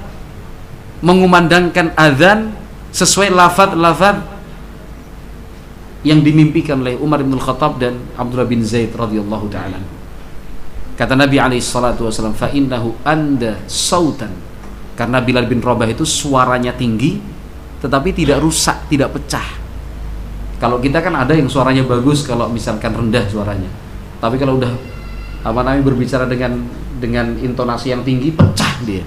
mengumandangkan 1.03 1.93
azan 1.99 2.55
sesuai 2.95 3.35
lafaz-lafaz 3.35 4.23
yang 6.07 6.23
dimimpikan 6.23 6.79
oleh 6.87 6.95
Umar 7.03 7.19
bin 7.27 7.35
Khattab 7.35 7.83
dan 7.83 7.99
Abdullah 8.15 8.47
bin 8.47 8.63
Zaid 8.63 8.95
radhiyallahu 8.95 9.51
taala. 9.51 9.96
Kata 10.97 11.13
Nabi 11.13 11.37
alaihi 11.37 11.61
salatu 11.61 12.09
wasallam, 12.09 12.33
"Fa 12.33 12.49
innahu 12.49 12.97
anda 13.05 13.61
sautan." 13.69 14.33
Karena 14.97 15.21
Bilal 15.21 15.45
bin 15.45 15.61
Rabah 15.61 15.93
itu 15.93 16.09
suaranya 16.09 16.73
tinggi 16.73 17.37
tetapi 17.77 18.17
tidak 18.17 18.41
rusak, 18.41 18.89
tidak 18.89 19.13
pecah. 19.13 19.45
Kalau 20.57 20.81
kita 20.81 21.05
kan 21.05 21.13
ada 21.13 21.37
yang 21.37 21.53
suaranya 21.53 21.85
bagus 21.85 22.25
kalau 22.25 22.49
misalkan 22.49 22.97
rendah 22.97 23.29
suaranya. 23.29 23.69
Tapi 24.17 24.41
kalau 24.41 24.57
udah 24.57 24.73
apa 25.45 25.61
namanya 25.61 25.85
berbicara 25.85 26.25
dengan 26.25 26.65
dengan 26.97 27.37
intonasi 27.37 27.93
yang 27.93 28.01
tinggi 28.01 28.33
pecah 28.33 28.75
dia. 28.89 29.05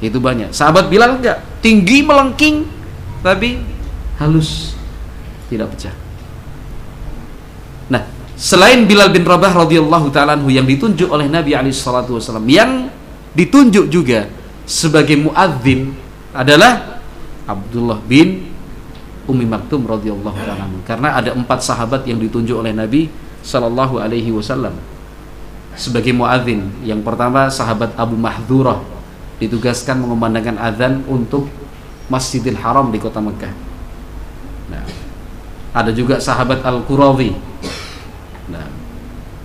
itu 0.00 0.16
banyak. 0.16 0.50
Sahabat 0.56 0.88
Bilal 0.88 1.20
enggak, 1.20 1.44
tinggi 1.60 2.00
melengking 2.00 2.64
tapi 3.20 3.60
halus 4.16 4.72
tidak 5.52 5.72
pecah. 5.76 6.03
Selain 8.44 8.84
Bilal 8.84 9.08
bin 9.08 9.24
Rabah 9.24 9.64
radhiyallahu 9.64 10.12
taala 10.12 10.36
yang 10.52 10.68
ditunjuk 10.68 11.08
oleh 11.08 11.32
Nabi 11.32 11.56
alaihi 11.56 11.72
salatu 11.72 12.20
wasallam 12.20 12.44
yang 12.44 12.92
ditunjuk 13.32 13.88
juga 13.88 14.28
sebagai 14.68 15.16
muadzin 15.16 15.96
adalah 16.36 17.00
Abdullah 17.48 18.04
bin 18.04 18.52
Umi 19.24 19.48
Maktum 19.48 19.88
radhiyallahu 19.88 20.36
taala 20.44 20.68
karena 20.84 21.16
ada 21.16 21.32
empat 21.32 21.64
sahabat 21.64 22.04
yang 22.04 22.20
ditunjuk 22.20 22.60
oleh 22.60 22.76
Nabi 22.76 23.08
sallallahu 23.40 23.96
alaihi 23.96 24.28
wasallam 24.28 24.76
sebagai 25.72 26.12
muadzin. 26.12 26.68
Yang 26.84 27.00
pertama 27.00 27.48
sahabat 27.48 27.96
Abu 27.96 28.20
Mahdurah 28.20 28.84
ditugaskan 29.40 30.04
mengumandangkan 30.04 30.60
azan 30.60 31.00
untuk 31.08 31.48
Masjidil 32.12 32.60
Haram 32.60 32.92
di 32.92 33.00
kota 33.00 33.24
Mekah. 33.24 33.56
Nah, 34.68 34.84
ada 35.72 35.88
juga 35.96 36.20
sahabat 36.20 36.60
Al-Qurawi. 36.60 37.53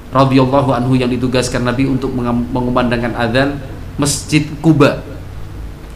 Radhiyallahu 0.10 0.74
anhu 0.74 0.98
yang 0.98 1.10
ditugaskan 1.14 1.62
Nabi 1.62 1.86
untuk 1.86 2.10
mengumandangkan 2.50 3.14
azan 3.14 3.62
Masjid 4.02 4.48
Kuba. 4.58 5.06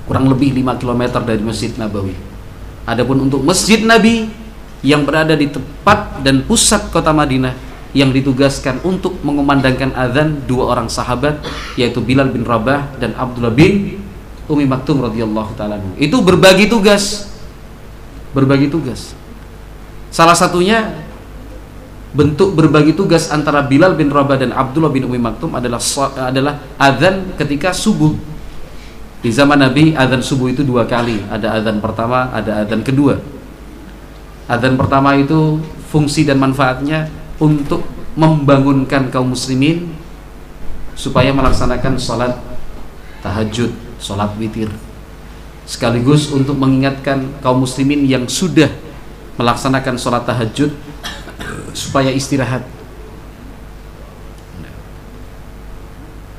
Kurang 0.06 0.30
lebih 0.30 0.54
5 0.54 0.78
km 0.78 1.02
dari 1.26 1.42
Masjid 1.42 1.72
Nabawi. 1.74 2.14
Adapun 2.86 3.26
untuk 3.26 3.42
Masjid 3.42 3.82
Nabi 3.82 4.30
yang 4.84 5.08
berada 5.08 5.34
di 5.34 5.48
tempat 5.48 6.22
dan 6.22 6.44
pusat 6.44 6.92
kota 6.92 7.16
Madinah 7.16 7.56
yang 7.96 8.12
ditugaskan 8.12 8.82
untuk 8.84 9.22
mengumandangkan 9.22 9.94
azan 9.96 10.44
dua 10.50 10.76
orang 10.76 10.90
sahabat 10.90 11.40
yaitu 11.78 12.02
Bilal 12.02 12.34
bin 12.34 12.44
Rabah 12.44 12.98
dan 12.98 13.14
Abdullah 13.16 13.54
bin 13.54 14.02
Umi 14.50 14.68
Maktum 14.68 15.00
radhiyallahu 15.00 15.56
taala. 15.56 15.80
Itu 15.96 16.20
berbagi 16.20 16.68
tugas. 16.68 17.32
Berbagi 18.36 18.68
tugas. 18.68 19.16
Salah 20.12 20.36
satunya 20.36 21.03
bentuk 22.14 22.54
berbagi 22.54 22.94
tugas 22.94 23.34
antara 23.34 23.66
Bilal 23.66 23.98
bin 23.98 24.14
Rabah 24.14 24.38
dan 24.38 24.54
Abdullah 24.54 24.94
bin 24.94 25.10
Umi 25.10 25.18
Maktum 25.18 25.58
adalah 25.58 25.82
adalah 26.30 26.62
azan 26.78 27.34
ketika 27.36 27.74
subuh. 27.74 28.14
Di 29.24 29.32
zaman 29.32 29.58
Nabi 29.58 29.96
azan 29.98 30.22
subuh 30.22 30.52
itu 30.52 30.62
dua 30.62 30.86
kali, 30.86 31.24
ada 31.32 31.58
azan 31.58 31.82
pertama, 31.82 32.30
ada 32.36 32.64
azan 32.64 32.86
kedua. 32.86 33.18
Azan 34.46 34.76
pertama 34.78 35.16
itu 35.18 35.64
fungsi 35.90 36.28
dan 36.28 36.38
manfaatnya 36.38 37.08
untuk 37.40 37.82
membangunkan 38.14 39.10
kaum 39.10 39.34
muslimin 39.34 39.90
supaya 40.94 41.34
melaksanakan 41.34 41.98
sholat 41.98 42.38
tahajud, 43.26 43.72
sholat 43.98 44.30
witir 44.38 44.70
sekaligus 45.64 46.32
untuk 46.32 46.60
mengingatkan 46.60 47.40
kaum 47.40 47.64
muslimin 47.64 48.04
yang 48.04 48.28
sudah 48.28 48.68
melaksanakan 49.40 49.96
sholat 49.96 50.28
tahajud 50.28 50.76
supaya 51.94 52.10
istirahat. 52.10 52.66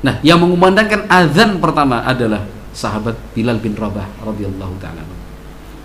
Nah 0.03 0.19
yang 0.27 0.43
mengumandangkan 0.43 1.07
azan 1.07 1.63
pertama 1.63 2.03
adalah 2.03 2.43
sahabat 2.75 3.15
Bilal 3.39 3.63
bin 3.63 3.79
Rabah 3.79 4.03
radhiyallahu 4.27 4.75
taala 4.83 5.07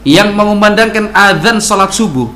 yang 0.02 0.34
mengumandangkan 0.34 1.14
azan 1.14 1.62
sholat 1.62 1.94
subuh 1.94 2.34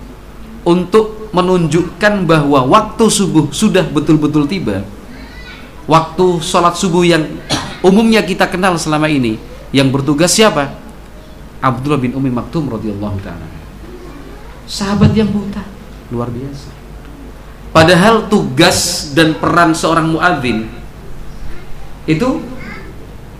untuk 0.61 1.33
menunjukkan 1.33 2.29
bahwa 2.29 2.69
waktu 2.69 3.09
subuh 3.09 3.49
sudah 3.49 3.81
betul-betul 3.81 4.45
tiba 4.45 4.85
waktu 5.89 6.37
sholat 6.37 6.77
subuh 6.77 7.01
yang 7.01 7.25
umumnya 7.81 8.21
kita 8.21 8.45
kenal 8.45 8.77
selama 8.77 9.09
ini 9.09 9.41
yang 9.73 9.89
bertugas 9.89 10.37
siapa? 10.37 10.69
Abdullah 11.65 11.97
bin 11.97 12.13
Umi 12.13 12.29
Maktum 12.29 12.69
radhiyallahu 12.69 13.17
taala 13.25 13.49
sahabat 14.69 15.17
yang 15.17 15.33
buta 15.33 15.65
luar 16.13 16.29
biasa 16.29 16.82
padahal 17.73 18.29
tugas 18.29 19.11
dan 19.17 19.35
peran 19.41 19.73
seorang 19.73 20.13
muadzin 20.13 20.69
itu 22.05 22.29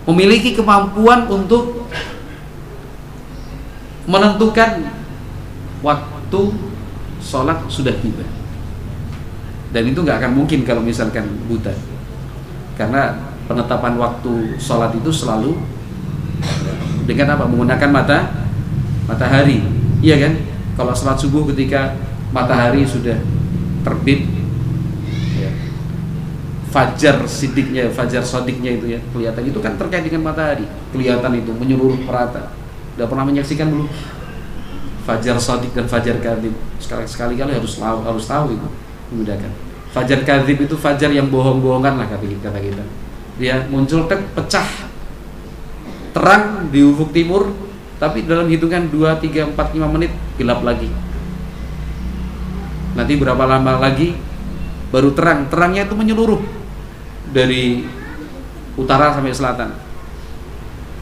memiliki 0.04 0.52
kemampuan 0.52 1.24
untuk 1.30 1.88
menentukan 4.04 4.84
waktu 5.80 6.42
sholat 7.24 7.64
sudah 7.72 7.96
tiba. 8.04 8.24
Dan 9.72 9.90
itu 9.90 9.98
nggak 10.04 10.20
akan 10.20 10.32
mungkin 10.36 10.62
kalau 10.62 10.84
misalkan 10.84 11.24
buta. 11.48 11.72
Karena 12.76 13.16
penetapan 13.48 13.96
waktu 13.96 14.60
sholat 14.60 14.92
itu 14.92 15.08
selalu 15.08 15.56
dengan 17.08 17.36
apa? 17.36 17.48
Menggunakan 17.48 17.90
mata 17.90 18.18
matahari. 19.08 19.64
Iya 20.04 20.20
kan? 20.20 20.32
Kalau 20.76 20.92
sholat 20.92 21.16
subuh 21.16 21.48
ketika 21.52 21.96
matahari 22.30 22.84
sudah 22.84 23.16
terbit 23.84 24.24
ya, 25.36 25.50
fajar 26.72 27.22
sidiknya 27.28 27.92
fajar 27.92 28.24
sodiknya 28.24 28.80
itu 28.80 28.96
ya 28.96 29.00
kelihatan. 29.12 29.42
Itu 29.44 29.60
kan 29.60 29.76
terkait 29.76 30.08
dengan 30.08 30.32
matahari 30.32 30.64
kelihatan 30.90 31.36
itu 31.36 31.52
menyeluruh 31.52 32.00
merata. 32.02 32.50
Udah 32.96 33.06
pernah 33.06 33.28
menyaksikan 33.28 33.68
belum? 33.68 33.88
Fajar 35.04 35.36
Sodik 35.36 35.76
dan 35.76 35.84
Fajar 35.84 36.16
Kadib 36.16 36.56
sekali 36.80 37.04
sekali 37.04 37.36
kali 37.36 37.52
harus 37.52 37.76
tahu 37.76 37.98
harus 38.08 38.24
tahu 38.24 38.56
itu 38.56 38.68
memudahkan 39.12 39.52
Fajar 39.92 40.24
Kadib 40.24 40.64
itu 40.64 40.74
fajar 40.80 41.12
yang 41.12 41.28
bohong-bohongan 41.28 42.00
lah 42.00 42.08
kata 42.08 42.24
kita, 42.24 42.50
kita. 42.50 42.84
Dia 43.36 43.68
muncul 43.68 44.08
tek 44.08 44.24
pecah 44.32 44.66
terang 46.16 46.72
di 46.72 46.80
ufuk 46.82 47.14
timur 47.14 47.52
tapi 48.00 48.26
dalam 48.26 48.50
hitungan 48.50 48.90
2, 48.90 49.22
3, 49.22 49.54
4, 49.54 49.54
5 49.54 49.94
menit 49.94 50.10
gelap 50.34 50.66
lagi 50.66 50.90
nanti 52.94 53.18
berapa 53.18 53.44
lama 53.44 53.78
lagi 53.78 54.14
baru 54.94 55.10
terang. 55.12 55.50
Terangnya 55.50 55.86
itu 55.86 55.94
menyeluruh 55.98 56.40
dari 57.34 57.84
utara 58.78 59.14
sampai 59.14 59.34
selatan. 59.34 59.70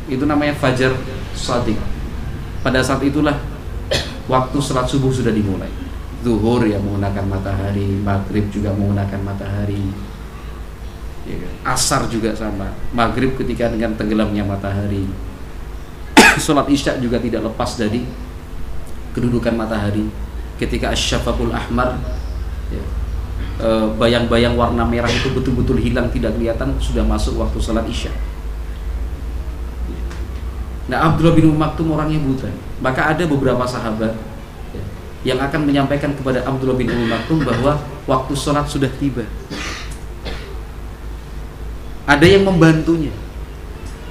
Itu 0.09 0.26
namanya 0.26 0.57
fajar 0.59 0.93
sadik 1.32 1.78
pada 2.62 2.78
saat 2.78 3.03
itulah 3.03 3.34
waktu 4.30 4.57
sholat 4.62 4.86
subuh 4.86 5.11
sudah 5.11 5.34
dimulai. 5.34 5.68
Zuhur 6.22 6.62
ya 6.62 6.78
menggunakan 6.78 7.26
matahari. 7.26 7.99
Maghrib 7.99 8.47
juga 8.55 8.70
menggunakan 8.70 9.20
matahari. 9.26 9.82
Ya, 11.22 11.38
kan? 11.38 11.53
asar 11.74 12.07
juga 12.07 12.30
sama. 12.34 12.70
Maghrib 12.95 13.34
ketika 13.34 13.66
dengan 13.70 13.99
tenggelamnya 13.99 14.47
matahari. 14.47 15.07
Sholat 16.45 16.70
isya 16.70 16.99
juga 17.03 17.18
tidak 17.18 17.51
lepas 17.51 17.74
dari 17.74 18.07
kedudukan 19.14 19.55
matahari 19.59 20.07
ketika 20.61 20.92
asyafakul 20.92 21.53
ahmar 21.53 21.96
ya, 22.68 22.82
e, 23.61 23.68
bayang-bayang 23.96 24.57
warna 24.57 24.84
merah 24.84 25.09
itu 25.09 25.32
betul-betul 25.32 25.78
hilang 25.80 26.11
tidak 26.11 26.36
kelihatan 26.36 26.76
sudah 26.82 27.05
masuk 27.07 27.38
waktu 27.40 27.59
sholat 27.62 27.86
isya. 27.88 28.12
Nah 30.90 31.09
Abdullah 31.09 31.32
bin 31.32 31.48
Maktum 31.55 31.94
orangnya 31.94 32.20
buta. 32.20 32.50
Maka 32.82 33.14
ada 33.14 33.22
beberapa 33.24 33.62
sahabat 33.62 34.18
ya, 34.74 34.82
Yang 35.22 35.38
akan 35.46 35.61
menyampaikan 35.70 36.11
kepada 36.18 36.42
Abdullah 36.42 36.74
bin 36.74 36.90
Maktum 37.07 37.46
Bahwa 37.46 37.78
waktu 38.11 38.32
sholat 38.34 38.66
sudah 38.66 38.90
tiba. 38.98 39.22
Ada 42.03 42.26
yang 42.26 42.42
membantunya. 42.42 43.14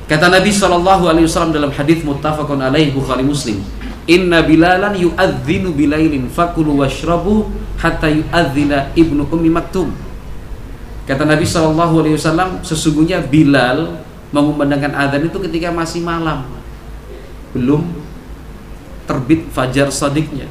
Kata 0.08 0.28
Nabi 0.28 0.52
Shallallahu 0.52 1.08
Alaihi 1.08 1.24
Wasallam 1.28 1.56
dalam 1.56 1.72
hadis 1.72 2.04
muttafaqun 2.04 2.60
alaih 2.60 2.92
Bukhari 2.92 3.24
Muslim, 3.24 3.64
Inna 4.12 4.44
bilalan 4.44 4.92
yu'adzinu 5.00 5.72
bilailin 5.72 6.28
fakulu 6.28 6.84
washrabu 6.84 7.48
hatta 7.80 8.12
yu'adzina 8.12 8.92
ibnu 8.92 9.24
ummi 9.32 9.48
maktum. 9.48 9.96
Kata 11.08 11.24
Nabi 11.24 11.48
Shallallahu 11.48 12.04
Alaihi 12.04 12.16
Wasallam, 12.20 12.60
sesungguhnya 12.60 13.24
Bilal 13.24 14.04
mengumandangkan 14.36 14.92
adzan 14.96 15.32
itu 15.32 15.40
ketika 15.48 15.72
masih 15.72 16.04
malam, 16.04 16.44
belum 17.56 17.88
terbit 19.08 19.48
fajar 19.56 19.88
sadiknya. 19.88 20.48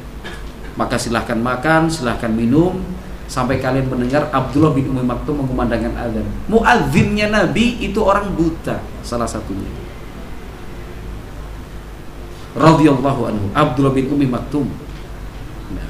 Maka 0.73 0.97
silahkan 0.97 1.37
makan, 1.37 1.89
silahkan 1.89 2.29
minum, 2.33 2.81
sampai 3.29 3.61
kalian 3.61 3.87
mendengar 3.87 4.27
Abdullah 4.33 4.73
bin 4.73 4.89
Ummi 4.89 5.05
Maktum 5.05 5.37
mengumandangkan 5.37 5.93
adzan. 5.97 6.25
Muadzinnya 6.49 7.29
Nabi 7.29 7.77
itu 7.81 8.01
orang 8.01 8.33
buta 8.33 8.81
salah 9.05 9.29
satunya. 9.29 9.80
Radhiyallahu 12.51 13.21
anhu 13.31 13.45
Abdullah 13.55 13.95
bin 13.95 14.11
Ummi 14.11 14.27
Maktum. 14.27 14.67
Nah. 15.71 15.87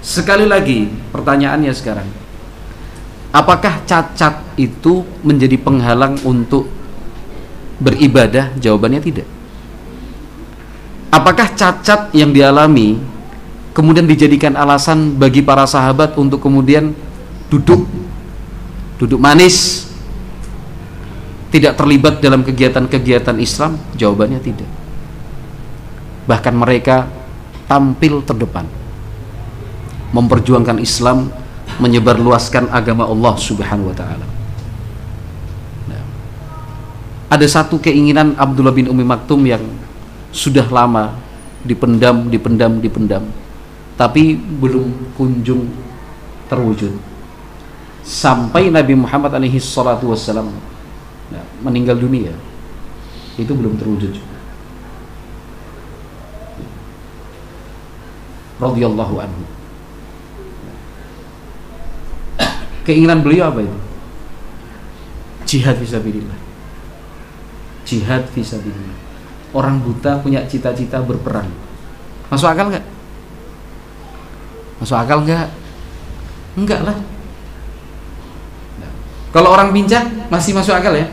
Sekali 0.00 0.48
lagi 0.48 0.88
pertanyaannya 1.12 1.72
sekarang. 1.76 2.08
Apakah 3.28 3.84
cacat 3.84 4.40
itu 4.56 5.04
menjadi 5.20 5.60
penghalang 5.60 6.16
untuk 6.24 6.72
beribadah? 7.76 8.56
Jawabannya 8.56 9.04
tidak. 9.04 9.28
Apakah 11.12 11.52
cacat 11.52 12.08
yang 12.16 12.32
dialami 12.32 12.96
kemudian 13.76 14.08
dijadikan 14.08 14.56
alasan 14.56 15.16
bagi 15.20 15.44
para 15.44 15.68
sahabat 15.68 16.16
untuk 16.16 16.40
kemudian 16.40 16.96
duduk 17.52 17.84
duduk 18.96 19.20
manis 19.20 19.88
tidak 21.48 21.76
terlibat 21.76 22.20
dalam 22.24 22.40
kegiatan-kegiatan 22.40 23.36
Islam? 23.40 23.76
Jawabannya 23.92 24.40
tidak. 24.40 24.77
Bahkan 26.28 26.52
mereka 26.52 27.08
tampil 27.64 28.24
terdepan. 28.24 28.68
Memperjuangkan 30.12 30.80
Islam, 30.80 31.28
menyebarluaskan 31.76 32.72
agama 32.72 33.04
Allah 33.04 33.36
Subhanahu 33.36 33.92
wa 33.92 33.96
taala. 33.96 34.26
Nah, 35.88 36.02
ada 37.28 37.46
satu 37.48 37.76
keinginan 37.76 38.32
Abdullah 38.40 38.72
bin 38.72 38.88
Umi 38.88 39.04
Maktum 39.04 39.44
yang 39.44 39.60
sudah 40.32 40.64
lama 40.68 41.12
dipendam, 41.60 42.32
dipendam, 42.32 42.80
dipendam. 42.80 43.24
Tapi 44.00 44.36
belum 44.36 45.12
kunjung 45.16 45.68
terwujud. 46.48 46.96
Sampai 48.00 48.72
Nabi 48.72 48.96
Muhammad 48.96 49.36
alaihi 49.36 49.60
salatu 49.60 50.08
wassalam 50.08 50.48
nah, 51.28 51.44
meninggal 51.60 52.00
dunia. 52.00 52.32
Itu 53.36 53.52
belum 53.52 53.76
terwujud 53.76 54.12
juga 54.16 54.38
radhiyallahu 58.58 59.14
anhu 59.22 59.44
keinginan 62.84 63.22
beliau 63.22 63.50
apa 63.50 63.64
itu 63.64 63.78
jihad 65.48 65.78
fisabilillah 65.80 66.38
jihad 67.88 68.26
fisabilillah 68.34 68.98
orang 69.56 69.80
buta 69.80 70.20
punya 70.20 70.44
cita-cita 70.44 71.00
berperang 71.00 71.48
masuk 72.28 72.50
akal 72.50 72.68
nggak 72.68 72.98
Masuk 74.78 74.94
akal 74.94 75.26
enggak? 75.26 75.50
Enggak 76.54 76.80
lah. 76.86 76.96
Nah, 78.78 78.92
kalau 79.34 79.54
orang 79.54 79.74
pincang 79.74 80.06
masih 80.30 80.54
masuk 80.54 80.74
akal 80.74 80.94
ya? 80.94 81.06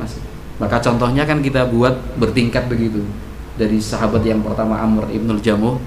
Masih. 0.00 0.20
Maka 0.56 0.80
contohnya 0.80 1.28
kan 1.28 1.44
kita 1.44 1.68
buat 1.68 2.16
bertingkat 2.16 2.64
begitu. 2.68 3.04
Dari 3.54 3.78
sahabat 3.78 4.24
yang 4.24 4.42
pertama 4.42 4.80
Amr 4.80 5.12
ibnul 5.12 5.38
Jamuh 5.38 5.78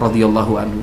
radhiyallahu 0.00 0.52
anhu. 0.56 0.80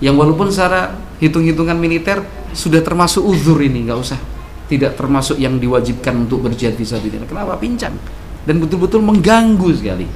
Yang 0.00 0.14
walaupun 0.16 0.48
secara 0.48 0.96
hitung-hitungan 1.20 1.76
militer 1.76 2.24
sudah 2.56 2.80
termasuk 2.80 3.24
uzur 3.24 3.60
ini, 3.60 3.84
nggak 3.84 3.98
usah. 4.00 4.20
Tidak 4.66 4.98
termasuk 4.98 5.38
yang 5.38 5.60
diwajibkan 5.60 6.26
untuk 6.26 6.48
berjihad 6.48 6.74
fisabilillah. 6.74 7.28
Kenapa 7.28 7.54
pincang? 7.60 7.94
Dan 8.42 8.58
betul-betul 8.58 9.04
mengganggu 9.04 9.68
sekali. 9.76 10.08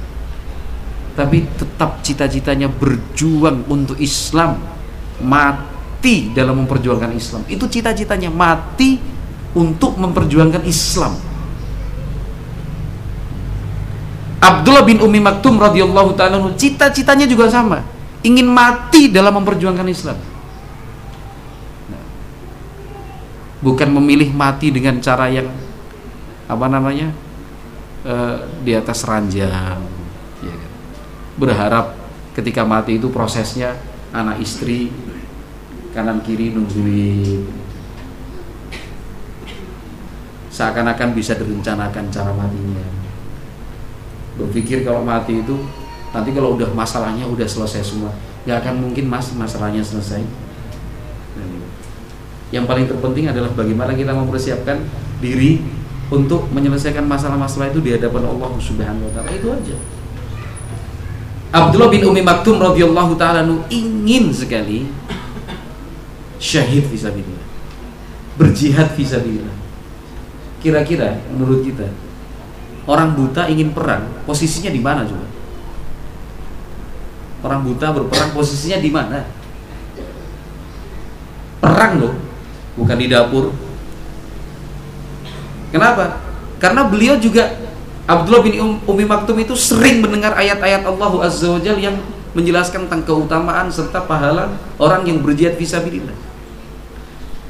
Tapi 1.15 1.37
tetap 1.55 2.03
cita-citanya 2.03 2.67
berjuang 2.67 3.67
untuk 3.67 3.99
Islam 3.99 4.59
mati 5.23 6.31
dalam 6.35 6.65
memperjuangkan 6.65 7.11
Islam. 7.15 7.41
Itu 7.47 7.67
cita-citanya 7.67 8.31
mati 8.31 8.97
untuk 9.55 9.99
memperjuangkan 9.99 10.63
Islam. 10.63 11.13
Abdullah 14.41 14.81
bin 14.81 14.97
Umi 15.03 15.21
Maktum 15.21 15.61
radhiyallahu 15.61 16.17
taala 16.17 16.41
cita-citanya 16.57 17.29
juga 17.29 17.45
sama, 17.45 17.85
ingin 18.21 18.47
mati 18.47 19.09
dalam 19.09 19.33
memperjuangkan 19.41 19.87
Islam. 19.89 20.17
Nah, 21.89 22.05
bukan 23.65 23.89
memilih 23.89 24.29
mati 24.33 24.69
dengan 24.69 25.01
cara 25.01 25.29
yang 25.29 25.49
apa 26.45 26.65
namanya 26.67 27.09
uh, 28.05 28.45
di 28.61 28.75
atas 28.75 29.07
ranjang, 29.07 29.79
ya 30.43 30.53
kan? 30.53 30.71
berharap 31.39 31.85
ketika 32.37 32.61
mati 32.63 32.99
itu 32.99 33.07
prosesnya 33.11 33.75
anak 34.11 34.43
istri 34.43 34.91
kanan 35.91 36.23
kiri 36.23 36.55
nungguin 36.55 37.47
seakan-akan 40.51 41.15
bisa 41.15 41.35
direncanakan 41.35 42.11
cara 42.11 42.31
matinya 42.35 42.83
berpikir 44.35 44.83
kalau 44.83 45.03
mati 45.03 45.39
itu 45.39 45.55
nanti 46.11 46.29
kalau 46.35 46.59
udah 46.59 46.69
masalahnya 46.75 47.23
udah 47.27 47.47
selesai 47.47 47.81
semua 47.95 48.11
nggak 48.45 48.57
akan 48.65 48.75
mungkin 48.89 49.05
mas 49.05 49.29
masalahnya 49.37 49.85
selesai. 49.85 50.21
Yang 52.51 52.65
paling 52.67 52.85
terpenting 52.89 53.31
adalah 53.31 53.47
bagaimana 53.55 53.95
kita 53.95 54.11
mempersiapkan 54.11 54.83
diri 55.23 55.63
untuk 56.11 56.51
menyelesaikan 56.51 57.07
masalah-masalah 57.07 57.71
itu 57.71 57.79
di 57.79 57.95
hadapan 57.95 58.27
Allah 58.27 58.51
Subhanahu 58.59 59.07
wa 59.07 59.11
taala. 59.15 59.29
Itu 59.31 59.47
aja. 59.55 59.75
Abdullah 61.51 61.87
bin 61.87 62.03
Umi 62.03 62.23
Maktum 62.23 62.59
radhiyallahu 62.59 63.15
taala 63.15 63.47
ingin 63.71 64.31
sekali 64.35 64.87
syahid 66.41 66.89
fisabilillah 66.89 67.45
berjihad 68.39 68.97
fisabilillah 68.97 69.53
kira-kira 70.63 71.21
menurut 71.29 71.61
kita 71.61 71.85
orang 72.89 73.13
buta 73.13 73.45
ingin 73.51 73.75
perang 73.75 74.09
posisinya 74.25 74.73
di 74.73 74.81
mana 74.81 75.05
coba 75.05 75.30
orang 77.41 77.61
buta 77.65 77.87
berperang 77.93 78.31
posisinya 78.33 78.79
di 78.81 78.89
mana? 78.93 79.19
Perang 81.61 81.93
loh 82.01 82.13
bukan 82.77 82.97
di 82.97 83.07
dapur. 83.09 83.53
Kenapa? 85.69 86.19
Karena 86.61 86.85
beliau 86.85 87.17
juga 87.17 87.57
Abdullah 88.05 88.41
bin 88.43 88.55
um-, 88.59 88.79
Umi 88.85 89.05
Maktum 89.07 89.37
itu 89.39 89.55
sering 89.55 90.03
mendengar 90.03 90.35
ayat-ayat 90.35 90.83
Allah 90.83 91.11
Azza 91.25 91.57
wa 91.57 91.59
yang 91.61 91.97
menjelaskan 92.35 92.87
tentang 92.87 93.03
keutamaan 93.07 93.71
serta 93.71 94.03
pahala 94.03 94.55
orang 94.79 95.03
yang 95.03 95.19
berjihad 95.19 95.59
fisabilillah 95.59 96.31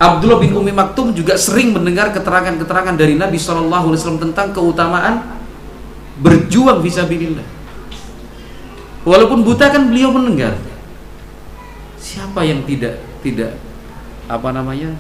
Abdullah 0.01 0.41
bin 0.41 0.57
Umi 0.57 0.73
Maktum 0.73 1.13
juga 1.13 1.37
sering 1.37 1.77
mendengar 1.77 2.09
keterangan-keterangan 2.09 2.97
dari 2.97 3.13
Nabi 3.13 3.37
Shallallahu 3.37 3.93
Alaihi 3.93 4.01
Wasallam 4.01 4.21
tentang 4.33 4.49
keutamaan 4.49 5.37
berjuang 6.17 6.81
visabilillah. 6.81 7.45
Walaupun 9.01 9.41
buta 9.41 9.73
kan 9.73 9.89
beliau 9.89 10.13
mendengar. 10.13 10.57
Siapa 11.97 12.45
yang 12.45 12.65
tidak 12.65 13.01
tidak 13.21 13.57
apa 14.25 14.49
namanya 14.53 14.93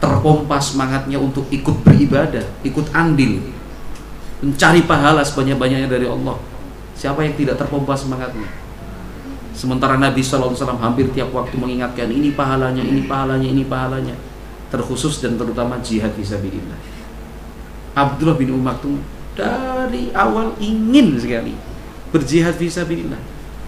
terpompa 0.00 0.58
semangatnya 0.58 1.20
untuk 1.20 1.46
ikut 1.52 1.82
beribadah, 1.84 2.42
ikut 2.64 2.90
andil, 2.94 3.42
mencari 4.40 4.82
pahala 4.86 5.20
sebanyak-banyaknya 5.22 5.88
dari 5.90 6.06
Allah. 6.08 6.38
Siapa 6.96 7.24
yang 7.24 7.34
tidak 7.36 7.60
terpompa 7.60 7.94
semangatnya? 7.96 8.48
Sementara 9.52 10.00
Nabi 10.00 10.24
Wasallam 10.24 10.80
hampir 10.80 11.12
tiap 11.12 11.34
waktu 11.36 11.52
mengingatkan 11.60 12.08
ini 12.08 12.32
pahalanya, 12.32 12.80
ini 12.80 13.04
pahalanya, 13.04 13.48
ini 13.50 13.64
pahalanya 13.68 14.16
terkhusus 14.70 15.18
dan 15.20 15.36
terutama 15.36 15.76
jihad 15.82 16.14
fisabilillah. 16.14 16.78
Abdullah 17.92 18.38
bin 18.38 18.54
Umar 18.54 18.78
Maktum 18.78 19.02
dari 19.34 20.14
awal 20.14 20.54
ingin 20.62 21.18
sekali 21.18 21.52
berjihad 22.14 22.54
fisabilillah. 22.56 23.18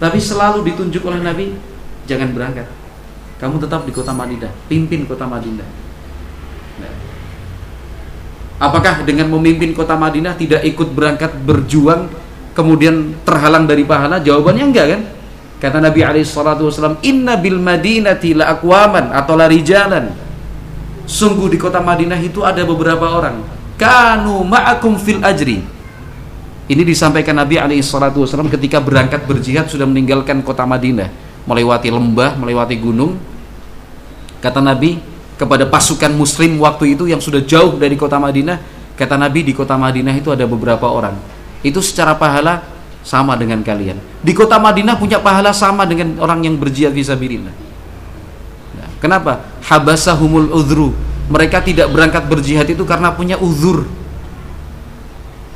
Tapi 0.03 0.19
selalu 0.19 0.67
ditunjuk 0.67 0.99
oleh 1.07 1.23
Nabi, 1.23 1.55
jangan 2.11 2.35
berangkat. 2.35 2.67
Kamu 3.39 3.63
tetap 3.63 3.87
di 3.87 3.95
kota 3.95 4.11
Madinah, 4.11 4.51
pimpin 4.67 5.07
kota 5.07 5.31
Madinah. 5.31 5.69
Nah. 6.83 6.95
Apakah 8.59 9.07
dengan 9.07 9.31
memimpin 9.31 9.71
kota 9.79 9.95
Madinah 9.95 10.35
tidak 10.35 10.67
ikut 10.67 10.91
berangkat 10.91 11.31
berjuang 11.47 12.11
kemudian 12.51 13.15
terhalang 13.23 13.71
dari 13.71 13.87
pahala? 13.87 14.19
Jawabannya 14.19 14.65
enggak 14.67 14.87
kan? 14.91 15.03
Kata 15.63 15.79
Nabi 15.79 16.03
alaihi 16.03 16.27
wasallam, 16.27 16.99
"Inna 17.07 17.39
bil 17.39 17.63
Madinati 17.63 18.35
la 18.35 18.59
aqwaman 18.59 19.15
atau 19.15 19.39
la 19.39 19.47
rijalan 19.47 20.11
sungguh 21.07 21.51
di 21.51 21.59
kota 21.59 21.79
Madinah 21.83 22.19
itu 22.19 22.43
ada 22.47 22.63
beberapa 22.63 23.07
orang 23.11 23.43
kanu 23.79 24.47
ma'akum 24.47 24.95
fil 24.99 25.23
ajri 25.23 25.63
ini 26.71 26.87
disampaikan 26.87 27.35
Nabi 27.35 27.59
alaihi 27.59 27.83
salatu 27.83 28.23
ketika 28.47 28.79
berangkat 28.79 29.27
berjihad 29.27 29.67
sudah 29.67 29.83
meninggalkan 29.83 30.47
kota 30.47 30.63
Madinah. 30.63 31.11
Melewati 31.43 31.91
lembah 31.91 32.39
melewati 32.39 32.79
gunung. 32.79 33.19
Kata 34.39 34.63
Nabi 34.63 35.03
kepada 35.35 35.67
pasukan 35.67 36.15
muslim 36.15 36.63
waktu 36.63 36.95
itu 36.95 37.11
yang 37.11 37.19
sudah 37.19 37.43
jauh 37.43 37.75
dari 37.75 37.99
kota 37.99 38.15
Madinah 38.23 38.63
kata 38.95 39.19
Nabi 39.19 39.43
di 39.43 39.51
kota 39.51 39.75
Madinah 39.75 40.15
itu 40.15 40.31
ada 40.31 40.47
beberapa 40.47 40.87
orang. 40.87 41.19
Itu 41.67 41.83
secara 41.83 42.15
pahala 42.15 42.63
sama 43.03 43.35
dengan 43.35 43.59
kalian. 43.67 43.99
Di 44.23 44.31
kota 44.31 44.63
Madinah 44.63 44.95
punya 45.03 45.19
pahala 45.19 45.51
sama 45.51 45.83
dengan 45.83 46.15
orang 46.23 46.47
yang 46.47 46.55
berjihad 46.55 46.95
visabilillah 46.95 47.51
nah, 48.79 48.89
kenapa? 49.03 49.43
Habasahumul 49.67 50.55
udhru. 50.55 50.95
Mereka 51.27 51.59
tidak 51.67 51.91
berangkat 51.91 52.23
berjihad 52.31 52.71
itu 52.71 52.87
karena 52.87 53.11
punya 53.11 53.35
uzur 53.39 54.02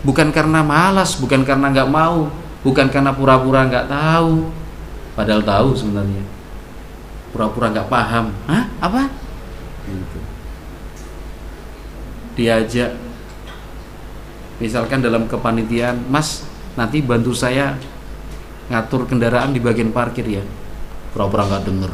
bukan 0.07 0.31
karena 0.31 0.63
malas 0.63 1.19
bukan 1.19 1.43
karena 1.43 1.75
nggak 1.75 1.91
mau 1.91 2.31
bukan 2.63 2.87
karena 2.91 3.15
pura-pura 3.15 3.67
nggak 3.67 3.87
tahu. 3.87 4.51
Padahal 5.19 5.43
tahu 5.47 5.69
sebenarnya. 5.75 6.23
Pura-pura 7.35 7.71
nggak 7.75 7.91
paham. 7.91 8.35
Hah? 8.47 8.65
apa? 8.83 9.03
Gitu. 9.87 10.19
diajak. 12.37 12.93
Misalkan 14.61 15.01
dalam 15.01 15.25
kepanitiaan 15.25 16.05
mas 16.13 16.45
nanti 16.77 17.01
bantu 17.01 17.33
saya 17.33 17.79
ngatur 18.69 19.09
kendaraan 19.09 19.55
di 19.55 19.61
bagian 19.63 19.95
parkir 19.95 20.27
ya. 20.27 20.45
Pura-pura 21.15 21.47
nggak 21.49 21.65
denger. 21.65 21.93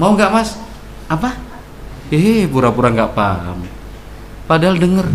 Mau 0.00 0.16
nggak 0.16 0.32
mas? 0.32 0.58
Apa? 1.06 1.38
Eh 2.10 2.48
pura-pura 2.48 2.90
nggak 2.90 3.12
paham 3.14 3.81
padahal 4.52 4.76
denger. 4.76 5.08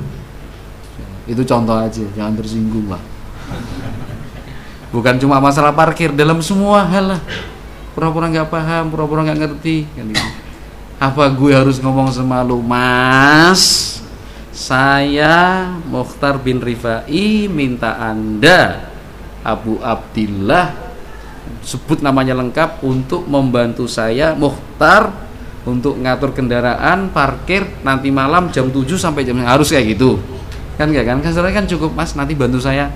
Itu 1.29 1.45
contoh 1.45 1.77
aja 1.77 2.01
jangan 2.17 2.33
tersinggung 2.41 2.89
lah. 2.89 3.03
Bukan 4.89 5.21
cuma 5.21 5.37
masalah 5.37 5.69
parkir 5.77 6.09
dalam 6.09 6.41
semua 6.41 6.81
hal 6.89 7.13
lah. 7.13 7.21
Pura-pura 7.93 8.33
nggak 8.33 8.49
paham 8.49 8.89
pura-pura 8.89 9.21
nggak 9.29 9.39
ngerti 9.45 9.85
kan 9.93 10.05
gitu. 10.09 10.29
apa 10.97 11.29
gue 11.29 11.53
harus 11.53 11.77
ngomong 11.77 12.09
sama 12.09 12.41
lu 12.41 12.61
mas? 12.65 13.93
Saya 14.49 15.69
Mukhtar 15.85 16.41
bin 16.41 16.57
Rifai 16.57 17.45
minta 17.45 17.93
anda 18.01 18.89
Abu 19.45 19.77
Abdillah 19.77 20.73
sebut 21.61 22.01
namanya 22.01 22.33
lengkap 22.33 22.81
untuk 22.81 23.29
membantu 23.29 23.85
saya 23.85 24.33
Mukhtar 24.33 25.26
untuk 25.67 25.99
ngatur 25.99 26.31
kendaraan 26.31 27.11
parkir 27.11 27.67
nanti 27.83 28.07
malam 28.07 28.47
jam 28.55 28.71
7 28.71 28.87
sampai 28.95 29.27
jam 29.27 29.35
harus 29.43 29.67
kayak 29.67 29.99
gitu. 29.99 30.15
Kan 30.79 30.95
enggak 30.95 31.11
kan? 31.11 31.19
Kan 31.19 31.35
kan 31.35 31.65
cukup 31.67 31.91
mas 31.91 32.15
nanti 32.15 32.31
bantu 32.39 32.63
saya 32.63 32.87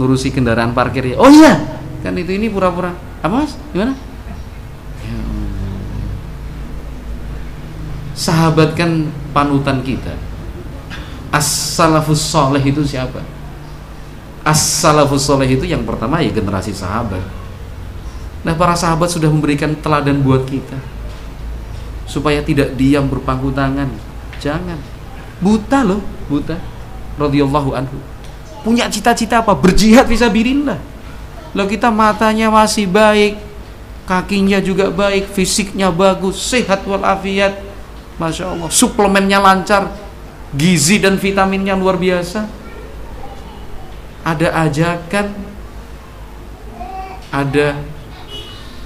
ngurusi 0.00 0.32
kendaraan 0.32 0.72
parkir 0.72 1.12
ya. 1.12 1.20
Oh 1.20 1.28
iya 1.28 1.60
kan 2.00 2.16
itu 2.16 2.32
ini 2.32 2.48
pura-pura. 2.48 2.96
Apa 3.20 3.44
mas? 3.44 3.52
Gimana? 3.76 3.92
Ya 5.04 5.16
sahabat 8.16 8.72
kan 8.72 9.12
panutan 9.36 9.84
kita. 9.84 10.16
As-salafus 11.28 12.24
soleh 12.24 12.62
itu 12.64 12.80
siapa? 12.88 13.20
As-salafus 14.46 15.28
soleh 15.28 15.50
itu 15.50 15.68
yang 15.68 15.84
pertama 15.84 16.24
ya 16.24 16.32
generasi 16.32 16.72
sahabat. 16.72 17.20
Nah 18.46 18.54
para 18.56 18.72
sahabat 18.72 19.12
sudah 19.12 19.28
memberikan 19.28 19.76
teladan 19.76 20.24
buat 20.24 20.48
kita 20.48 20.93
Supaya 22.04 22.44
tidak 22.44 22.76
diam 22.76 23.08
berpangku 23.08 23.52
tangan. 23.52 23.88
Jangan. 24.38 24.76
Buta 25.40 25.82
loh 25.82 26.00
Buta. 26.28 26.56
Radhiyallahu 27.16 27.70
anhu. 27.76 27.98
Punya 28.64 28.88
cita-cita 28.88 29.44
apa? 29.44 29.52
Berjihad 29.52 30.08
bisa 30.08 30.28
birinlah 30.32 30.80
Loh 31.54 31.70
kita 31.70 31.88
matanya 31.88 32.50
masih 32.50 32.90
baik. 32.90 33.38
Kakinya 34.10 34.58
juga 34.58 34.90
baik. 34.90 35.30
Fisiknya 35.30 35.94
bagus. 35.94 36.36
Sehat 36.42 36.82
walafiat. 36.82 37.62
Masya 38.18 38.50
Allah. 38.50 38.68
Suplemennya 38.68 39.38
lancar. 39.38 39.94
Gizi 40.50 40.98
dan 40.98 41.14
vitaminnya 41.14 41.78
luar 41.78 41.94
biasa. 41.94 42.50
Ada 44.26 44.50
ajakan. 44.66 45.26
Ada 47.30 47.78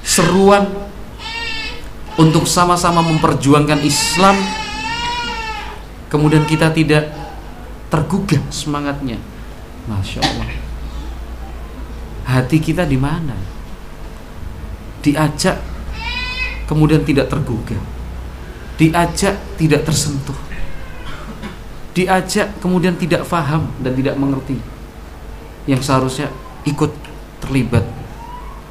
seruan 0.05 0.88
untuk 2.19 2.51
sama-sama 2.51 2.99
memperjuangkan 3.07 3.79
Islam 3.87 4.35
kemudian 6.11 6.43
kita 6.45 6.75
tidak 6.75 7.15
tergugah 7.89 8.43
semangatnya. 8.51 9.17
Masya 9.89 10.21
Allah. 10.21 10.49
Hati 12.29 12.61
kita 12.61 12.85
di 12.85 13.01
mana? 13.01 13.33
Diajak 15.01 15.57
kemudian 16.69 17.01
tidak 17.07 17.33
tergugah. 17.33 17.81
Diajak 18.77 19.39
tidak 19.57 19.89
tersentuh. 19.89 20.37
Diajak 21.97 22.61
kemudian 22.61 22.99
tidak 23.01 23.25
faham 23.25 23.73
dan 23.81 23.97
tidak 23.97 24.21
mengerti. 24.21 24.61
Yang 25.65 25.89
seharusnya 25.89 26.29
ikut 26.69 26.93
terlibat 27.41 27.87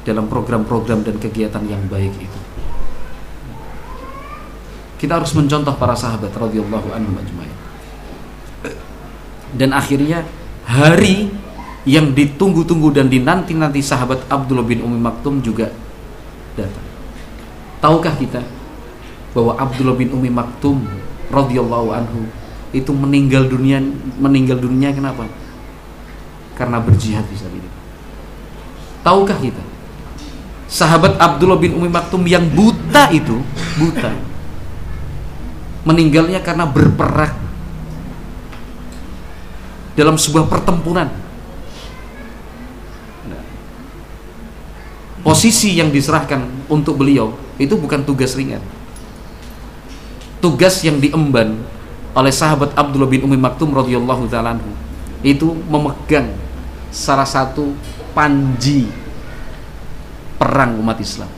dalam 0.06 0.30
program-program 0.30 1.02
dan 1.02 1.18
kegiatan 1.18 1.64
yang 1.66 1.82
baik 1.90 2.14
itu. 2.14 2.37
Kita 4.98 5.22
harus 5.22 5.30
mencontoh 5.32 5.72
para 5.78 5.94
sahabat 5.94 6.34
radhiyallahu 6.34 6.90
anhum 6.90 7.14
ajmain. 7.14 7.54
Dan 9.54 9.72
akhirnya 9.72 10.26
hari 10.66 11.30
yang 11.88 12.12
ditunggu-tunggu 12.12 12.92
dan 12.92 13.08
dinanti-nanti 13.08 13.80
sahabat 13.80 14.26
Abdullah 14.28 14.66
bin 14.66 14.84
Umi 14.84 15.00
Maktum 15.00 15.40
juga 15.40 15.72
datang. 16.58 16.84
Tahukah 17.78 18.12
kita 18.18 18.42
bahwa 19.32 19.56
Abdullah 19.56 19.96
bin 19.96 20.10
Umi 20.12 20.28
Maktum 20.28 20.82
radhiyallahu 21.30 21.88
anhu 21.94 22.26
itu 22.74 22.92
meninggal 22.92 23.48
dunia 23.48 23.80
meninggal 24.20 24.60
dunia 24.60 24.92
kenapa? 24.92 25.24
Karena 26.58 26.82
berjihad 26.82 27.24
bisa 27.30 27.46
Tahukah 29.06 29.38
kita 29.40 29.62
sahabat 30.68 31.16
Abdullah 31.16 31.56
bin 31.56 31.72
Umi 31.72 31.88
Maktum 31.88 32.28
yang 32.28 32.44
buta 32.52 33.08
itu 33.08 33.40
buta 33.80 34.12
meninggalnya 35.88 36.44
karena 36.44 36.68
berperang. 36.68 37.32
Dalam 39.96 40.20
sebuah 40.20 40.46
pertempuran. 40.46 41.10
Nah, 43.26 43.42
posisi 45.24 45.74
yang 45.74 45.90
diserahkan 45.90 46.44
untuk 46.70 47.00
beliau 47.00 47.34
itu 47.56 47.74
bukan 47.74 48.04
tugas 48.04 48.36
ringan. 48.36 48.62
Tugas 50.38 50.86
yang 50.86 51.02
diemban 51.02 51.58
oleh 52.14 52.30
sahabat 52.30 52.78
Abdullah 52.78 53.10
bin 53.10 53.26
Umi 53.26 53.34
Maktum 53.34 53.74
radhiyallahu 53.74 54.30
taala 54.30 54.54
itu 55.26 55.50
memegang 55.66 56.30
salah 56.94 57.26
satu 57.26 57.74
panji 58.14 58.86
perang 60.38 60.78
umat 60.78 61.02
Islam. 61.02 61.37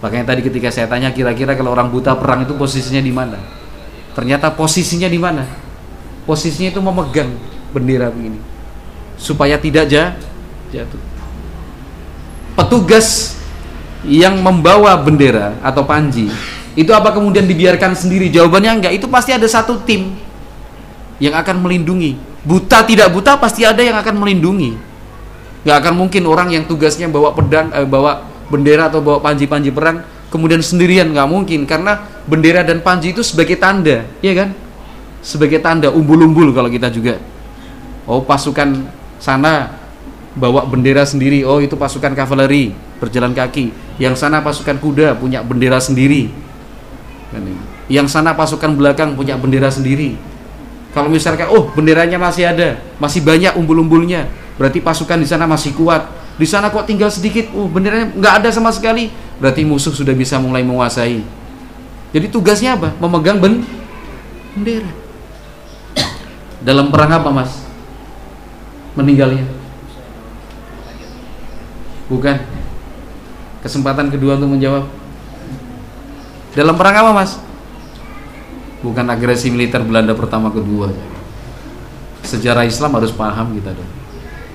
Makanya 0.00 0.32
tadi 0.32 0.40
ketika 0.40 0.72
saya 0.72 0.88
tanya 0.88 1.12
kira-kira 1.12 1.52
kalau 1.52 1.76
orang 1.76 1.92
buta 1.92 2.16
perang 2.16 2.48
itu 2.48 2.56
posisinya 2.56 3.04
di 3.04 3.12
mana? 3.12 3.36
Ternyata 4.16 4.52
posisinya 4.52 5.08
di 5.08 5.20
mana? 5.20 5.44
Posisinya 6.24 6.72
itu 6.72 6.80
memegang 6.80 7.30
bendera 7.70 8.08
begini 8.08 8.40
supaya 9.20 9.60
tidak 9.60 9.92
jatuh. 10.72 11.02
Petugas 12.56 13.36
yang 14.08 14.40
membawa 14.40 14.96
bendera 14.96 15.60
atau 15.60 15.84
panji 15.84 16.32
itu 16.72 16.90
apa 16.96 17.12
kemudian 17.12 17.44
dibiarkan 17.44 17.92
sendiri? 17.92 18.32
Jawabannya 18.32 18.80
enggak. 18.80 18.92
Itu 18.96 19.06
pasti 19.12 19.36
ada 19.36 19.44
satu 19.44 19.84
tim 19.84 20.16
yang 21.20 21.36
akan 21.36 21.60
melindungi. 21.60 22.16
Buta 22.40 22.88
tidak 22.88 23.12
buta 23.12 23.36
pasti 23.36 23.68
ada 23.68 23.84
yang 23.84 24.00
akan 24.00 24.16
melindungi 24.16 24.90
nggak 25.60 25.76
akan 25.76 25.94
mungkin 25.96 26.22
orang 26.24 26.48
yang 26.56 26.64
tugasnya 26.64 27.04
bawa 27.12 27.36
pedang 27.36 27.68
eh, 27.76 27.84
bawa 27.84 28.24
bendera 28.50 28.90
atau 28.90 28.98
bawa 29.00 29.22
panji-panji 29.22 29.70
perang 29.70 30.02
kemudian 30.30 30.62
sendirian 30.62 31.10
nggak 31.10 31.28
mungkin 31.30 31.66
karena 31.66 32.06
bendera 32.26 32.62
dan 32.62 32.82
panji 32.82 33.14
itu 33.14 33.22
sebagai 33.22 33.58
tanda 33.58 34.06
ya 34.20 34.32
kan? 34.34 34.50
Sebagai 35.20 35.60
tanda 35.60 35.92
umbul-umbul 35.92 36.50
kalau 36.56 36.70
kita 36.72 36.88
juga. 36.88 37.20
Oh 38.08 38.24
pasukan 38.24 38.88
sana 39.20 39.76
bawa 40.32 40.64
bendera 40.64 41.04
sendiri. 41.04 41.44
Oh 41.44 41.60
itu 41.60 41.76
pasukan 41.76 42.16
kavaleri 42.16 42.72
berjalan 42.98 43.36
kaki. 43.36 43.70
Yang 44.00 44.16
sana 44.22 44.40
pasukan 44.40 44.80
kuda 44.80 45.18
punya 45.18 45.44
bendera 45.44 45.76
sendiri. 45.76 46.32
Kan 47.30 47.44
yang 47.90 48.06
sana 48.06 48.32
pasukan 48.32 48.78
belakang 48.78 49.18
punya 49.18 49.34
bendera 49.36 49.68
sendiri. 49.68 50.14
Kalau 50.90 51.10
misalkan 51.10 51.50
oh 51.50 51.70
benderanya 51.70 52.18
masih 52.18 52.50
ada 52.50 52.80
masih 52.98 53.22
banyak 53.22 53.54
umbul-umbulnya 53.54 54.26
berarti 54.58 54.82
pasukan 54.82 55.22
di 55.22 55.28
sana 55.28 55.46
masih 55.46 55.74
kuat 55.74 56.19
di 56.40 56.48
sana 56.48 56.72
kok 56.72 56.88
tinggal 56.88 57.12
sedikit 57.12 57.52
uh 57.52 57.68
benderanya 57.68 58.16
nggak 58.16 58.34
ada 58.40 58.48
sama 58.48 58.72
sekali 58.72 59.12
berarti 59.36 59.60
musuh 59.68 59.92
sudah 59.92 60.16
bisa 60.16 60.40
mulai 60.40 60.64
menguasai 60.64 61.20
Jadi 62.10 62.26
tugasnya 62.26 62.74
apa? 62.74 62.90
Memegang 62.98 63.38
ben 63.38 63.62
bendera. 64.54 64.90
Dalam 66.60 66.90
perang 66.90 67.22
apa, 67.22 67.28
Mas? 67.30 67.54
Meninggalnya? 68.98 69.46
Bukan. 72.10 72.36
Kesempatan 73.62 74.10
kedua 74.10 74.36
untuk 74.36 74.58
menjawab. 74.58 74.84
Dalam 76.58 76.74
perang 76.74 76.96
apa, 76.98 77.10
Mas? 77.14 77.38
Bukan 78.82 79.06
agresi 79.06 79.48
militer 79.54 79.80
Belanda 79.86 80.12
pertama 80.18 80.50
kedua. 80.50 80.90
Sejarah 82.26 82.66
Islam 82.66 82.98
harus 82.98 83.14
paham 83.14 83.54
kita 83.54 83.70
dong. 83.70 83.92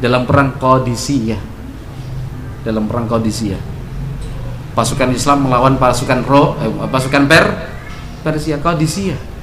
Dalam 0.04 0.28
perang 0.28 0.60
Qadisiyah. 0.60 1.55
Dalam 2.66 2.90
perang 2.90 3.06
Qadisiyah. 3.06 3.62
Pasukan 4.74 5.14
Islam 5.14 5.48
melawan 5.48 5.78
pasukan 5.80 6.20
Ro, 6.26 6.58
eh, 6.60 6.68
pasukan 6.90 7.24
Per 7.30 7.46
Persia 8.26 8.58
Qadisiyah 8.58 9.36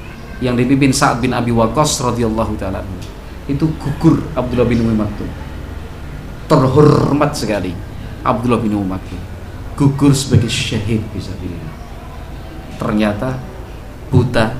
yang 0.43 0.59
dipimpin 0.59 0.91
Sa'ad 0.91 1.23
bin 1.23 1.31
Abi 1.31 1.55
Waqqas 1.55 2.03
radhiyallahu 2.03 2.59
taala 2.59 2.83
itu 3.47 3.71
gugur 3.79 4.27
Abdullah 4.35 4.67
bin 4.67 4.83
Umi 4.83 4.99
Maktum 4.99 5.31
terhormat 6.51 7.31
sekali 7.39 7.71
Abdullah 8.27 8.59
bin 8.59 8.75
Maktum 8.75 9.23
gugur 9.79 10.11
sebagai 10.11 10.51
syahid 10.51 10.99
bisa 11.15 11.31
bilang 11.39 11.71
ternyata 12.75 13.39
buta 14.11 14.51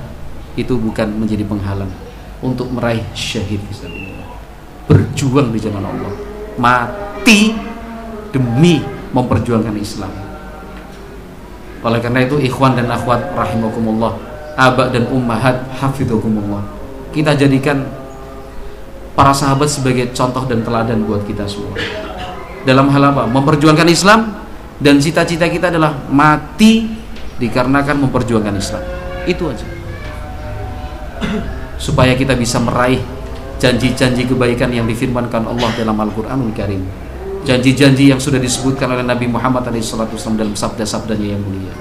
itu 0.55 0.79
bukan 0.79 1.11
menjadi 1.19 1.43
penghalang 1.43 1.91
untuk 2.39 2.71
meraih 2.71 3.03
syahid 3.19 3.59
bisa 3.67 3.91
bilang 3.91 4.23
berjuang 4.87 5.55
di 5.55 5.59
jalan 5.63 5.87
Allah. 5.87 6.13
Mati 6.59 7.55
demi 8.33 8.81
memperjuangkan 9.13 9.77
Islam 9.77 10.33
oleh 11.83 11.99
karena 11.99 12.23
itu 12.23 12.39
ikhwan 12.39 12.79
dan 12.79 12.87
akhwat 12.87 13.35
rahimakumullah, 13.35 14.15
abak 14.55 14.95
dan 14.95 15.11
ummahat 15.11 15.67
hafidhukumullah. 15.83 16.63
Kita 17.11 17.35
jadikan 17.35 17.83
para 19.19 19.35
sahabat 19.35 19.67
sebagai 19.67 20.15
contoh 20.15 20.47
dan 20.47 20.63
teladan 20.63 21.03
buat 21.03 21.27
kita 21.27 21.43
semua. 21.51 21.75
Dalam 22.63 22.87
hal 22.87 23.03
apa? 23.11 23.27
Memperjuangkan 23.27 23.89
Islam 23.91 24.31
dan 24.79 25.03
cita-cita 25.03 25.51
kita 25.51 25.75
adalah 25.75 26.07
mati 26.07 26.87
dikarenakan 27.43 28.07
memperjuangkan 28.07 28.55
Islam. 28.55 28.83
Itu 29.27 29.51
aja. 29.51 29.67
Supaya 31.83 32.15
kita 32.15 32.39
bisa 32.39 32.63
meraih 32.63 33.03
janji-janji 33.59 34.31
kebaikan 34.31 34.71
yang 34.71 34.87
difirmankan 34.87 35.51
Allah 35.51 35.71
dalam 35.75 35.99
Al-Qur'anul 35.99 36.55
Karim 36.55 36.87
janji-janji 37.43 38.15
yang 38.15 38.21
sudah 38.23 38.39
disebutkan 38.39 38.87
oleh 38.91 39.03
Nabi 39.03 39.27
Muhammad 39.27 39.67
SAW 39.83 40.39
dalam 40.39 40.55
sabda-sabdanya 40.55 41.35
yang 41.35 41.43
mulia. 41.43 41.75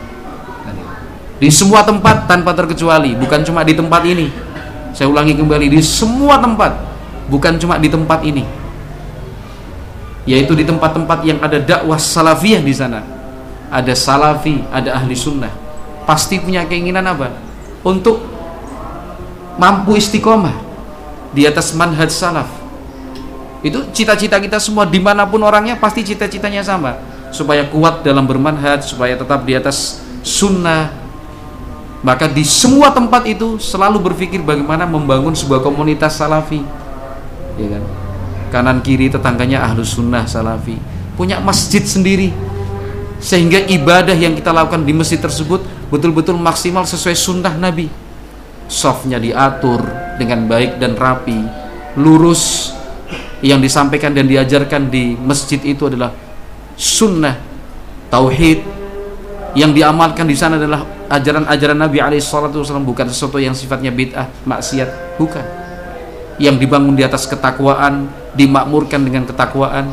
Di 1.42 1.50
semua 1.50 1.82
tempat 1.82 2.30
tanpa 2.30 2.54
terkecuali 2.54 3.18
bukan 3.18 3.42
cuma 3.42 3.66
di 3.66 3.74
tempat 3.74 4.06
ini. 4.06 4.30
Saya 4.94 5.10
ulangi 5.10 5.34
kembali 5.34 5.74
di 5.74 5.82
semua 5.82 6.38
tempat 6.38 6.78
bukan 7.30 7.58
cuma 7.58 7.82
di 7.82 7.90
tempat 7.90 8.22
ini. 8.22 8.46
Yaitu 10.30 10.54
di 10.54 10.62
tempat-tempat 10.62 11.26
yang 11.26 11.42
ada 11.42 11.58
dakwah 11.58 11.98
salafiyah 11.98 12.62
di 12.62 12.74
sana. 12.78 13.02
Ada 13.74 13.98
salafi 13.98 14.62
ada 14.70 15.02
ahli 15.02 15.18
sunnah. 15.18 15.50
Pasti 16.06 16.38
punya 16.38 16.62
keinginan 16.70 17.10
apa? 17.10 17.34
Untuk 17.82 18.22
mampu 19.58 19.98
istiqomah 19.98 20.54
di 21.34 21.50
atas 21.50 21.74
manhaj 21.74 22.14
salaf 22.14 22.61
itu 23.62 23.78
cita-cita 23.94 24.42
kita 24.42 24.58
semua 24.58 24.90
di 24.90 24.98
mana 24.98 25.30
pun 25.30 25.38
orangnya 25.46 25.78
pasti 25.78 26.02
cita-citanya 26.02 26.66
sama. 26.66 26.98
Supaya 27.30 27.70
kuat 27.70 28.02
dalam 28.02 28.26
bermanhaj 28.26 28.82
supaya 28.82 29.14
tetap 29.14 29.46
di 29.46 29.54
atas 29.54 30.02
sunnah. 30.26 30.90
Maka 32.02 32.26
di 32.26 32.42
semua 32.42 32.90
tempat 32.90 33.30
itu 33.30 33.62
selalu 33.62 34.12
berpikir 34.12 34.42
bagaimana 34.42 34.90
membangun 34.90 35.38
sebuah 35.38 35.62
komunitas 35.62 36.18
salafi. 36.18 36.66
Ya 37.62 37.78
kan? 37.78 37.84
Kanan 38.50 38.82
kiri 38.82 39.14
tetangganya 39.14 39.62
ahlu 39.62 39.86
sunnah 39.86 40.26
salafi. 40.26 40.82
Punya 41.14 41.38
masjid 41.38 41.86
sendiri. 41.86 42.34
Sehingga 43.22 43.62
ibadah 43.70 44.18
yang 44.18 44.34
kita 44.34 44.50
lakukan 44.50 44.82
di 44.82 44.98
masjid 44.98 45.22
tersebut 45.22 45.62
betul-betul 45.94 46.34
maksimal 46.42 46.90
sesuai 46.90 47.14
sunnah 47.14 47.54
Nabi. 47.54 47.86
Softnya 48.66 49.22
diatur 49.22 49.86
dengan 50.18 50.50
baik 50.50 50.82
dan 50.82 50.98
rapi 50.98 51.38
lurus 52.02 52.74
yang 53.42 53.58
disampaikan 53.58 54.14
dan 54.14 54.30
diajarkan 54.30 54.90
di 54.90 55.18
masjid 55.18 55.58
itu 55.62 55.90
adalah 55.90 56.14
sunnah 56.78 57.38
tauhid. 58.14 58.82
Yang 59.52 59.84
diamalkan 59.84 60.32
di 60.32 60.38
sana 60.38 60.56
adalah 60.56 60.88
ajaran-ajaran 61.12 61.76
Nabi 61.76 62.00
Alaihissalam 62.00 62.88
bukan 62.88 63.12
sesuatu 63.12 63.36
yang 63.36 63.52
sifatnya 63.52 63.92
bid'ah 63.92 64.32
maksiat 64.48 65.20
bukan. 65.20 65.44
Yang 66.40 66.56
dibangun 66.64 66.96
di 66.96 67.04
atas 67.04 67.28
ketakwaan 67.28 68.08
dimakmurkan 68.32 69.04
dengan 69.04 69.28
ketakwaan. 69.28 69.92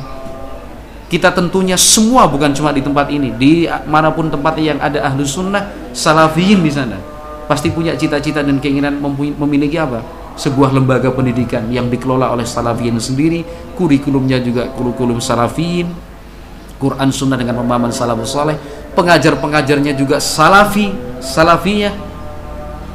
Kita 1.08 1.34
tentunya 1.34 1.74
semua 1.74 2.28
bukan 2.28 2.54
cuma 2.54 2.70
di 2.70 2.84
tempat 2.84 3.08
ini 3.10 3.34
di 3.34 3.66
mana 3.88 4.12
pun 4.12 4.30
tempat 4.30 4.60
yang 4.60 4.78
ada 4.78 5.08
ahlu 5.08 5.24
sunnah 5.24 5.90
salafiyin 5.96 6.60
di 6.60 6.68
sana 6.68 7.00
pasti 7.48 7.72
punya 7.72 7.96
cita-cita 7.96 8.44
dan 8.44 8.60
keinginan 8.60 9.00
memiliki 9.40 9.80
apa 9.80 10.04
sebuah 10.38 10.70
lembaga 10.70 11.10
pendidikan 11.10 11.66
yang 11.68 11.90
dikelola 11.90 12.30
oleh 12.30 12.46
salafiyin 12.46 12.94
sendiri 13.02 13.42
kurikulumnya 13.74 14.38
juga 14.38 14.70
kurikulum 14.70 15.18
salafiyin 15.18 15.90
Quran 16.78 17.10
Sunnah 17.10 17.34
dengan 17.34 17.58
pemahaman 17.58 17.90
salafus 17.90 18.38
saleh 18.38 18.54
pengajar-pengajarnya 18.94 19.98
juga 19.98 20.22
salafi 20.22 20.94
salafiyah 21.18 21.90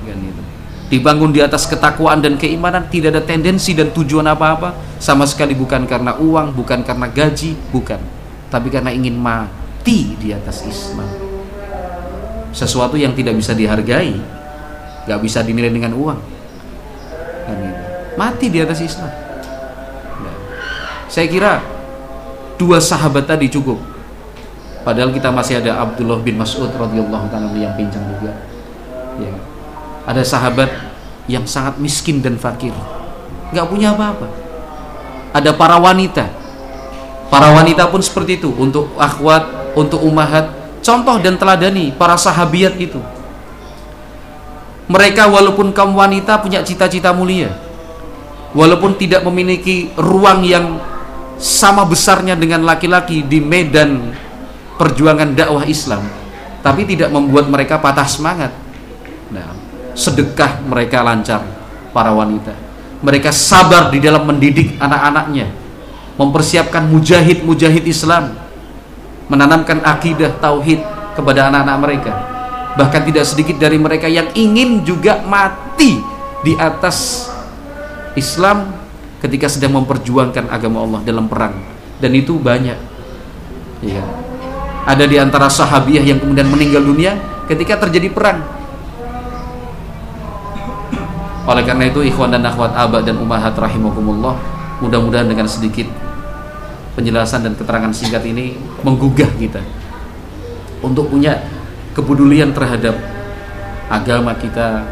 kan 0.07 0.18
gitu. 0.24 0.41
dibangun 0.88 1.36
di 1.36 1.44
atas 1.44 1.68
ketakwaan 1.68 2.24
dan 2.24 2.40
keimanan 2.40 2.88
tidak 2.88 3.20
ada 3.20 3.22
tendensi 3.28 3.76
dan 3.76 3.91
tujuan 3.91 4.24
apa-apa 4.24 4.95
sama 5.03 5.28
sekali 5.28 5.52
bukan 5.52 5.84
karena 5.84 6.15
uang 6.15 6.56
bukan 6.56 6.80
karena 6.88 7.11
gaji 7.11 7.60
bukan 7.76 7.99
tapi 8.48 8.72
karena 8.72 8.95
ingin 8.95 9.20
mati 9.20 10.15
di 10.15 10.32
atas 10.32 10.64
Islam 10.64 11.11
sesuatu 12.56 12.95
yang 12.95 13.11
tidak 13.11 13.36
bisa 13.36 13.52
dihargai 13.52 14.44
gak 15.03 15.20
bisa 15.20 15.44
dinilai 15.44 15.72
dengan 15.72 15.91
uang. 15.95 16.32
Mati 18.15 18.49
di 18.49 18.60
atas 18.61 18.80
Islam. 18.82 19.10
Nah, 20.22 20.36
saya 21.10 21.28
kira 21.28 21.60
dua 22.57 22.78
sahabat 22.78 23.26
tadi 23.26 23.49
cukup. 23.49 23.80
Padahal 24.84 25.15
kita 25.15 25.32
masih 25.32 25.64
ada 25.64 25.80
Abdullah 25.80 26.20
bin 26.20 26.36
Mas'ud 26.36 26.68
radhiyallahu 26.76 27.32
taala 27.32 27.48
yang 27.56 27.74
pincang 27.80 28.03
juga. 28.20 28.36
Ya. 29.20 29.32
Ada 30.03 30.28
sahabat 30.28 30.68
yang 31.32 31.48
sangat 31.48 31.80
miskin 31.80 32.20
dan 32.20 32.36
fakir. 32.36 32.76
Nggak 33.56 33.68
punya 33.72 33.95
apa-apa. 33.95 34.28
Ada 35.32 35.56
para 35.56 35.80
wanita. 35.80 36.28
Para 37.32 37.56
wanita 37.56 37.88
pun 37.88 38.03
seperti 38.03 38.44
itu. 38.44 38.52
Untuk 38.52 38.91
akhwat 38.99 39.74
untuk 39.80 40.03
umahat. 40.03 40.52
Contoh 40.84 41.15
dan 41.24 41.40
teladani 41.40 41.95
para 41.95 42.20
sahabiat 42.20 42.76
itu 42.76 42.99
mereka 44.88 45.31
walaupun 45.31 45.72
kaum 45.72 45.95
wanita 45.95 46.43
punya 46.43 46.60
cita-cita 46.64 47.15
mulia 47.15 47.55
walaupun 48.51 48.95
tidak 48.99 49.23
memiliki 49.26 49.89
ruang 49.95 50.45
yang 50.45 50.77
sama 51.39 51.84
besarnya 51.84 52.38
dengan 52.38 52.64
laki-laki 52.64 53.26
di 53.26 53.41
medan 53.41 54.14
perjuangan 54.77 55.34
dakwah 55.34 55.65
Islam 55.65 56.03
tapi 56.64 56.88
tidak 56.88 57.11
membuat 57.11 57.51
mereka 57.51 57.76
patah 57.76 58.07
semangat. 58.07 58.55
Nah, 59.27 59.51
sedekah 59.91 60.64
mereka 60.64 61.03
lancar 61.03 61.43
para 61.91 62.15
wanita. 62.15 62.55
Mereka 63.03 63.35
sabar 63.35 63.91
di 63.91 63.99
dalam 63.99 64.23
mendidik 64.23 64.80
anak-anaknya 64.80 65.51
mempersiapkan 66.15 66.88
mujahid-mujahid 66.88 67.84
Islam 67.84 68.31
menanamkan 69.27 69.84
akidah 69.84 70.31
tauhid 70.39 70.80
kepada 71.18 71.51
anak-anak 71.51 71.77
mereka 71.84 72.32
bahkan 72.74 73.06
tidak 73.06 73.26
sedikit 73.28 73.58
dari 73.62 73.78
mereka 73.78 74.10
yang 74.10 74.30
ingin 74.34 74.82
juga 74.86 75.22
mati 75.26 76.02
di 76.41 76.54
atas 76.58 77.30
Islam 78.18 78.74
ketika 79.24 79.48
sedang 79.48 79.80
memperjuangkan 79.82 80.50
agama 80.52 80.84
Allah 80.84 81.02
dalam 81.06 81.26
perang. 81.30 81.56
Dan 82.02 82.12
itu 82.18 82.36
banyak. 82.36 82.80
Ya 83.84 84.04
ada 84.84 85.08
di 85.08 85.16
antara 85.16 85.48
sahabiah 85.48 86.04
yang 86.04 86.20
kemudian 86.20 86.48
meninggal 86.52 86.84
dunia 86.84 87.16
ketika 87.48 87.88
terjadi 87.88 88.12
perang. 88.12 88.44
Oleh 91.44 91.64
karena 91.68 91.91
itu 91.91 92.04
ikhwan 92.04 92.32
dan 92.32 92.44
akhwat 92.48 92.72
abad 92.72 93.04
dan 93.04 93.20
umahat 93.20 93.56
rahimakumullah 93.56 94.40
mudah-mudahan 94.80 95.28
dengan 95.28 95.48
sedikit 95.48 95.88
penjelasan 96.95 97.44
dan 97.44 97.54
keterangan 97.56 97.91
singkat 97.91 98.24
ini 98.28 98.56
menggugah 98.84 99.28
kita 99.36 99.60
untuk 100.80 101.12
punya 101.12 101.40
kepedulian 101.94 102.52
terhadap 102.52 102.98
agama 103.90 104.34
kita 104.38 104.86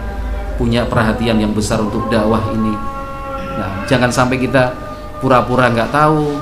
punya 0.56 0.86
perhatian 0.86 1.42
yang 1.42 1.54
besar 1.54 1.82
untuk 1.82 2.06
dakwah 2.08 2.54
ini. 2.54 2.74
Nah 3.58 3.86
jangan 3.90 4.14
sampai 4.14 4.38
kita 4.38 4.74
pura-pura 5.22 5.70
nggak 5.70 5.90
tahu 5.90 6.38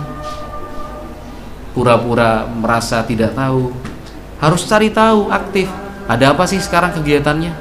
pura-pura 1.74 2.44
merasa 2.50 3.00
tidak 3.08 3.32
tahu. 3.38 3.72
Harus 4.40 4.68
cari 4.68 4.92
tahu 4.92 5.32
aktif. 5.32 5.72
Ada 6.10 6.34
apa 6.34 6.44
sih 6.50 6.58
sekarang 6.60 6.92
kegiatannya? 6.96 7.54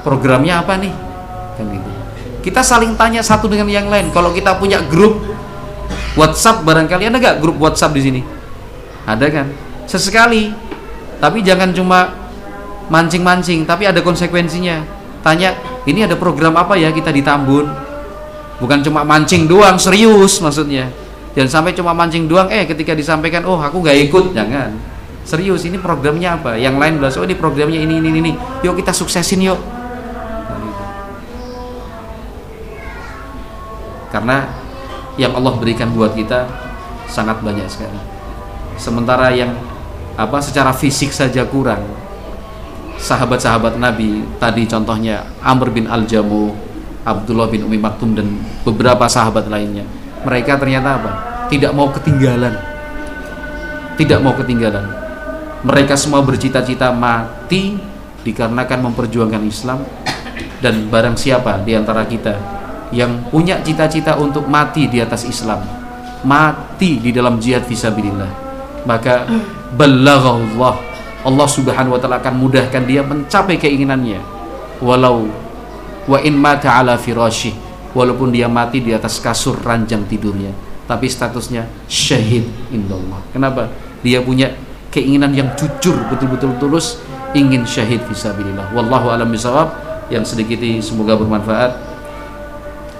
Programnya 0.00 0.64
apa 0.64 0.80
nih? 0.80 0.94
Kan 1.60 1.68
gitu. 1.68 1.90
Kita 2.44 2.60
saling 2.60 2.96
tanya 2.96 3.24
satu 3.24 3.48
dengan 3.48 3.68
yang 3.68 3.88
lain. 3.88 4.12
Kalau 4.12 4.32
kita 4.32 4.56
punya 4.60 4.80
grup 4.84 5.20
WhatsApp 6.14 6.62
barangkali 6.62 7.08
ada 7.08 7.16
nggak 7.20 7.36
grup 7.40 7.56
WhatsApp 7.60 7.96
di 7.96 8.02
sini? 8.04 8.20
Ada 9.04 9.26
kan? 9.32 9.46
Sesekali 9.84 10.52
tapi 11.24 11.40
jangan 11.40 11.72
cuma 11.72 12.12
mancing-mancing 12.92 13.64
tapi 13.64 13.88
ada 13.88 14.04
konsekuensinya. 14.04 14.84
Tanya 15.24 15.56
ini 15.88 16.04
ada 16.04 16.20
program 16.20 16.52
apa 16.60 16.76
ya 16.76 16.92
kita 16.92 17.08
di 17.08 17.24
Tambun? 17.24 17.64
Bukan 18.60 18.84
cuma 18.84 19.08
mancing 19.08 19.48
doang 19.48 19.80
serius 19.80 20.36
maksudnya. 20.44 20.92
Jangan 21.32 21.48
sampai 21.48 21.72
cuma 21.72 21.96
mancing 21.96 22.28
doang 22.28 22.52
eh 22.52 22.68
ketika 22.68 22.92
disampaikan 22.92 23.40
oh 23.48 23.56
aku 23.56 23.80
nggak 23.80 23.96
ikut. 24.04 24.36
Jangan. 24.36 24.76
Serius 25.24 25.64
ini 25.64 25.80
programnya 25.80 26.36
apa? 26.36 26.60
Yang 26.60 26.76
lain 26.76 26.92
bilang 27.00 27.16
oh 27.16 27.24
ini 27.24 27.36
programnya 27.40 27.80
ini 27.80 27.94
ini 28.04 28.08
ini. 28.20 28.32
Yuk 28.60 28.76
kita 28.84 28.92
suksesin 28.92 29.40
yuk. 29.40 29.56
Karena 34.12 34.44
yang 35.16 35.32
Allah 35.32 35.56
berikan 35.56 35.88
buat 35.96 36.12
kita 36.12 36.44
sangat 37.08 37.40
banyak 37.40 37.64
sekali. 37.64 37.96
Sementara 38.76 39.32
yang 39.32 39.56
apa 40.14 40.38
secara 40.42 40.70
fisik 40.74 41.10
saja 41.10 41.42
kurang. 41.46 41.82
Sahabat-sahabat 42.94 43.76
Nabi 43.76 44.22
tadi 44.38 44.64
contohnya 44.64 45.26
Amr 45.42 45.74
bin 45.74 45.90
Al-Jamu 45.90 46.54
Abdullah 47.04 47.50
bin 47.50 47.66
Umi 47.66 47.76
Maktum 47.76 48.16
dan 48.16 48.40
beberapa 48.64 49.04
sahabat 49.10 49.50
lainnya. 49.50 49.84
Mereka 50.24 50.56
ternyata 50.56 50.96
apa? 50.96 51.12
Tidak 51.52 51.74
mau 51.76 51.92
ketinggalan. 51.92 52.54
Tidak 54.00 54.18
mau 54.24 54.32
ketinggalan. 54.32 54.86
Mereka 55.64 55.94
semua 56.00 56.24
bercita-cita 56.24 56.94
mati 56.96 57.76
dikarenakan 58.24 58.90
memperjuangkan 58.90 59.42
Islam. 59.44 59.84
Dan 60.64 60.88
barang 60.88 61.20
siapa 61.20 61.60
di 61.60 61.76
antara 61.76 62.08
kita 62.08 62.32
yang 62.94 63.26
punya 63.28 63.60
cita-cita 63.60 64.14
untuk 64.16 64.46
mati 64.46 64.86
di 64.86 65.02
atas 65.02 65.26
Islam 65.26 65.60
mati 66.24 67.02
di 67.02 67.10
dalam 67.10 67.42
jihad 67.42 67.66
fisabilillah 67.66 68.30
maka 68.86 69.26
balaghullah 69.74 70.74
Allah 71.24 71.48
Subhanahu 71.48 71.96
wa 71.96 72.00
taala 72.00 72.20
akan 72.20 72.34
mudahkan 72.36 72.84
dia 72.84 73.00
mencapai 73.00 73.56
keinginannya. 73.56 74.20
Walau 74.84 75.24
wa 76.04 76.18
in 76.20 76.36
mata 76.36 76.68
ala 76.76 77.00
firashi 77.00 77.56
walaupun 77.96 78.28
dia 78.28 78.44
mati 78.44 78.84
di 78.84 78.92
atas 78.92 79.16
kasur 79.24 79.56
ranjang 79.64 80.04
tidurnya 80.04 80.52
tapi 80.84 81.08
statusnya 81.08 81.64
syahid 81.88 82.44
indallah. 82.68 83.24
Kenapa? 83.32 83.72
Dia 84.04 84.20
punya 84.20 84.52
keinginan 84.92 85.32
yang 85.32 85.48
jujur 85.56 85.96
betul-betul 86.12 86.52
tulus 86.60 87.00
ingin 87.32 87.64
syahid 87.64 88.04
fisabilillah 88.04 88.70
wallahu 88.76 89.10
alam 89.10 89.26
bisawab 89.32 89.72
yang 90.12 90.22
sedikit 90.22 90.60
ini 90.60 90.84
semoga 90.84 91.16
bermanfaat. 91.16 91.96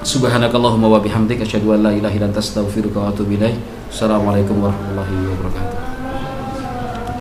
Subhanakallahumma 0.04 0.88
wa 0.88 1.00
bihamdika 1.00 1.44
asyhadu 1.48 1.76
an 1.76 1.80
la 1.88 1.92
ilaha 1.92 2.12
illa 2.12 2.28
anta 2.28 2.40
astaghfiruka 2.40 3.04
wa 3.04 3.08
atubu 3.08 3.40
ilaik 3.40 3.56
assalamualaikum 3.88 4.60
warahmatullahi 4.60 5.16
wabarakatuh 5.32 6.03